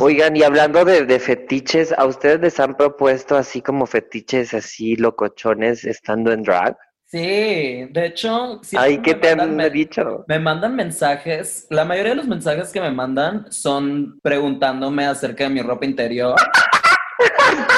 Oigan, 0.00 0.36
y 0.36 0.42
hablando 0.42 0.84
de, 0.84 1.06
de 1.06 1.18
fetiches, 1.18 1.92
¿a 1.96 2.04
ustedes 2.04 2.40
les 2.40 2.60
han 2.60 2.76
propuesto 2.76 3.36
así 3.36 3.62
como 3.62 3.86
fetiches 3.86 4.52
así 4.54 4.96
locochones 4.96 5.84
estando 5.84 6.32
en 6.32 6.42
drag? 6.42 6.76
Sí, 7.08 7.86
de 7.90 8.06
hecho, 8.06 8.60
Ay, 8.76 8.98
¿qué 8.98 9.14
me 9.14 9.20
te 9.20 9.28
mandan 9.36 9.50
han 9.50 9.56
men- 9.56 9.72
dicho? 9.72 10.24
Me 10.26 10.38
mandan 10.40 10.74
mensajes, 10.74 11.66
la 11.70 11.84
mayoría 11.84 12.10
de 12.10 12.16
los 12.16 12.26
mensajes 12.26 12.72
que 12.72 12.80
me 12.80 12.90
mandan 12.90 13.46
son 13.50 14.18
preguntándome 14.22 15.06
acerca 15.06 15.44
de 15.44 15.50
mi 15.50 15.62
ropa 15.62 15.86
interior. 15.86 16.34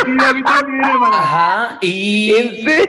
Sí, 0.05 0.13
a 0.25 0.33
mí 0.33 0.43
también, 0.43 0.81
hermana. 0.83 1.19
Ajá, 1.19 1.79
y, 1.83 2.31
¿En 2.35 2.51
serio? 2.65 2.85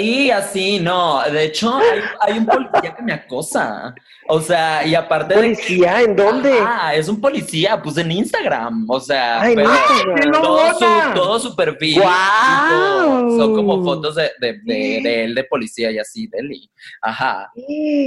Sí, 0.00 0.30
así, 0.30 0.78
no. 0.80 1.22
De 1.30 1.44
hecho, 1.44 1.76
hay, 1.76 2.00
hay 2.20 2.38
un 2.38 2.46
policía 2.46 2.94
que 2.96 3.02
me 3.02 3.12
acosa. 3.12 3.94
O 4.32 4.40
sea, 4.40 4.86
y 4.86 4.94
aparte 4.94 5.34
de... 5.34 5.40
¿Policía? 5.40 6.02
¿En 6.02 6.14
dónde? 6.14 6.56
Ah, 6.64 6.94
es 6.94 7.08
un 7.08 7.20
policía, 7.20 7.80
pues 7.82 7.96
en 7.96 8.12
Instagram. 8.12 8.86
O 8.88 9.00
sea, 9.00 9.40
Ay, 9.42 9.56
pero 9.56 9.68
no. 9.70 10.14
¡Qué 10.14 10.30
todo, 10.30 10.72
su, 10.78 11.14
todo 11.14 11.40
su 11.40 11.56
perfil. 11.56 12.00
¡Guau! 12.00 13.28
tipo, 13.30 13.36
son 13.38 13.56
como 13.56 13.82
fotos 13.82 14.14
de, 14.14 14.30
de, 14.40 14.60
de, 14.62 15.00
de 15.02 15.24
él 15.24 15.34
de 15.34 15.44
policía 15.44 15.90
y 15.90 15.98
así, 15.98 16.26
de 16.28 16.38
él. 16.38 16.52
y- 16.52 16.70
Ajá. 17.02 17.50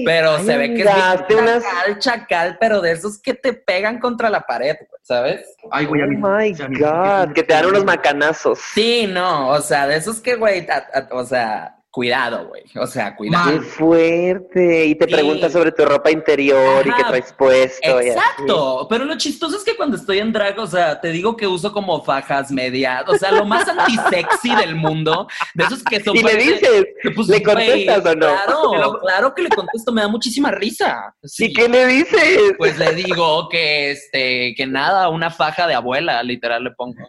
Pero 0.06 0.36
Ay, 0.38 0.46
se 0.46 0.58
ve 0.58 0.68
que 0.74 0.82
es 0.84 0.94
bien 0.94 0.98
hazte 1.06 1.36
unas- 1.36 1.64
chacal, 1.64 2.00
chacal, 2.00 2.58
pero 2.60 2.80
de 2.82 2.92
esos 2.94 3.22
que 3.22 3.34
te 3.34 3.52
pegan 3.54 4.00
contra 4.00 4.30
la 4.30 4.42
pared, 4.42 4.76
¿sabes? 5.02 5.42
Ay, 5.72 5.86
güey, 5.86 6.02
a 6.04 6.06
mí- 6.06 6.22
Oh 6.24 6.38
my 6.38 6.52
God, 6.80 7.34
que 7.34 7.44
te 7.44 7.54
dan 7.54 7.66
unos 7.66 7.84
macanazos. 7.84 8.60
Sí, 8.74 9.08
no, 9.10 9.50
o 9.50 9.60
sea, 9.62 9.88
de 9.88 9.98
esos 9.98 10.22
que, 10.22 10.36
güey, 10.36 10.66
o 11.12 11.26
sea, 11.26 11.76
cuidado, 11.94 12.48
güey. 12.48 12.64
O 12.82 12.88
sea, 12.88 13.16
cuidado. 13.16 13.52
Qué 13.52 13.60
fuerte. 13.62 14.86
Y 14.88 14.96
te 14.96 15.06
Sí. 15.06 15.12
preguntas 15.14 15.52
sobre 15.54 15.72
tu 15.72 15.86
ropa 15.86 16.10
interior 16.10 16.84
y 16.86 16.90
Ajá. 16.90 16.98
qué 16.98 17.04
traes 17.04 17.34
puesto. 17.38 18.02
y 18.02 18.10
así. 18.10 18.20
Exacto, 18.20 18.88
pero 18.90 19.06
lo 19.06 19.16
chistoso 19.16 19.56
es 19.56 19.64
que 19.64 19.76
cuando 19.78 19.96
estoy 19.96 20.18
en 20.18 20.34
drag, 20.34 20.58
o 20.58 20.66
sea, 20.66 21.00
te 21.00 21.10
digo 21.10 21.38
que 21.38 21.46
uso 21.46 21.72
como 21.72 22.04
fajas 22.04 22.52
medias, 22.52 23.04
o 23.08 23.16
sea, 23.16 23.32
lo 23.32 23.46
más 23.46 23.68
antisexy 23.70 24.56
del 24.56 24.76
mundo, 24.76 25.28
de 25.54 25.64
esos 25.66 25.84
que 25.84 26.04
son... 26.04 26.16
Y 26.18 26.24
le 26.24 26.36
dices, 26.36 26.88
que, 27.04 27.12
pues, 27.12 27.28
¿le 27.28 27.44
contestas 27.44 28.04
o 28.04 28.16
no? 28.16 28.28
Claro, 28.72 29.00
claro 29.00 29.36
que 29.36 29.44
le 29.44 29.50
contesto, 29.50 29.92
me 29.92 30.02
da 30.02 30.08
muchísima 30.08 30.50
risa. 30.50 31.14
Sí. 31.24 31.46
¿y 31.46 31.54
qué 31.54 31.70
le 31.70 31.86
dices? 31.86 32.54
Pues 32.58 32.76
le 32.80 32.92
digo 32.96 33.50
que, 33.50 33.92
este, 33.92 34.56
que 34.58 34.66
nada, 34.66 35.10
una 35.10 35.30
faja 35.30 35.68
de 35.68 35.76
abuela, 35.76 36.24
literal 36.24 36.64
le 36.64 36.72
pongo. 36.72 37.08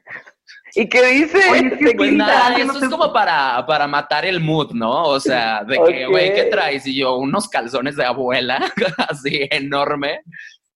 ¿Y 0.76 0.88
qué 0.88 1.02
dices? 1.06 1.44
Oye, 1.50 1.66
es 1.68 1.78
que 1.78 1.84
¿De 1.84 1.94
Pues 1.94 2.12
nada, 2.12 2.58
no 2.64 2.72
es 2.78 2.88
como 2.88 3.12
para, 3.12 3.64
para 3.66 3.86
matar 3.86 4.24
el 4.24 4.40
mood, 4.40 4.72
¿no? 4.72 5.04
O 5.04 5.20
sea, 5.20 5.62
de 5.64 5.76
que, 5.86 6.06
güey, 6.06 6.34
¿qué 6.34 6.44
traes? 6.44 6.86
Y 6.86 6.96
yo, 6.96 7.16
unos 7.16 7.48
calzones 7.48 7.96
de 7.96 8.04
abuela, 8.04 8.60
así 9.08 9.46
enorme. 9.50 10.20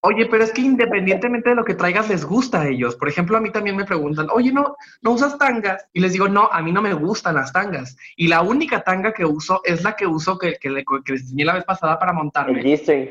Oye, 0.01 0.27
pero 0.27 0.45
es 0.45 0.53
que 0.53 0.61
independientemente 0.61 1.51
de 1.51 1.57
lo 1.57 1.65
que 1.65 1.75
traigas, 1.75 2.09
les 2.09 2.25
gusta 2.25 2.61
a 2.63 2.69
ellos. 2.69 2.95
Por 2.95 3.09
ejemplo, 3.09 3.37
a 3.37 3.41
mí 3.41 3.51
también 3.51 3.75
me 3.75 3.85
preguntan, 3.85 4.29
oye, 4.33 4.53
¿no, 4.53 4.77
¿no 5.03 5.11
usas 5.11 5.37
tangas? 5.37 5.89
Y 5.93 5.99
les 6.01 6.13
digo, 6.13 6.29
no, 6.29 6.49
a 6.53 6.63
mí 6.63 6.71
no 6.71 6.81
me 6.81 6.95
gustan 6.95 7.35
las 7.35 7.53
tangas. 7.53 7.97
Y 8.17 8.29
la 8.29 8.43
única 8.43 8.85
tanga 8.85 9.13
que 9.13 9.25
uso 9.25 9.61
es 9.65 9.83
la 9.83 9.97
que 9.97 10.07
uso 10.07 10.39
que, 10.39 10.55
que, 10.61 10.71
le- 10.71 10.85
que 11.05 11.13
les 11.13 11.23
enseñé 11.23 11.45
la 11.45 11.55
vez 11.55 11.65
pasada 11.65 11.99
para 11.99 12.13
montarme. 12.13 12.61
El 12.61 12.65
G-string. 12.67 13.09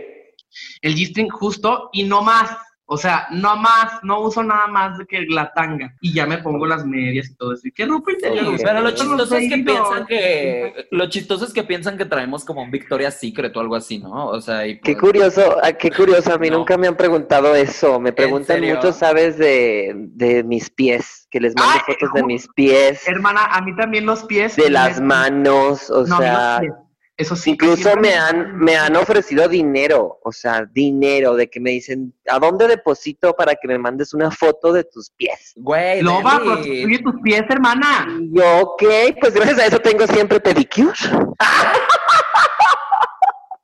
el 0.81 0.95
G-string 0.95 1.27
justo 1.29 1.89
y 1.91 2.05
no 2.05 2.21
más. 2.21 2.51
O 2.89 2.97
sea, 2.97 3.27
no 3.31 3.57
más, 3.57 4.01
no 4.01 4.21
uso 4.21 4.41
nada 4.43 4.67
más 4.67 4.97
de 4.97 5.05
que 5.05 5.25
la 5.27 5.51
tanga. 5.53 5.93
Y 5.99 6.13
ya 6.13 6.25
me 6.25 6.37
pongo 6.37 6.65
las 6.65 6.85
medias 6.85 7.29
y 7.29 7.35
todo 7.35 7.51
eso. 7.53 7.67
¿Y 7.67 7.71
qué 7.73 7.85
ropa 7.85 8.13
interior? 8.13 8.57
Sí? 8.57 8.63
Pero 8.63 8.75
lo 8.79 8.81
Los 8.89 8.95
chistoso 8.95 9.35
es 9.35 9.49
que 9.49 9.57
piensan 9.57 10.05
que 10.05 10.87
lo 10.91 11.09
chistoso 11.09 11.45
es 11.45 11.53
que 11.53 11.63
piensan 11.63 11.97
que 11.97 12.05
traemos 12.05 12.45
como 12.45 12.61
un 12.63 12.71
Victoria's 12.71 13.19
Secret 13.19 13.55
o 13.57 13.59
algo 13.59 13.75
así, 13.75 13.99
¿no? 13.99 14.27
O 14.27 14.39
sea, 14.39 14.65
y 14.65 14.79
Qué 14.79 14.93
pues- 14.93 15.01
curioso, 15.01 15.57
ah, 15.61 15.73
qué 15.73 15.91
curioso. 15.91 16.33
A 16.33 16.37
mí 16.37 16.49
No. 16.49 16.59
nunca 16.59 16.77
me 16.77 16.87
han 16.87 16.95
preguntado 16.95 17.53
eso. 17.55 17.99
Me 17.99 18.13
preguntan 18.13 18.61
mucho, 18.61 18.93
¿sabes? 18.93 19.37
De, 19.37 19.91
de 19.93 20.43
mis 20.45 20.69
pies, 20.69 21.27
que 21.29 21.41
les 21.41 21.53
mande 21.55 21.81
Ay, 21.85 21.93
fotos 21.93 22.13
de 22.13 22.23
mis 22.23 22.47
pies, 22.55 23.05
Hermana, 23.05 23.47
a 23.51 23.61
mí 23.61 23.75
también 23.75 24.05
los 24.05 24.23
pies. 24.23 24.55
de 24.55 24.69
las 24.69 25.01
manos, 25.01 25.89
o 25.89 26.05
No, 26.05 26.15
a 26.15 26.19
mí 26.19 26.25
los 26.25 26.35
sea, 26.37 26.57
pies. 26.61 26.73
Eso 27.17 27.35
sí. 27.35 27.51
incluso 27.51 27.95
me 27.97 28.13
han, 28.13 28.57
me 28.59 28.77
han 28.77 28.95
ofrecido 28.95 29.47
dinero, 29.49 30.19
o 30.23 30.31
sea, 30.31 30.65
dinero, 30.71 31.35
de 31.35 31.49
que 31.49 31.59
me 31.59 31.71
dicen, 31.71 32.13
¿a 32.27 32.37
dónde 32.37 32.67
deposito 32.67 33.33
para 33.33 33.55
que 33.55 33.67
me 33.67 33.79
mandes 33.79 34.13
una 34.13 34.29
foto 34.29 34.71
de 34.71 34.83
tus 34.83 35.09
pies? 35.09 35.53
Güey, 35.55 36.03
Loba, 36.03 36.39
prostituye 36.39 36.99
tus 36.99 37.15
pies, 37.23 37.41
hermana. 37.49 38.07
Y 38.21 38.37
yo, 38.37 38.59
ok, 38.59 38.83
pues 39.19 39.33
gracias 39.33 39.59
a 39.59 39.65
eso 39.65 39.79
tengo 39.79 40.05
siempre 40.05 40.39
pedicure. 40.39 40.93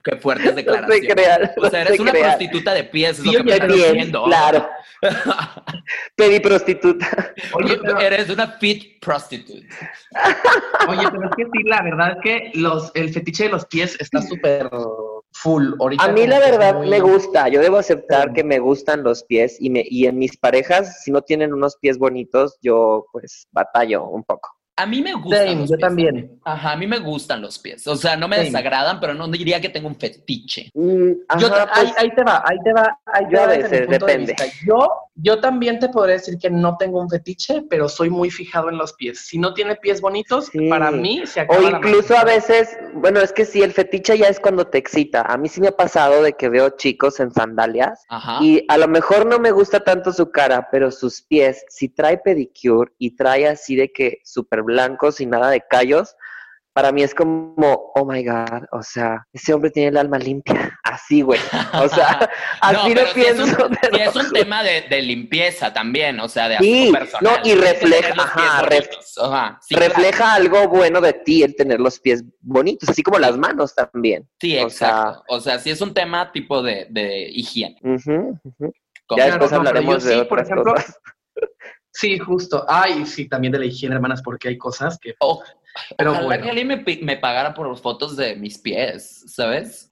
qué 0.04 0.18
fuertes 0.18 0.46
No 0.52 0.56
declaraciones. 0.56 1.14
crear, 1.14 1.54
O 1.58 1.70
sea, 1.70 1.82
eres 1.82 2.00
una 2.00 2.12
crear. 2.12 2.38
prostituta 2.38 2.74
de 2.74 2.84
pies, 2.84 3.18
es 3.20 3.24
Sí, 3.24 3.32
lo 3.32 3.38
que 3.40 3.44
me 3.44 3.52
oye, 3.52 3.54
estás 3.56 3.68
de 3.70 3.74
pies, 3.76 3.94
diciendo. 3.94 4.24
Claro, 4.26 4.70
pediprostituta. 6.16 7.34
Oye, 7.54 7.78
pero, 7.82 8.00
Eres 8.00 8.30
una 8.30 8.48
fit 8.60 9.00
prostitute. 9.02 9.68
oye, 10.88 11.08
pero 11.12 11.26
es 11.30 11.36
que 11.38 11.44
sí, 11.46 11.64
la 11.66 11.82
verdad 11.84 12.12
es 12.12 12.18
que 12.24 12.52
los, 12.60 12.92
el 12.96 13.14
fetiche 13.14 13.44
de 13.46 13.50
los 13.50 13.66
pies 13.66 13.98
está 14.00 14.22
súper 14.22 14.70
full. 15.32 15.74
Ahorita 15.80 16.04
A 16.04 16.08
mí 16.10 16.28
la 16.28 16.40
verdad 16.40 16.76
muy- 16.76 16.90
me 16.90 17.00
gusta, 17.00 17.48
yo 17.50 17.60
debo 17.62 17.78
aceptar 17.78 18.28
Sí. 18.30 18.34
que 18.36 18.44
me 18.44 18.60
gustan 18.60 19.04
los 19.04 19.24
pies 19.24 19.58
y, 19.60 19.70
me, 19.70 19.84
y 19.86 20.06
en 20.06 20.18
mis 20.18 20.38
parejas, 20.38 21.02
si 21.04 21.12
no 21.12 21.22
tienen 21.22 21.54
unos 21.54 21.78
pies 21.78 21.98
bonitos, 21.98 22.58
yo 22.62 23.06
pues 23.12 23.48
batallo 23.52 24.06
un 24.06 24.24
poco. 24.24 24.50
A 24.76 24.88
mí 24.88 25.02
me 25.04 25.14
gustan 25.14 25.48
Same, 25.48 25.56
los 25.62 25.70
yo 25.70 25.76
pies. 25.76 25.88
también. 25.88 26.40
Ajá, 26.44 26.72
a 26.72 26.76
mí 26.78 26.88
me 26.88 26.98
gustan 26.98 27.42
los 27.42 27.60
pies. 27.60 27.86
O 27.86 27.96
sea, 27.96 28.18
no 28.18 28.28
me 28.28 28.38
Same. 28.38 28.48
desagradan, 28.48 29.00
pero 29.00 29.14
no 29.14 29.28
diría 29.28 29.62
que 29.62 29.70
tengo 29.70 29.88
un 29.88 29.96
fetiche. 29.96 30.72
Mm, 30.74 31.12
Yo, 31.40 31.48
ajá, 31.54 31.70
ahí, 31.74 31.86
pues, 31.86 31.98
ahí 32.00 32.10
te 32.16 32.24
va, 32.24 32.44
ahí 32.44 32.58
te 32.64 32.74
va, 32.74 33.00
ahí 33.06 33.26
te 33.28 33.32
Yo 33.36 33.42
a 33.44 33.46
va 33.46 33.52
desde 33.54 33.70
veces, 33.70 33.88
de 33.90 34.00
depende. 34.00 34.36
vista. 34.40 34.46
Yo, 34.66 34.88
yo 35.16 35.40
también 35.40 35.80
te 35.80 35.90
podría 35.90 36.16
decir 36.16 36.38
que 36.40 36.50
no 36.50 36.76
tengo 36.78 37.00
un 37.00 37.10
fetiche, 37.10 37.64
pero 37.70 37.88
soy 37.88 38.10
muy 38.10 38.32
fijado 38.32 38.70
en 38.70 38.78
los 38.78 38.94
pies. 38.94 39.20
Si 39.20 39.38
no 39.38 39.54
tiene 39.54 39.76
pies 39.76 40.02
bonitos, 40.02 40.48
Sí. 40.48 40.68
para 40.70 40.92
mí 40.92 41.22
se 41.26 41.42
acaba 41.42 41.60
O 41.60 41.70
incluso 41.70 42.18
a 42.18 42.24
veces, 42.24 42.76
bueno, 42.96 43.20
es 43.20 43.32
que 43.32 43.46
sí, 43.46 43.62
el 43.62 43.74
fetiche 43.74 44.18
ya 44.18 44.28
es 44.28 44.40
cuando 44.40 44.66
te 44.68 44.80
excita. 44.80 45.22
A 45.22 45.38
mí 45.38 45.50
sí 45.50 45.62
me 45.62 45.68
ha 45.68 45.76
pasado 45.78 46.24
de 46.24 46.34
que 46.34 46.50
veo 46.50 46.72
chicos 46.72 47.20
en 47.20 47.32
sandalias 47.32 48.04
Ajá. 48.10 48.40
y 48.42 48.66
a 48.68 48.78
lo 48.78 48.88
mejor 48.88 49.28
no 49.28 49.38
me 49.40 49.52
gusta 49.52 49.84
tanto 49.84 50.12
su 50.12 50.32
cara, 50.32 50.68
pero 50.72 50.90
sus 50.90 51.22
pies, 51.22 51.64
si 51.70 51.90
trae 51.90 52.18
pedicure 52.18 52.92
y 52.98 53.16
trae 53.16 53.48
así 53.48 53.76
de 53.76 53.92
que 53.92 54.20
súper 54.24 54.64
blancos 54.64 55.22
y 55.22 55.28
nada 55.28 55.50
de 55.52 55.62
callos, 55.70 56.16
para 56.74 56.92
mí 56.92 57.04
es 57.04 57.14
como, 57.14 57.92
oh 57.94 58.04
my 58.04 58.26
God, 58.26 58.64
o 58.72 58.82
sea, 58.82 59.28
ese 59.32 59.54
hombre 59.54 59.70
tiene 59.70 59.90
el 59.90 59.98
alma 59.98 60.18
limpia. 60.18 60.80
Así, 60.94 61.22
güey. 61.22 61.40
O 61.74 61.88
sea, 61.90 62.30
así 62.62 62.90
No, 62.90 62.96
lo 62.96 63.02
es 63.02 63.08
un- 63.08 63.14
pienso. 63.14 63.44
es 64.00 64.16
un 64.16 64.32
tema 64.32 64.62
de, 64.64 64.82
de 64.82 65.02
limpieza 65.02 65.74
también, 65.74 66.20
o 66.20 66.28
sea, 66.28 66.48
de 66.50 66.58
Sí, 66.60 66.92
personal. 66.94 67.40
no, 67.44 67.50
y 67.50 67.56
refleja, 67.56 68.14
ajá, 68.18 68.62
ref-. 68.64 68.90
Ajá, 69.22 69.60
sí, 69.62 69.76
Refleja 69.76 70.34
algo 70.36 70.68
bueno 70.68 71.02
de 71.02 71.14
ti 71.14 71.42
el 71.44 71.56
tener 71.56 71.80
los 71.80 72.00
pies 72.00 72.24
bonitos, 72.42 72.90
así 72.90 73.02
como 73.02 73.18
las 73.18 73.38
manos 73.38 73.74
también. 73.74 74.28
Sí, 74.40 74.58
o 74.60 74.70
sea- 74.70 74.88
exacto. 74.90 75.24
O 75.30 75.40
sea, 75.40 75.58
sí 75.60 75.72
es 75.72 75.82
un 75.82 75.94
tema 75.94 76.32
tipo 76.32 76.62
de, 76.62 76.86
de 76.90 77.28
higiene. 77.30 77.78
Ya 79.18 79.26
después 79.26 79.52
no, 79.52 79.58
hablaremos 79.58 80.04
yo 80.04 80.10
de 80.10 80.20
sí, 80.20 80.26
por 80.26 80.40
ejemplo, 80.40 80.74
cosas. 80.76 81.00
Sí, 81.96 82.18
justo. 82.18 82.66
Ay, 82.68 83.06
sí, 83.06 83.30
también 83.30 83.52
de 83.54 83.60
la 83.60 83.66
higiene, 83.66 83.94
hermanas, 83.94 84.24
porque 84.24 84.48
hay 84.48 84.58
cosas 84.58 84.98
que... 85.00 85.14
O- 85.20 85.44
Pero 85.96 86.10
ojalá 86.14 86.26
bueno. 86.26 86.44
que 86.44 86.50
alguien 86.50 86.68
me, 86.68 86.84
me 87.04 87.18
pagara 87.18 87.54
por 87.54 87.78
fotos 87.78 88.18
de 88.18 88.36
mis 88.36 88.58
pies, 88.58 89.24
¿sabes? 89.28 89.88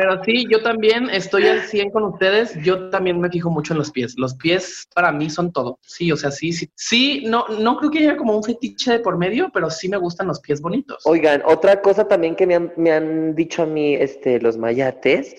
Pero 0.00 0.24
sí, 0.24 0.46
yo 0.50 0.62
también 0.62 1.10
estoy 1.10 1.46
al 1.46 1.60
100 1.60 1.90
con 1.90 2.04
ustedes. 2.04 2.54
Yo 2.62 2.88
también 2.88 3.20
me 3.20 3.28
fijo 3.28 3.50
mucho 3.50 3.74
en 3.74 3.80
los 3.80 3.90
pies. 3.90 4.14
Los 4.16 4.34
pies 4.34 4.88
para 4.94 5.12
mí 5.12 5.28
son 5.28 5.52
todo. 5.52 5.78
Sí, 5.82 6.10
o 6.10 6.16
sea, 6.16 6.30
sí, 6.30 6.54
sí. 6.54 6.70
Sí, 6.74 7.24
no, 7.26 7.46
no 7.48 7.76
creo 7.76 7.90
que 7.90 7.98
haya 7.98 8.16
como 8.16 8.34
un 8.34 8.42
fetiche 8.42 8.92
de 8.92 9.00
por 9.00 9.18
medio, 9.18 9.50
pero 9.52 9.68
sí 9.68 9.90
me 9.90 9.98
gustan 9.98 10.28
los 10.28 10.40
pies 10.40 10.62
bonitos. 10.62 11.02
Oigan, 11.04 11.42
otra 11.44 11.82
cosa 11.82 12.08
también 12.08 12.34
que 12.34 12.46
me 12.46 12.54
han, 12.54 12.72
me 12.78 12.92
han 12.92 13.34
dicho 13.34 13.64
a 13.64 13.66
mí 13.66 13.92
este, 13.92 14.40
los 14.40 14.56
mayates 14.56 15.36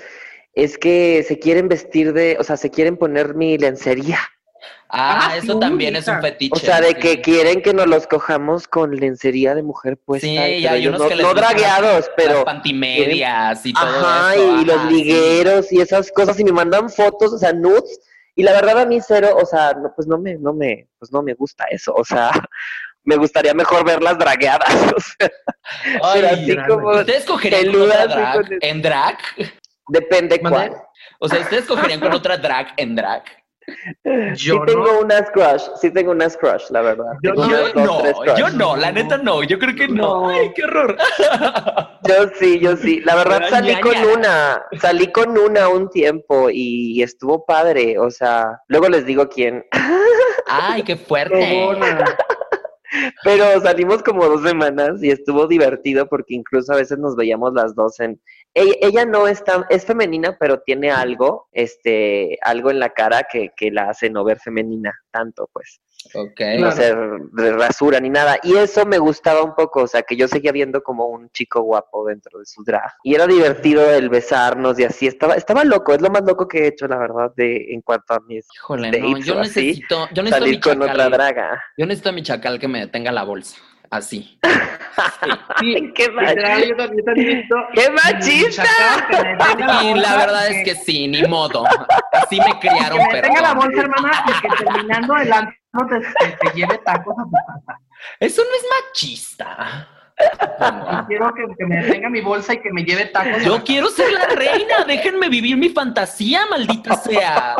es 0.53 0.77
que 0.77 1.25
se 1.27 1.39
quieren 1.39 1.67
vestir 1.67 2.13
de, 2.13 2.37
o 2.39 2.43
sea, 2.43 2.55
se 2.55 2.69
quieren 2.69 2.97
poner 2.97 3.33
mi 3.33 3.57
lencería. 3.57 4.19
Ah, 4.93 5.29
Ah, 5.31 5.37
eso 5.37 5.53
sí, 5.53 5.59
también 5.59 5.95
es 5.95 6.07
un 6.07 6.19
fetiche. 6.21 6.51
O 6.53 6.59
sea, 6.59 6.81
de 6.81 6.89
sí. 6.89 6.95
que 6.95 7.21
quieren 7.21 7.61
que 7.61 7.73
nos 7.73 7.87
los 7.87 8.07
cojamos 8.07 8.67
con 8.67 8.91
lencería 8.95 9.55
de 9.55 9.63
mujer 9.63 9.97
puesta. 9.97 10.27
Sí, 10.27 10.33
y- 10.33 10.37
hay 10.37 10.65
ellos 10.81 10.89
unos 10.89 11.01
no, 11.03 11.07
que 11.07 11.15
les 11.15 11.25
no 11.25 11.33
dragueados, 11.33 11.93
Las 12.07 12.11
pero... 12.17 12.43
pantimedias 12.43 13.65
y 13.65 13.71
todo 13.73 13.85
Ajá, 13.85 14.35
eso. 14.35 14.61
y 14.61 14.65
los 14.65 14.81
sí. 14.81 14.87
ligueros 14.89 15.71
y 15.71 15.79
esas 15.81 16.11
cosas, 16.11 16.37
y 16.39 16.43
me 16.43 16.51
mandan 16.51 16.89
fotos, 16.89 17.31
o 17.33 17.37
sea, 17.37 17.53
nudes, 17.53 17.99
y 18.35 18.43
la 18.43 18.51
verdad 18.53 18.79
a 18.79 18.85
mí 18.85 18.99
cero, 19.05 19.29
o 19.41 19.45
sea, 19.45 19.73
no, 19.73 19.93
pues 19.95 20.07
no 20.07 20.17
me, 20.17 20.35
no 20.35 20.53
me, 20.53 20.87
pues 20.99 21.11
no 21.11 21.21
me 21.21 21.33
gusta 21.35 21.63
eso, 21.71 21.93
o 21.93 22.03
sea, 22.03 22.31
me 23.05 23.15
gustaría 23.15 23.53
mejor 23.53 23.85
verlas 23.85 24.17
dragueadas, 24.17 24.69
o 24.95 24.99
sea, 24.99 25.31
Ay, 26.03 26.21
pero 26.21 26.27
así 26.27 26.57
como, 26.67 26.89
¿Ustedes 26.91 27.23
cogerían 27.25 27.71
con 27.71 27.81
otra 27.83 28.07
drag 28.07 28.33
con- 28.35 28.57
en 28.61 28.81
drag? 28.81 29.17
depende 29.87 30.39
cuál. 30.41 30.73
O 31.19 31.29
sea, 31.29 31.39
¿ustedes 31.41 31.65
cogerían 31.65 31.99
con 31.99 32.11
otra 32.13 32.37
drag 32.37 32.73
en 32.77 32.95
drag? 32.95 33.23
Yo 34.35 34.35
sí 34.35 34.59
no. 34.59 34.65
tengo 34.65 34.99
unas 35.01 35.29
crush, 35.31 35.63
sí 35.79 35.91
tengo 35.91 36.11
unas 36.11 36.35
crush, 36.35 36.69
la 36.71 36.81
verdad. 36.81 37.13
Yo 37.23 37.33
Tengo 37.33 37.45
no, 37.45 37.51
Yo 37.51 37.73
dos, 37.73 38.55
no, 38.55 38.75
yo 38.75 38.75
la 38.75 38.91
neta 38.91 39.17
no, 39.17 39.43
yo 39.43 39.59
creo 39.59 39.75
que 39.75 39.87
no. 39.87 39.95
No. 39.95 40.29
Ay, 40.29 40.51
qué 40.55 40.63
horror. 40.63 40.97
Yo 42.03 42.29
sí, 42.33 42.59
yo 42.59 42.75
sí. 42.75 42.99
La 43.05 43.15
verdad 43.15 43.37
Pero 43.41 43.49
salí 43.51 43.79
con 43.79 43.95
una, 44.17 44.63
salí 44.81 45.11
con 45.11 45.37
una 45.37 45.69
un 45.69 45.87
tiempo 45.87 46.49
y 46.51 47.03
estuvo 47.03 47.45
padre, 47.45 47.99
o 47.99 48.09
sea, 48.09 48.59
luego 48.67 48.89
les 48.89 49.05
digo 49.05 49.29
quién, 49.29 49.63
Ay, 50.47 50.83
qué 50.83 50.95
fuerte. 50.95 51.67
Pero 53.23 53.61
salimos 53.61 54.03
como 54.03 54.25
dos 54.25 54.41
semanas 54.41 55.01
y 55.01 55.11
estuvo 55.11 55.47
divertido 55.47 56.07
porque 56.07 56.33
incluso 56.33 56.73
a 56.73 56.77
veces 56.77 56.97
nos 56.97 57.15
veíamos 57.15 57.53
las 57.53 57.73
dos 57.73 57.99
en... 58.01 58.19
Ella, 58.53 58.73
ella 58.81 59.05
no 59.05 59.27
es 59.27 59.43
tan, 59.43 59.65
es 59.69 59.85
femenina, 59.85 60.35
pero 60.39 60.59
tiene 60.59 60.91
algo, 60.91 61.47
este, 61.51 62.37
algo 62.41 62.69
en 62.69 62.79
la 62.79 62.89
cara 62.89 63.25
que, 63.31 63.51
que 63.55 63.71
la 63.71 63.89
hace 63.89 64.09
no 64.09 64.23
ver 64.23 64.39
femenina 64.39 64.93
tanto, 65.11 65.49
pues. 65.53 65.79
Ok. 66.15 66.41
no 66.57 66.71
se 66.71 66.87
r- 66.87 67.51
rasura 67.57 67.99
ni 67.99 68.09
nada. 68.09 68.39
Y 68.41 68.55
eso 68.55 68.85
me 68.85 68.97
gustaba 68.97 69.43
un 69.43 69.53
poco, 69.53 69.83
o 69.83 69.87
sea, 69.87 70.01
que 70.01 70.15
yo 70.15 70.27
seguía 70.27 70.51
viendo 70.51 70.81
como 70.81 71.05
un 71.07 71.29
chico 71.29 71.61
guapo 71.61 72.07
dentro 72.07 72.39
de 72.39 72.45
su 72.45 72.63
drag. 72.63 72.91
Y 73.03 73.13
era 73.13 73.27
divertido 73.27 73.89
el 73.89 74.09
besarnos 74.09 74.79
y 74.79 74.83
así. 74.83 75.05
Estaba, 75.07 75.35
estaba 75.35 75.63
loco, 75.63 75.93
es 75.93 76.01
lo 76.01 76.09
más 76.09 76.23
loco 76.23 76.47
que 76.47 76.63
he 76.63 76.67
hecho, 76.67 76.87
la 76.87 76.97
verdad, 76.97 77.31
de 77.35 77.73
en 77.73 77.81
cuanto 77.81 78.15
a 78.15 78.19
mis 78.21 78.47
Híjole, 78.53 78.99
no, 78.99 79.17
yo 79.19 79.39
así, 79.39 79.59
necesito, 79.59 80.09
yo 80.11 80.23
necesito 80.23 80.23
mi 80.23 80.29
salir 80.31 80.59
con 80.59 80.81
otra 80.81 81.09
draga. 81.09 81.63
Yo 81.77 81.85
necesito 81.85 82.09
a 82.09 82.13
mi 82.13 82.23
chacal 82.23 82.59
que 82.59 82.67
me 82.67 82.79
detenga 82.79 83.11
la 83.11 83.23
bolsa. 83.23 83.57
Así. 83.91 84.39
Sí, 85.59 85.91
¡Qué 85.93 86.07
literal, 86.07 86.65
yo 86.65 86.75
también 86.77 87.05
también 87.05 87.27
necesito 87.27 87.55
¡Qué 87.73 87.89
mi 87.89 87.95
machista! 87.95 88.63
que 89.79 89.85
Y 89.85 89.93
la 89.95 90.15
verdad 90.17 90.47
es 90.47 90.63
que 90.63 90.75
sí, 90.75 91.09
ni 91.09 91.23
modo. 91.23 91.65
Así 92.13 92.39
me 92.39 92.57
criaron, 92.59 92.97
que 92.99 93.13
me 93.15 93.21
tenga 93.21 93.41
la 93.41 93.53
bolsa, 93.53 93.81
hermana, 93.81 94.25
y 94.27 94.41
que 94.41 94.63
terminando 94.63 95.17
el 95.17 95.33
antro 95.33 95.53
te, 95.89 96.51
lleve 96.57 96.77
tacos 96.79 97.15
a 97.19 97.23
tu 97.23 97.31
casa. 97.31 97.79
Eso 98.19 98.41
no 98.43 98.49
es 98.55 98.65
machista. 98.85 99.87
Y 100.21 101.07
quiero 101.07 101.33
que, 101.33 101.43
que 101.57 101.65
me 101.65 101.83
detenga 101.83 102.09
mi 102.09 102.21
bolsa 102.21 102.53
y 102.53 102.61
que 102.61 102.71
me 102.71 102.83
lleve 102.83 103.05
tacos. 103.07 103.43
Yo 103.43 103.61
quiero 103.63 103.89
ser 103.89 104.11
la 104.13 104.27
reina, 104.27 104.85
déjenme 104.87 105.27
vivir 105.27 105.57
mi 105.57 105.69
fantasía, 105.69 106.45
maldita 106.49 106.95
sea. 106.95 107.55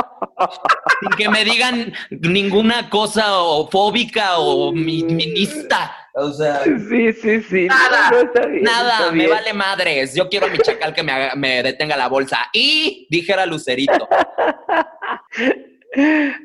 Sin 1.01 1.09
que 1.17 1.27
me 1.27 1.43
digan 1.43 1.91
ninguna 2.09 2.89
cosa 2.89 3.41
o 3.41 3.67
fóbica 3.69 4.37
o 4.37 4.71
mi- 4.71 5.03
minista. 5.03 5.97
O 6.13 6.31
sea, 6.33 6.63
Sí, 6.89 7.13
sí, 7.13 7.41
sí. 7.41 7.65
Nada, 7.67 8.09
No, 8.11 8.17
está 8.19 8.45
bien, 8.47 8.63
nada, 8.63 8.99
está 8.99 9.11
me 9.11 9.27
vale 9.27 9.53
madres. 9.53 10.13
Yo 10.15 10.27
quiero 10.29 10.47
a 10.47 10.49
mi 10.49 10.57
chacal 10.59 10.93
que 10.93 11.03
me, 11.03 11.11
haga- 11.11 11.35
me 11.35 11.63
detenga 11.63 11.95
la 11.97 12.07
bolsa. 12.07 12.45
Y 12.53 13.07
dijera 13.09 13.45
Lucerito. 13.45 14.07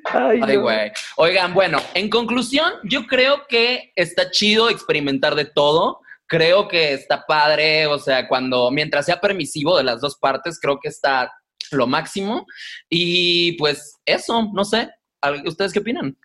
Ay, 0.04 0.40
no. 0.40 0.60
güey. 0.62 0.90
Oigan, 1.16 1.54
bueno, 1.54 1.78
en 1.94 2.10
conclusión, 2.10 2.72
yo 2.84 3.06
creo 3.06 3.46
que 3.48 3.92
está 3.94 4.30
chido 4.30 4.68
experimentar 4.70 5.34
de 5.34 5.44
todo. 5.44 6.00
Creo 6.28 6.66
que 6.66 6.92
está 6.92 7.24
padre, 7.24 7.86
o 7.86 7.98
sea, 8.00 8.26
cuando, 8.26 8.70
mientras 8.72 9.06
sea 9.06 9.20
permisivo 9.20 9.76
de 9.76 9.84
las 9.84 10.00
dos 10.00 10.16
partes, 10.16 10.58
creo 10.60 10.80
que 10.80 10.88
está 10.88 11.32
lo 11.70 11.86
máximo. 11.86 12.46
Y 12.88 13.52
pues 13.58 13.96
eso, 14.04 14.50
no 14.52 14.64
sé. 14.64 14.90
¿Al- 15.20 15.46
¿Ustedes 15.46 15.72
qué 15.72 15.78
opinan? 15.78 16.16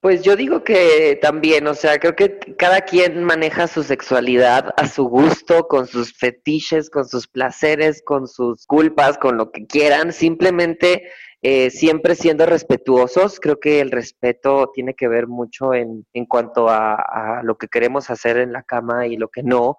Pues 0.00 0.22
yo 0.22 0.36
digo 0.36 0.62
que 0.62 1.18
también, 1.20 1.66
o 1.66 1.74
sea, 1.74 1.98
creo 1.98 2.14
que 2.14 2.38
cada 2.56 2.82
quien 2.82 3.24
maneja 3.24 3.66
su 3.66 3.82
sexualidad 3.82 4.72
a 4.76 4.86
su 4.86 5.04
gusto, 5.08 5.66
con 5.66 5.88
sus 5.88 6.16
fetiches, 6.16 6.88
con 6.88 7.08
sus 7.08 7.26
placeres, 7.26 8.00
con 8.04 8.28
sus 8.28 8.64
culpas, 8.66 9.18
con 9.18 9.36
lo 9.36 9.50
que 9.50 9.66
quieran, 9.66 10.12
simplemente 10.12 11.10
eh, 11.42 11.70
siempre 11.70 12.14
siendo 12.14 12.46
respetuosos. 12.46 13.40
Creo 13.40 13.58
que 13.58 13.80
el 13.80 13.90
respeto 13.90 14.70
tiene 14.72 14.94
que 14.94 15.08
ver 15.08 15.26
mucho 15.26 15.74
en, 15.74 16.06
en 16.12 16.26
cuanto 16.26 16.68
a, 16.68 16.94
a 16.94 17.42
lo 17.42 17.58
que 17.58 17.66
queremos 17.66 18.08
hacer 18.08 18.36
en 18.38 18.52
la 18.52 18.62
cama 18.62 19.08
y 19.08 19.16
lo 19.16 19.28
que 19.28 19.42
no, 19.42 19.78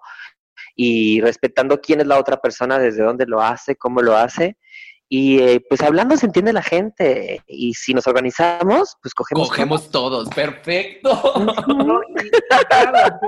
y 0.76 1.22
respetando 1.22 1.80
quién 1.80 2.00
es 2.00 2.06
la 2.06 2.18
otra 2.18 2.36
persona, 2.42 2.78
desde 2.78 3.02
dónde 3.02 3.24
lo 3.24 3.40
hace, 3.40 3.76
cómo 3.76 4.02
lo 4.02 4.16
hace. 4.16 4.58
Y 5.12 5.40
eh, 5.40 5.60
pues 5.68 5.82
hablando 5.82 6.16
se 6.16 6.26
entiende 6.26 6.52
la 6.52 6.62
gente. 6.62 7.42
Y 7.48 7.74
si 7.74 7.92
nos 7.92 8.06
organizamos, 8.06 8.96
pues 9.02 9.12
cogemos. 9.12 9.48
Cogemos 9.48 9.90
todos, 9.90 10.28
perfecto. 10.30 11.10
No, 11.66 12.00
y- 12.02 12.30
claro, 12.68 13.18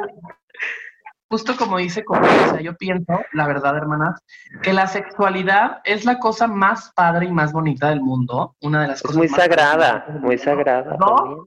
Justo 1.28 1.56
como 1.56 1.78
dice 1.78 2.04
o 2.06 2.14
sea, 2.50 2.60
yo 2.60 2.76
pienso, 2.76 3.18
la 3.32 3.46
verdad, 3.46 3.74
hermanas, 3.76 4.20
que 4.62 4.72
la 4.74 4.86
sexualidad 4.86 5.78
es 5.84 6.04
la 6.04 6.18
cosa 6.18 6.46
más 6.46 6.92
padre 6.94 7.24
y 7.26 7.32
más 7.32 7.52
bonita 7.52 7.88
del 7.88 8.02
mundo. 8.02 8.54
Una 8.60 8.82
de 8.82 8.88
las 8.88 8.96
Es 8.98 9.02
cosas 9.02 9.16
muy 9.16 9.28
más 9.28 9.40
sagrada, 9.40 10.06
muy 10.20 10.36
sagrada 10.36 10.96
¿no? 11.00 11.06
también. 11.16 11.38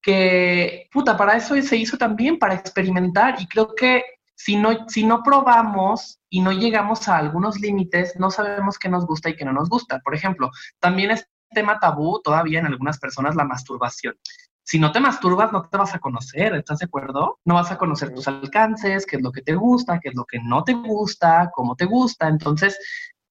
que, 0.00 0.88
puta, 0.90 1.14
para 1.16 1.36
eso 1.36 1.54
se 1.60 1.76
hizo 1.76 1.98
también, 1.98 2.38
para 2.38 2.54
experimentar. 2.54 3.36
Y 3.38 3.46
creo 3.46 3.74
que 3.74 4.02
si 4.44 4.56
no, 4.56 4.88
si 4.88 5.04
no 5.04 5.22
probamos 5.22 6.18
y 6.28 6.40
no 6.40 6.50
llegamos 6.50 7.06
a 7.06 7.16
algunos 7.16 7.60
límites, 7.60 8.14
no 8.18 8.28
sabemos 8.28 8.76
qué 8.76 8.88
nos 8.88 9.06
gusta 9.06 9.30
y 9.30 9.36
qué 9.36 9.44
no 9.44 9.52
nos 9.52 9.68
gusta. 9.68 10.00
Por 10.00 10.16
ejemplo, 10.16 10.50
también 10.80 11.12
es 11.12 11.28
tema 11.54 11.78
tabú 11.78 12.20
todavía 12.20 12.58
en 12.58 12.66
algunas 12.66 12.98
personas 12.98 13.36
la 13.36 13.44
masturbación. 13.44 14.16
Si 14.64 14.80
no 14.80 14.90
te 14.90 14.98
masturbas, 14.98 15.52
no 15.52 15.62
te 15.68 15.76
vas 15.76 15.94
a 15.94 16.00
conocer, 16.00 16.56
¿estás 16.56 16.80
de 16.80 16.86
acuerdo? 16.86 17.38
No 17.44 17.54
vas 17.54 17.70
a 17.70 17.78
conocer 17.78 18.12
tus 18.12 18.26
alcances, 18.26 19.06
qué 19.06 19.16
es 19.16 19.22
lo 19.22 19.30
que 19.30 19.42
te 19.42 19.54
gusta, 19.54 20.00
qué 20.00 20.08
es 20.08 20.14
lo 20.16 20.24
que 20.24 20.40
no 20.40 20.64
te 20.64 20.72
gusta, 20.72 21.52
cómo 21.54 21.76
te 21.76 21.84
gusta. 21.84 22.26
Entonces, 22.26 22.76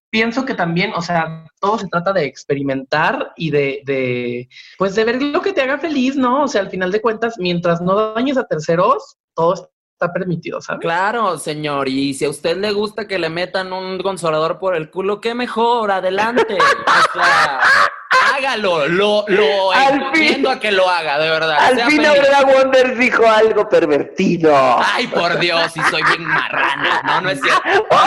pienso 0.09 0.45
que 0.45 0.53
también, 0.53 0.93
o 0.95 1.01
sea, 1.01 1.45
todo 1.59 1.78
se 1.78 1.89
trata 1.89 2.14
de 2.14 2.24
experimentar 2.24 3.34
y 3.36 3.51
de, 3.51 3.82
de, 3.86 4.47
pues 4.78 4.95
de 4.95 5.03
ver 5.03 5.22
lo 5.22 5.41
que 5.41 5.51
te 5.51 5.62
haga 5.62 5.78
feliz, 5.78 6.16
¿no? 6.16 6.43
O 6.43 6.47
sea, 6.47 6.62
al 6.62 6.70
final 6.70 6.89
de 6.89 7.01
cuentas, 7.01 7.36
mientras 7.38 7.82
no 7.82 8.14
dañes 8.14 8.38
a 8.38 8.47
terceros, 8.47 9.18
todo 9.36 9.70
está 10.02 10.12
permitido, 10.12 10.60
¿sabes? 10.62 10.82
Claro, 10.82 11.38
señor. 11.38 11.88
Y 11.88 12.14
si 12.16 12.26
a 12.26 12.30
usted 12.30 12.58
le 12.58 12.72
gusta 12.72 13.08
que 13.08 13.20
le 13.20 13.30
metan 13.30 13.72
un 13.72 13.99
consolador 13.99 14.58
por 14.58 14.76
el 14.76 14.89
culo, 14.89 15.22
qué 15.22 15.36
mejor, 15.36 15.91
adelante. 15.91 16.58
O 16.91 17.14
sea, 17.14 17.60
hágalo, 18.45 18.87
lo, 18.87 19.23
lo 19.27 19.71
Al 19.71 20.11
fin- 20.13 20.45
a 20.47 20.59
que 20.59 20.71
lo 20.71 20.89
haga, 20.89 21.19
de 21.19 21.29
verdad. 21.29 21.57
Al 21.59 21.75
Sea 21.75 21.87
fin. 21.87 22.05
Aurora 22.05 22.41
Wonders 22.41 22.97
dijo 22.97 23.25
algo 23.27 23.69
pervertido. 23.69 24.53
Ay, 24.83 25.07
por 25.07 25.37
Dios, 25.39 25.75
y 25.77 25.81
soy 25.89 26.01
bien 26.03 26.23
marrana. 26.25 27.01
No, 27.05 27.21
no 27.21 27.29
es 27.29 27.39
cierto. 27.41 27.87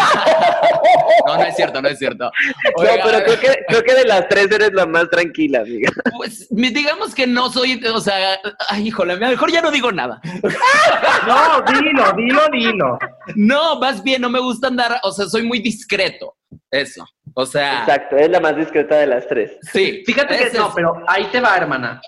No, 1.26 1.36
no 1.38 1.42
es 1.44 1.56
cierto, 1.56 1.80
no 1.80 1.88
es 1.88 1.98
cierto. 1.98 2.30
Oiga, 2.76 2.96
no, 2.96 3.02
pero 3.04 3.24
creo 3.24 3.40
que, 3.40 3.58
creo 3.66 3.82
que 3.82 3.94
de 3.94 4.04
las 4.04 4.28
tres 4.28 4.50
eres 4.50 4.72
la 4.74 4.84
más 4.84 5.08
tranquila, 5.08 5.60
amiga. 5.60 5.90
pues 6.16 6.46
digamos 6.50 7.14
que 7.14 7.26
no 7.26 7.50
soy, 7.50 7.82
o 7.86 8.00
sea, 8.00 8.38
ay, 8.68 8.88
híjole, 8.88 9.16
mejor 9.16 9.50
ya 9.50 9.62
no 9.62 9.70
digo 9.70 9.90
nada. 9.92 10.20
No, 11.26 11.62
dilo, 11.72 12.12
dilo, 12.16 12.40
dilo. 12.52 12.98
No, 13.36 13.78
más 13.78 14.02
bien, 14.02 14.20
no 14.20 14.28
me 14.28 14.40
gusta 14.40 14.66
andar, 14.68 15.00
o 15.02 15.10
sea, 15.12 15.26
soy 15.26 15.42
muy 15.42 15.60
discreto. 15.60 16.36
Eso. 16.70 17.06
O 17.36 17.44
sea, 17.44 17.80
Exacto, 17.80 18.16
es 18.16 18.30
la 18.30 18.38
más 18.40 18.56
discreta 18.56 18.96
de 18.96 19.06
las 19.08 19.26
tres. 19.26 19.58
sí. 19.72 20.02
Fíjate 20.06 20.38
que 20.38 20.56
no, 20.56 20.72
pero 20.74 21.02
ahí 21.08 21.24
te 21.32 21.40
va, 21.40 21.56
hermana. 21.56 22.00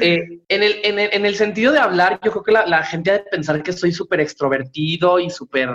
Eh, 0.00 0.40
en, 0.48 0.62
el, 0.62 0.80
en, 0.82 0.98
el, 0.98 1.10
en 1.12 1.24
el 1.26 1.36
sentido 1.36 1.72
de 1.72 1.78
hablar, 1.78 2.18
yo 2.24 2.32
creo 2.32 2.42
que 2.42 2.52
la, 2.52 2.66
la 2.66 2.82
gente 2.82 3.10
ha 3.10 3.14
de 3.14 3.24
pensar 3.30 3.62
que 3.62 3.72
soy 3.72 3.92
súper 3.92 4.20
extrovertido 4.20 5.18
y 5.20 5.30
súper 5.30 5.70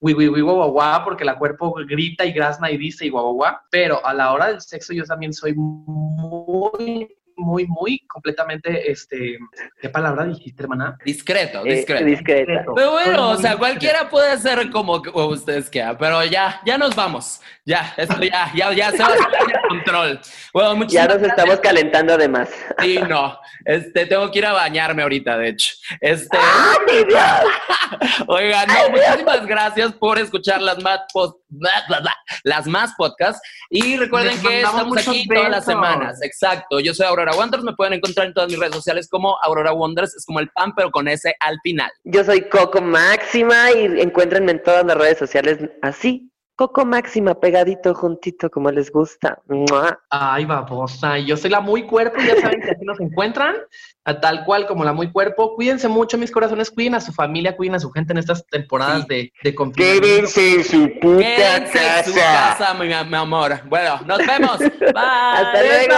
wi, 0.00 0.14
wi, 0.14 0.28
wi, 0.28 0.40
guau, 0.40 0.56
guau, 0.56 0.70
guau, 0.72 1.04
porque 1.04 1.24
la 1.24 1.38
cuerpo 1.38 1.72
grita 1.86 2.24
y 2.24 2.32
grazna 2.32 2.70
y 2.70 2.76
dice 2.76 3.06
y 3.06 3.10
guau, 3.10 3.24
guau, 3.24 3.34
guau. 3.36 3.54
Pero 3.70 4.04
a 4.04 4.12
la 4.12 4.32
hora 4.32 4.48
del 4.48 4.60
sexo 4.60 4.92
yo 4.92 5.04
también 5.04 5.32
soy 5.32 5.54
muy, 5.54 7.08
muy, 7.36 7.66
muy 7.66 8.00
completamente, 8.06 8.90
este, 8.90 9.38
¿qué 9.80 9.88
palabra 9.88 10.24
dijiste, 10.24 10.62
hermana? 10.62 10.96
Discreto, 11.04 11.64
Eh, 11.64 11.74
discreto. 11.76 12.04
discreta. 12.04 12.64
Pero 12.74 12.90
bueno, 12.92 13.30
o 13.30 13.36
sea, 13.36 13.52
discreto. 13.52 13.58
cualquiera 13.58 14.08
puede 14.10 14.38
ser 14.38 14.70
como, 14.70 15.02
ustedes 15.28 15.68
quieran, 15.70 15.96
pero 15.98 16.24
ya, 16.24 16.60
ya 16.64 16.78
nos 16.78 16.94
vamos. 16.94 17.40
Ya, 17.64 17.94
esto 17.96 18.20
ya, 18.20 18.50
ya, 18.54 18.72
ya 18.72 18.90
se 18.90 18.98
va 18.98 19.06
a 19.08 19.16
salir 19.16 19.28
de 19.46 19.63
control. 19.76 20.20
Bueno, 20.52 20.86
Ya 20.88 21.04
nos 21.06 21.18
gracias. 21.18 21.30
estamos 21.38 21.60
calentando 21.60 22.14
además. 22.14 22.48
Sí, 22.80 22.98
no. 23.08 23.38
Este, 23.64 24.06
tengo 24.06 24.30
que 24.30 24.38
ir 24.40 24.46
a 24.46 24.52
bañarme 24.52 25.02
ahorita, 25.02 25.38
de 25.38 25.48
hecho. 25.48 25.74
Este, 26.00 26.36
oigan, 28.26 28.68
no, 28.68 28.90
muchísimas 28.90 29.46
gracias 29.46 29.92
por 29.94 30.18
escuchar 30.18 30.60
las 30.62 30.82
más, 30.82 31.00
pos- 31.12 31.36
bla, 31.48 31.70
bla, 31.88 32.00
bla, 32.00 32.14
las 32.44 32.66
más 32.66 32.92
podcasts. 32.96 33.40
Y 33.70 33.96
recuerden 33.96 34.32
Les 34.34 34.40
que 34.42 34.60
estamos 34.60 34.96
aquí 34.98 35.26
todas 35.26 35.50
las 35.50 35.64
semanas. 35.64 36.22
Exacto. 36.22 36.80
Yo 36.80 36.94
soy 36.94 37.06
Aurora 37.06 37.32
Wonders. 37.34 37.62
Me 37.64 37.72
pueden 37.74 37.94
encontrar 37.94 38.26
en 38.26 38.34
todas 38.34 38.50
mis 38.50 38.58
redes 38.58 38.74
sociales 38.74 39.08
como 39.08 39.36
Aurora 39.42 39.72
Wonders. 39.72 40.14
Es 40.14 40.24
como 40.26 40.40
el 40.40 40.48
pan, 40.50 40.74
pero 40.74 40.90
con 40.90 41.08
ese 41.08 41.34
al 41.40 41.58
final. 41.62 41.90
Yo 42.04 42.24
soy 42.24 42.48
Coco 42.48 42.80
Máxima 42.80 43.70
y 43.72 44.00
encuéntrenme 44.00 44.52
en 44.52 44.62
todas 44.62 44.84
las 44.84 44.96
redes 44.96 45.18
sociales 45.18 45.58
así. 45.82 46.30
Coco 46.56 46.84
Máxima, 46.84 47.34
pegadito, 47.34 47.94
juntito, 47.94 48.48
como 48.48 48.70
les 48.70 48.92
gusta. 48.92 49.40
¡Mua! 49.48 49.98
Ay, 50.08 50.44
babosa. 50.44 51.18
Yo 51.18 51.36
soy 51.36 51.50
la 51.50 51.60
muy 51.60 51.82
cuerpo, 51.84 52.16
ya 52.20 52.40
saben 52.40 52.60
que 52.62 52.70
aquí 52.70 52.84
nos 52.84 53.00
encuentran, 53.00 53.56
a 54.04 54.20
tal 54.20 54.44
cual 54.44 54.66
como 54.68 54.84
la 54.84 54.92
muy 54.92 55.10
cuerpo. 55.10 55.56
Cuídense 55.56 55.88
mucho, 55.88 56.16
mis 56.16 56.30
corazones, 56.30 56.70
cuiden 56.70 56.94
a 56.94 57.00
su 57.00 57.12
familia, 57.12 57.56
cuiden 57.56 57.74
a 57.74 57.80
su 57.80 57.90
gente 57.90 58.12
en 58.12 58.18
estas 58.18 58.46
temporadas 58.46 59.02
Sí. 59.02 59.06
de, 59.08 59.32
de 59.42 59.54
confinamiento. 59.54 60.06
Quédense 60.06 60.54
en 60.54 60.64
su 60.64 61.00
puta 61.00 61.18
Quédense 61.18 61.78
en 61.98 62.04
su 62.04 62.14
casa. 62.14 62.56
casa, 62.58 62.74
mi, 62.74 62.86
mi 62.86 63.16
amor. 63.16 63.60
Bueno, 63.68 63.98
nos 64.06 64.18
vemos. 64.18 64.58
Bye. 64.80 64.92
Hasta 64.94 65.60
luego. 65.62 65.94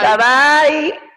Bye. 0.00 0.08
Bye 0.08 0.16
bye. 0.90 1.09